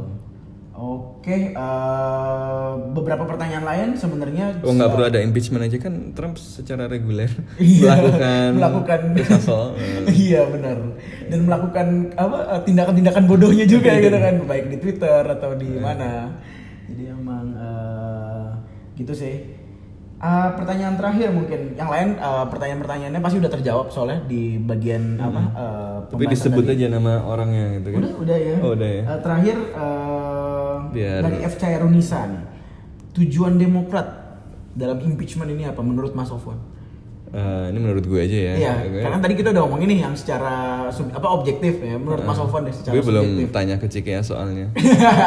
Oke, 0.80 1.52
eh, 1.52 2.72
beberapa 2.90 3.28
pertanyaan 3.28 3.68
lain 3.68 3.90
sebenarnya. 3.94 4.64
Oh 4.64 4.72
nggak 4.72 4.88
perlu 4.88 5.06
ada 5.06 5.20
impeachment 5.20 5.60
aja 5.62 5.76
kan 5.78 6.16
Trump 6.16 6.40
secara 6.40 6.88
reguler 6.88 7.28
Iya, 7.60 8.00
melakukan 8.00 8.50
melakukan 8.56 9.00
reshuffle. 9.14 9.76
iya 10.24 10.48
benar 10.48 10.78
dan 11.28 11.40
melakukan 11.44 11.88
apa 12.16 12.38
eh, 12.50 12.62
tindakan-tindakan 12.64 13.24
bodohnya 13.28 13.68
juga 13.68 13.92
gitu 13.94 14.16
kan 14.16 14.36
baik 14.42 14.72
di 14.72 14.78
Twitter 14.80 15.20
atau 15.22 15.52
di 15.54 15.68
Iya. 15.70 15.84
mana 15.84 16.12
jadi 16.88 17.04
emang 17.12 17.46
eh, 17.54 18.48
gitu 18.96 19.12
sih 19.14 19.59
Ah, 20.20 20.51
pertanyaan 20.51 20.93
terakhir 20.93 21.32
mungkin 21.32 21.74
yang 21.74 21.88
lain 21.88 22.09
eh, 22.13 22.45
pertanyaan-pertanyaannya 22.45 23.22
pasti 23.24 23.38
udah 23.39 23.51
terjawab 23.51 23.88
soalnya 23.88 24.20
di 24.26 24.59
bagian 24.59 25.15
apa 25.15 25.41
eh, 25.49 25.97
Tapi 26.11 26.24
disebut 26.28 26.63
tadi. 26.65 26.76
aja 26.76 26.86
nama 26.91 27.24
orangnya 27.24 27.80
gitu 27.80 27.88
kan. 27.89 27.99
Udah, 27.99 28.13
udah 28.20 28.38
ya. 28.38 28.55
Oh, 28.59 28.72
udah 28.76 28.89
ya. 28.89 29.03
Eh, 29.05 29.20
terakhir 29.22 29.55
eh, 29.55 30.76
Biar- 30.91 31.24
dari 31.24 31.38
FC 31.41 31.63
Runisa 31.80 32.20
nih. 32.28 32.41
Tujuan 33.11 33.55
Demokrat 33.55 34.07
dalam 34.72 34.99
impeachment 34.99 35.49
ini 35.49 35.63
apa 35.63 35.80
menurut 35.80 36.11
Mas 36.11 36.28
Ofwan? 36.30 36.59
Eh, 37.30 37.66
ini 37.70 37.78
menurut 37.78 38.02
gue 38.04 38.18
aja 38.20 38.38
ya. 38.42 38.54
Iya, 38.56 38.74
Gue- 38.84 39.04
karena 39.04 39.18
tadi 39.20 39.34
kita 39.34 39.50
udah 39.52 39.62
ngomongin 39.62 39.88
nih 39.88 40.00
yang 40.02 40.14
secara 40.14 40.56
sub- 40.90 41.10
apa 41.10 41.30
objektif 41.30 41.78
ya. 41.78 41.94
Menurut 41.94 42.26
Mas 42.26 42.36
Ofwan 42.36 42.66
deh 42.66 42.74
secara 42.74 42.90
gue 42.92 43.04
belum 43.04 43.22
subjektif. 43.24 43.54
tanya 43.54 43.76
ke 43.78 43.86
Cikea 43.86 44.22
soalnya. 44.24 44.74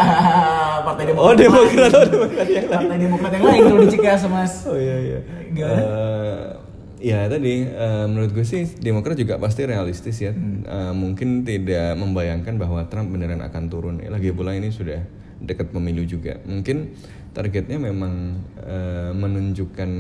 Partai 0.83 1.05
Demokrat. 1.07 1.23
Oh 1.25 1.33
Demokrat, 1.33 1.93
oh 1.93 2.05
Demokrat 2.05 2.49
yang 2.49 2.67
lain. 2.67 2.79
Partai 2.81 2.99
Demokrat 2.99 3.31
yang 3.33 3.45
lain 3.45 3.61
kalau 3.65 3.81
di 3.81 3.89
Cikeas 3.89 4.23
Mas. 4.27 4.53
Oh 4.65 4.75
iya 4.75 4.97
iya. 4.99 5.19
Gimana? 5.49 5.79
Eh, 5.79 6.39
ya 7.05 7.21
tadi 7.27 7.55
eh, 7.65 8.05
menurut 8.05 8.31
gue 8.33 8.43
sih 8.43 8.67
Demokrat 8.77 9.15
juga 9.15 9.39
pasti 9.39 9.63
realistis 9.63 10.19
ya. 10.19 10.35
Eh, 10.35 10.93
mungkin 10.93 11.43
tidak 11.43 11.95
membayangkan 11.95 12.55
bahwa 12.57 12.83
Trump 12.85 13.11
beneran 13.11 13.39
akan 13.41 13.63
turun. 13.69 13.97
Ya, 13.99 14.11
Lagi 14.11 14.31
pula 14.31 14.53
ini 14.53 14.71
sudah 14.71 15.07
dekat 15.39 15.71
pemilu 15.71 16.03
juga. 16.03 16.43
Mungkin 16.43 16.99
targetnya 17.31 17.79
memang 17.79 18.43
eh, 18.59 19.11
menunjukkan 19.13 19.91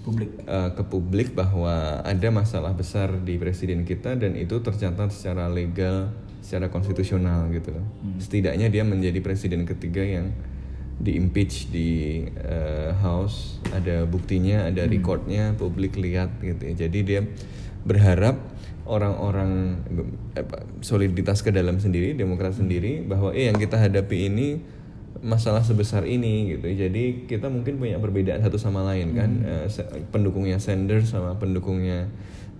Publik. 0.00 0.30
eh, 0.48 0.70
ke 0.72 0.82
publik 0.88 1.28
bahwa 1.36 2.00
ada 2.00 2.28
masalah 2.32 2.72
besar 2.72 3.20
di 3.20 3.36
presiden 3.36 3.84
kita 3.84 4.16
dan 4.16 4.32
itu 4.36 4.58
tercatat 4.64 5.12
secara 5.12 5.46
legal, 5.52 6.08
secara 6.40 6.72
konstitusional 6.72 7.52
gitu 7.52 7.76
loh. 7.76 7.84
Setidaknya 8.16 8.72
dia 8.72 8.82
menjadi 8.82 9.20
presiden 9.20 9.68
ketiga 9.68 10.00
yang 10.00 10.32
di 11.00 11.16
impeach 11.16 11.72
di 11.72 12.24
eh, 12.28 12.92
House, 13.00 13.60
ada 13.72 14.04
buktinya, 14.04 14.68
ada 14.68 14.84
recordnya, 14.84 15.56
publik 15.56 15.96
lihat 15.96 16.28
gitu 16.44 16.60
ya. 16.60 16.74
Jadi 16.86 16.98
dia 17.00 17.20
berharap 17.84 18.36
orang-orang 18.84 19.80
eh, 20.36 20.44
soliditas 20.84 21.40
ke 21.40 21.48
dalam 21.52 21.80
sendiri, 21.80 22.12
Demokrat 22.12 22.52
sendiri 22.52 23.00
bahwa 23.04 23.32
eh 23.32 23.48
yang 23.48 23.56
kita 23.56 23.80
hadapi 23.80 24.28
ini 24.28 24.48
masalah 25.20 25.60
sebesar 25.60 26.08
ini 26.08 26.56
gitu. 26.56 26.68
Jadi 26.72 27.28
kita 27.28 27.52
mungkin 27.52 27.76
punya 27.76 28.00
perbedaan 28.00 28.40
satu 28.40 28.56
sama 28.56 28.80
lain 28.88 29.12
kan. 29.12 29.30
Se- 29.68 29.88
pendukungnya 30.08 30.56
Sanders 30.56 31.12
sama 31.12 31.36
pendukungnya 31.36 32.08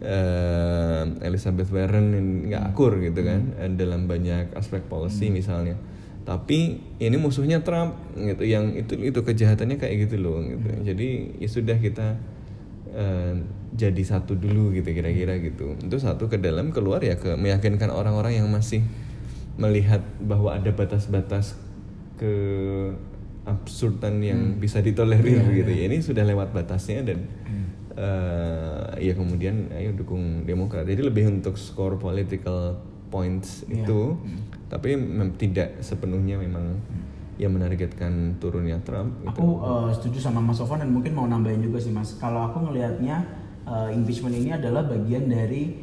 eh, 0.00 1.04
Elizabeth 1.24 1.68
Warren 1.72 2.12
nggak 2.48 2.62
akur 2.72 3.00
gitu 3.00 3.20
kan 3.20 3.52
eh, 3.60 3.70
dalam 3.72 4.08
banyak 4.08 4.52
aspek 4.56 4.84
policy 4.88 5.28
misalnya. 5.32 5.76
Tapi 6.20 6.78
ini 7.00 7.16
musuhnya 7.16 7.64
Trump 7.64 7.96
gitu 8.16 8.44
yang 8.44 8.76
itu 8.76 8.96
itu 8.96 9.20
kejahatannya 9.24 9.80
kayak 9.80 10.08
gitu 10.08 10.20
loh 10.20 10.40
gitu. 10.44 10.68
Jadi 10.84 11.40
ya 11.40 11.48
sudah 11.48 11.76
kita 11.80 12.16
eh, 12.92 13.34
jadi 13.72 14.02
satu 14.04 14.36
dulu 14.36 14.76
gitu 14.76 14.92
kira-kira 14.92 15.40
gitu. 15.40 15.76
Itu 15.80 15.96
satu 15.96 16.28
ke 16.28 16.36
dalam 16.36 16.76
keluar 16.76 17.00
ya 17.00 17.16
ke 17.16 17.36
meyakinkan 17.40 17.88
orang-orang 17.88 18.40
yang 18.40 18.48
masih 18.52 18.84
melihat 19.60 20.00
bahwa 20.20 20.56
ada 20.56 20.72
batas-batas 20.72 21.56
ke 22.20 22.34
absurdan 23.48 24.20
yang 24.20 24.60
bisa 24.60 24.84
ditolerir 24.84 25.40
gitu 25.48 25.72
ya. 25.72 25.88
Ini 25.88 26.04
sudah 26.04 26.28
lewat 26.28 26.52
batasnya 26.52 27.00
dan 27.00 27.24
eh, 27.96 28.84
ya 29.00 29.16
kemudian 29.16 29.72
ayo 29.72 29.96
dukung 29.96 30.44
Demokrat. 30.44 30.84
Jadi 30.84 31.00
lebih 31.00 31.40
untuk 31.40 31.56
score 31.56 31.96
political 31.96 32.76
points 33.08 33.64
itu 33.66 34.14
tapi 34.70 34.94
mem- 34.94 35.34
tidak 35.34 35.82
sepenuhnya 35.82 36.38
memang 36.38 36.78
yang 37.40 37.56
menargetkan 37.56 38.36
turunnya 38.36 38.76
Trump 38.84 39.24
gitu. 39.24 39.32
Aku 39.32 39.46
eh, 39.64 39.88
setuju 39.96 40.18
sama 40.20 40.44
Mas 40.44 40.60
Sofwan 40.60 40.84
dan 40.84 40.92
mungkin 40.92 41.16
mau 41.16 41.24
nambahin 41.24 41.64
juga 41.64 41.80
sih 41.80 41.88
Mas. 41.88 42.20
Kalau 42.20 42.44
aku 42.52 42.68
ngelihatnya 42.68 43.24
eh, 43.64 43.96
impeachment 43.96 44.36
ini 44.36 44.52
adalah 44.52 44.84
bagian 44.84 45.24
dari 45.26 45.80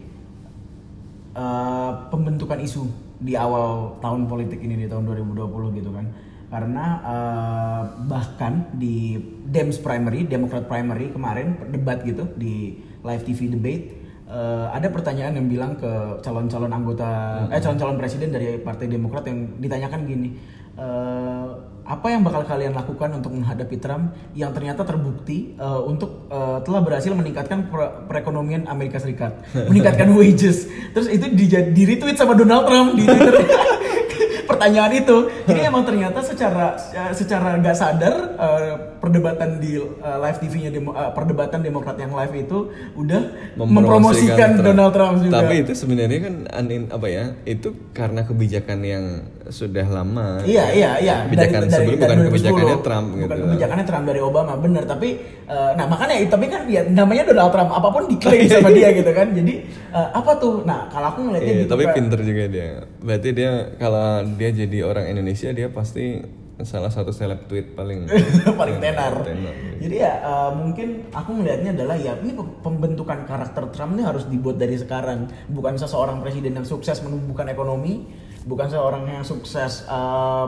eh, 1.33 1.91
pembentukan 2.13 2.61
isu 2.61 3.06
di 3.18 3.34
awal 3.34 3.97
tahun 3.99 4.30
politik 4.30 4.61
ini 4.61 4.86
di 4.86 4.88
tahun 4.89 5.05
2020 5.09 5.80
gitu 5.82 5.89
kan. 5.93 6.05
Karena 6.47 6.86
eh, 7.03 7.82
bahkan 8.07 8.72
di 8.72 9.20
Dems 9.47 9.84
primary, 9.84 10.24
Democrat 10.24 10.63
primary 10.63 11.11
kemarin 11.11 11.59
debat 11.74 12.01
gitu 12.07 12.30
di 12.39 12.80
live 13.03 13.24
TV 13.24 13.51
debate 13.51 13.86
eh, 14.28 14.68
ada 14.72 14.88
pertanyaan 14.91 15.39
yang 15.39 15.47
bilang 15.47 15.80
ke 15.80 16.20
calon-calon 16.24 16.72
anggota 16.72 17.09
eh 17.47 17.61
calon-calon 17.63 17.95
presiden 17.95 18.30
dari 18.36 18.59
Partai 18.59 18.91
Demokrat 18.91 19.24
yang 19.28 19.59
ditanyakan 19.59 20.01
gini 20.03 20.30
eh, 20.76 21.45
apa 21.88 22.11
yang 22.11 22.21
bakal 22.21 22.43
kalian 22.43 22.75
lakukan 22.75 23.15
untuk 23.15 23.31
menghadapi 23.31 23.79
Trump 23.79 24.11
yang 24.35 24.51
ternyata 24.51 24.83
terbukti 24.83 25.55
eh, 25.55 25.81
untuk 25.88 26.27
eh, 26.27 26.59
telah 26.67 26.81
berhasil 26.83 27.15
meningkatkan 27.15 27.71
per- 27.71 28.03
perekonomian 28.11 28.67
Amerika 28.67 28.99
Serikat, 28.99 29.39
meningkatkan 29.71 30.11
wages. 30.11 30.67
Terus 30.91 31.07
itu 31.07 31.31
di, 31.31 31.47
di 31.47 31.83
retweet 31.88 32.19
sama 32.19 32.35
Donald 32.35 32.67
Trump 32.67 32.99
di 32.99 33.07
Twitter. 33.07 33.35
Pertanyaan 34.51 34.91
itu, 34.95 35.17
ini 35.47 35.59
emang 35.71 35.83
ternyata 35.88 36.19
secara 36.23 36.75
secara 37.15 37.55
nggak 37.59 37.77
sadar 37.77 38.15
eh, 38.35 38.73
perdebatan 39.07 39.49
di 39.57 39.71
eh, 39.79 39.87
live 40.19 40.37
TV-nya 40.37 40.69
demo- 40.69 40.91
eh, 40.91 41.11
perdebatan 41.11 41.59
Demokrat 41.59 41.95
yang 41.95 42.11
live 42.11 42.35
itu 42.37 42.57
udah 42.93 43.21
mempromosikan 43.55 44.35
Trump. 44.53 44.65
Donald 44.65 44.91
Trump 44.91 45.15
juga. 45.19 45.33
Tapi 45.39 45.53
itu 45.61 45.71
sebenarnya 45.73 46.19
kan 46.21 46.35
anin 46.51 46.83
apa 46.87 47.07
ya? 47.07 47.25
Itu 47.43 47.71
karena 47.91 48.21
kebijakan 48.21 48.79
yang 48.81 49.05
sudah 49.47 49.87
lama. 49.87 50.43
Iya 50.43 50.65
iya 50.69 50.91
iya 50.99 51.15
Kebijakan 51.25 51.61
sebelum 51.65 51.95
bukan 51.97 52.17
2010. 52.19 52.27
kebijakannya 52.27 52.77
Trump 52.81 53.07
bukan 53.09 53.23
gitu. 53.31 53.43
kebijakannya 53.47 53.85
Trump 53.85 54.05
dari 54.05 54.21
Obama 54.21 54.53
bener 54.55 54.83
tapi 54.83 55.09
eh, 55.45 55.71
nah 55.73 55.85
makanya 55.85 56.15
tapi 56.27 56.45
kan 56.45 56.61
ya 56.67 56.83
namanya 56.83 57.23
Donald 57.25 57.49
Trump 57.49 57.71
apa 57.71 57.87
pun 57.87 58.03
diklaim 58.05 58.43
sama 58.51 58.69
dia 58.69 58.91
gitu 58.91 59.07
kan 59.09 59.31
jadi 59.31 59.53
eh, 59.89 60.09
apa 60.11 60.31
tuh 60.35 60.61
nah 60.61 60.87
kalau 60.87 61.07
aku 61.09 61.19
ngeliatnya 61.23 61.47
Iya, 61.49 61.61
gitu 61.61 61.71
tapi 61.71 61.83
pinter 61.89 62.19
juga 62.21 62.43
dia. 62.45 62.69
Berarti 62.99 63.29
dia 63.31 63.51
kalau 63.77 64.05
dia 64.35 64.49
jadi 64.51 64.77
orang 64.83 65.05
Indonesia 65.07 65.49
dia 65.49 65.67
pasti 65.69 66.19
salah 66.59 66.89
satu 66.89 67.13
seleb 67.13 67.45
tweet 67.45 67.73
paling 67.73 68.09
paling 68.59 68.77
tenar. 68.77 69.13
tenar. 69.21 69.53
Jadi 69.77 69.95
ya 69.95 70.13
eh, 70.17 70.51
mungkin 70.53 71.05
aku 71.09 71.29
melihatnya 71.31 71.71
adalah 71.71 71.93
ya 71.93 72.17
ini 72.17 72.33
pem- 72.33 72.57
pembentukan 72.59 73.23
karakter 73.23 73.69
Trump 73.69 73.93
ini 73.93 74.01
harus 74.01 74.25
dibuat 74.25 74.57
dari 74.57 74.73
sekarang, 74.73 75.29
bukan 75.47 75.75
seseorang 75.75 76.17
presiden 76.17 76.53
yang 76.53 76.65
sukses 76.65 76.97
menumbuhkan 76.99 77.45
ekonomi, 77.45 78.09
bukan 78.43 78.67
seorang 78.67 79.05
yang 79.07 79.21
sukses 79.21 79.85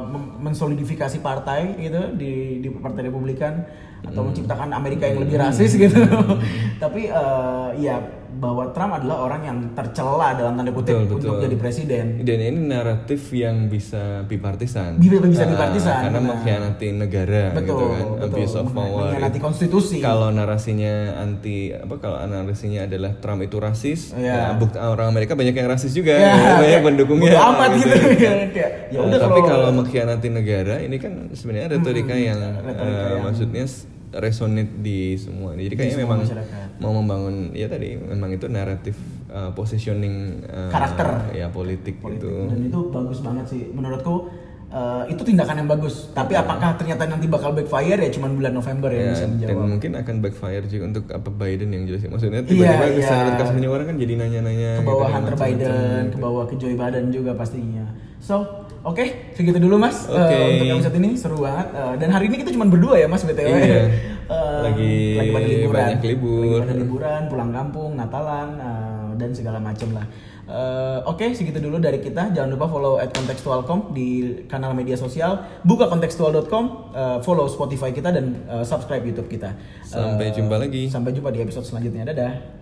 mem- 0.04 0.42
mensolidifikasi 0.42 1.20
partai 1.20 1.78
gitu 1.78 2.02
di 2.14 2.58
di 2.60 2.70
Partai 2.72 3.06
Republikan 3.06 3.62
atau 4.00 4.24
Hmm. 4.24 4.32
menciptakan 4.32 4.72
Amerika 4.72 5.06
yang 5.06 5.20
lebih 5.20 5.38
rasis 5.38 5.76
gitu. 5.76 6.00
Tapi 6.84 7.06
eh, 7.06 7.70
ya 7.78 8.00
bahwa 8.32 8.70
Trump 8.70 8.94
adalah 8.94 9.18
orang 9.22 9.42
yang 9.42 9.58
tercela 9.74 10.32
dalam 10.32 10.54
tanda 10.54 10.70
kutip 10.70 10.94
Betul, 10.94 11.06
untuk 11.10 11.18
betul. 11.20 11.40
jadi 11.44 11.56
presiden. 11.56 12.06
Dan 12.22 12.38
ini 12.40 12.60
naratif 12.64 13.22
yang 13.32 13.66
bisa 13.66 14.22
bipartisan. 14.24 14.96
Bisa- 14.96 15.18
bisa 15.20 15.44
Ah, 15.44 15.50
bipartisan, 15.50 15.96
karena 16.04 16.20
benar. 16.20 16.30
mengkhianati 16.32 16.88
negara 16.94 17.44
gitu 17.50 17.60
Betul, 17.60 17.80
kan, 17.90 18.06
betul. 18.06 18.26
abuse 18.30 18.56
of 18.56 18.68
power. 18.70 19.04
Mengkhianati 19.10 19.40
konstitusi. 19.40 19.98
Kalau 19.98 20.30
narasinya 20.30 20.94
anti 21.18 21.58
apa 21.72 21.96
kalau 21.98 22.18
narasinya 22.22 22.86
adalah 22.86 23.12
Trump 23.16 23.42
itu 23.42 23.58
rasis, 23.58 24.14
Iya. 24.14 24.34
ya, 24.34 24.48
bukti 24.54 24.78
orang 24.78 25.08
Amerika 25.10 25.34
banyak 25.34 25.54
yang 25.54 25.68
rasis 25.68 25.92
juga, 25.92 26.14
Ya, 26.14 26.34
banyak 26.62 26.82
pendukungnya. 26.84 27.34
amat 27.36 27.70
gitu. 27.76 27.90
Kayak, 28.22 28.48
ya 28.54 28.68
Eh, 28.92 29.02
udah 29.02 29.20
tapi 29.20 29.40
kalau- 29.42 29.72
mengkhianati 29.72 30.28
negara 30.28 30.76
ini 30.78 30.96
kan 30.96 31.32
sebenarnya 31.32 31.70
retorika 31.72 32.14
yang 32.14 32.38
retorika 32.38 32.84
eh, 32.84 33.10
yang- 33.10 33.24
maksudnya 33.24 33.66
resonate 34.12 34.74
di 34.82 35.14
semua. 35.16 35.54
Jadi 35.54 35.70
kayaknya 35.72 35.98
memang 36.02 36.20
masyarakat. 36.26 36.59
Mau 36.80 36.96
membangun 36.96 37.52
ya 37.52 37.68
tadi 37.68 38.00
memang 38.00 38.32
itu 38.32 38.48
naratif 38.48 38.96
eh, 39.28 39.52
positioning 39.52 40.44
eh, 40.48 40.72
Karakter. 40.72 41.36
ya 41.36 41.52
politik, 41.52 42.00
politik 42.00 42.24
gitu. 42.28 42.48
dan 42.48 42.60
itu 42.64 42.80
bagus 42.88 43.20
banget 43.20 43.46
sih 43.52 43.62
menurutku 43.70 44.32
eh, 44.72 45.04
itu 45.12 45.22
tindakan 45.22 45.60
yang 45.60 45.70
bagus 45.70 46.08
tapi 46.16 46.40
apakah 46.40 46.80
ternyata 46.80 47.04
nanti 47.04 47.28
bakal 47.28 47.52
backfire 47.52 48.00
ya 48.00 48.10
cuman 48.10 48.32
bulan 48.34 48.54
November 48.56 48.90
ya, 48.90 49.02
Ya, 49.02 49.12
bisa 49.12 49.26
dan 49.28 49.32
menjawab 49.36 49.68
mungkin 49.68 49.92
akan 50.00 50.16
backfire 50.24 50.66
juga 50.66 50.84
untuk 50.96 51.06
apa 51.12 51.30
Biden 51.30 51.70
yang 51.76 51.84
jelas 51.84 52.02
maksudnya 52.08 52.42
Iya, 52.42 52.48
tiba-tiba 52.48 52.86
iya. 52.88 52.96
kesadaran 52.96 53.34
kasusnya 53.36 53.70
orang 53.70 53.86
kan 53.92 53.96
jadi 54.00 54.14
nanya-nanya 54.16 54.72
ke 54.80 54.84
bawah 54.88 55.04
gitu, 55.04 55.16
Hunter 55.20 55.34
macam-macam 55.36 55.52
Biden 55.60 56.04
gitu. 56.08 56.14
ke 56.16 56.18
bawah 56.24 56.44
ke 56.48 56.54
Joe 56.56 56.76
Biden 56.80 57.06
juga 57.12 57.32
pastinya 57.36 57.86
so 58.24 58.36
Oke, 58.80 59.36
segitu 59.36 59.60
dulu 59.60 59.76
mas 59.76 60.08
eh, 60.08 60.16
Oke. 60.16 60.36
untuk 60.56 60.80
episode 60.80 60.96
ini 61.04 61.12
seru 61.20 61.44
banget. 61.44 61.68
Eh, 61.76 61.94
dan 62.00 62.16
hari 62.16 62.32
ini 62.32 62.40
kita 62.40 62.56
cuma 62.56 62.64
berdua 62.64 62.96
ya 62.96 63.12
mas 63.12 63.28
btw. 63.28 63.44
Iya. 63.52 63.84
Eh, 64.30 64.62
Lagi 64.62 64.94
pada 65.34 65.48
liburan, 65.48 65.74
banyak 65.90 66.04
libur. 66.06 66.38
lagi 66.38 66.62
pada 66.62 66.76
liburan, 66.78 67.22
pulang 67.26 67.50
kampung, 67.50 67.92
Natalan 67.98 68.50
eh, 68.62 69.10
dan 69.18 69.30
segala 69.34 69.58
macam 69.58 69.90
lah. 69.98 70.06
Eh, 70.50 71.00
Oke, 71.06 71.34
segitu 71.34 71.58
dulu 71.58 71.78
dari 71.78 71.98
kita. 71.98 72.30
Jangan 72.30 72.50
lupa 72.50 72.66
follow 72.66 72.98
at 72.98 73.10
kontekstualcom 73.10 73.90
di 73.90 74.42
kanal 74.46 74.74
media 74.74 74.94
sosial. 74.94 75.46
Buka 75.62 75.90
kontekstual.com, 75.90 76.66
eh, 76.94 77.18
follow 77.22 77.46
Spotify 77.46 77.90
kita 77.90 78.10
dan 78.10 78.38
eh, 78.46 78.62
subscribe 78.62 79.02
YouTube 79.02 79.30
kita. 79.30 79.54
Sampai 79.82 80.30
jumpa 80.30 80.58
lagi. 80.58 80.90
Sampai 80.90 81.14
jumpa 81.14 81.30
di 81.30 81.42
episode 81.42 81.66
selanjutnya. 81.66 82.10
Dadah. 82.10 82.58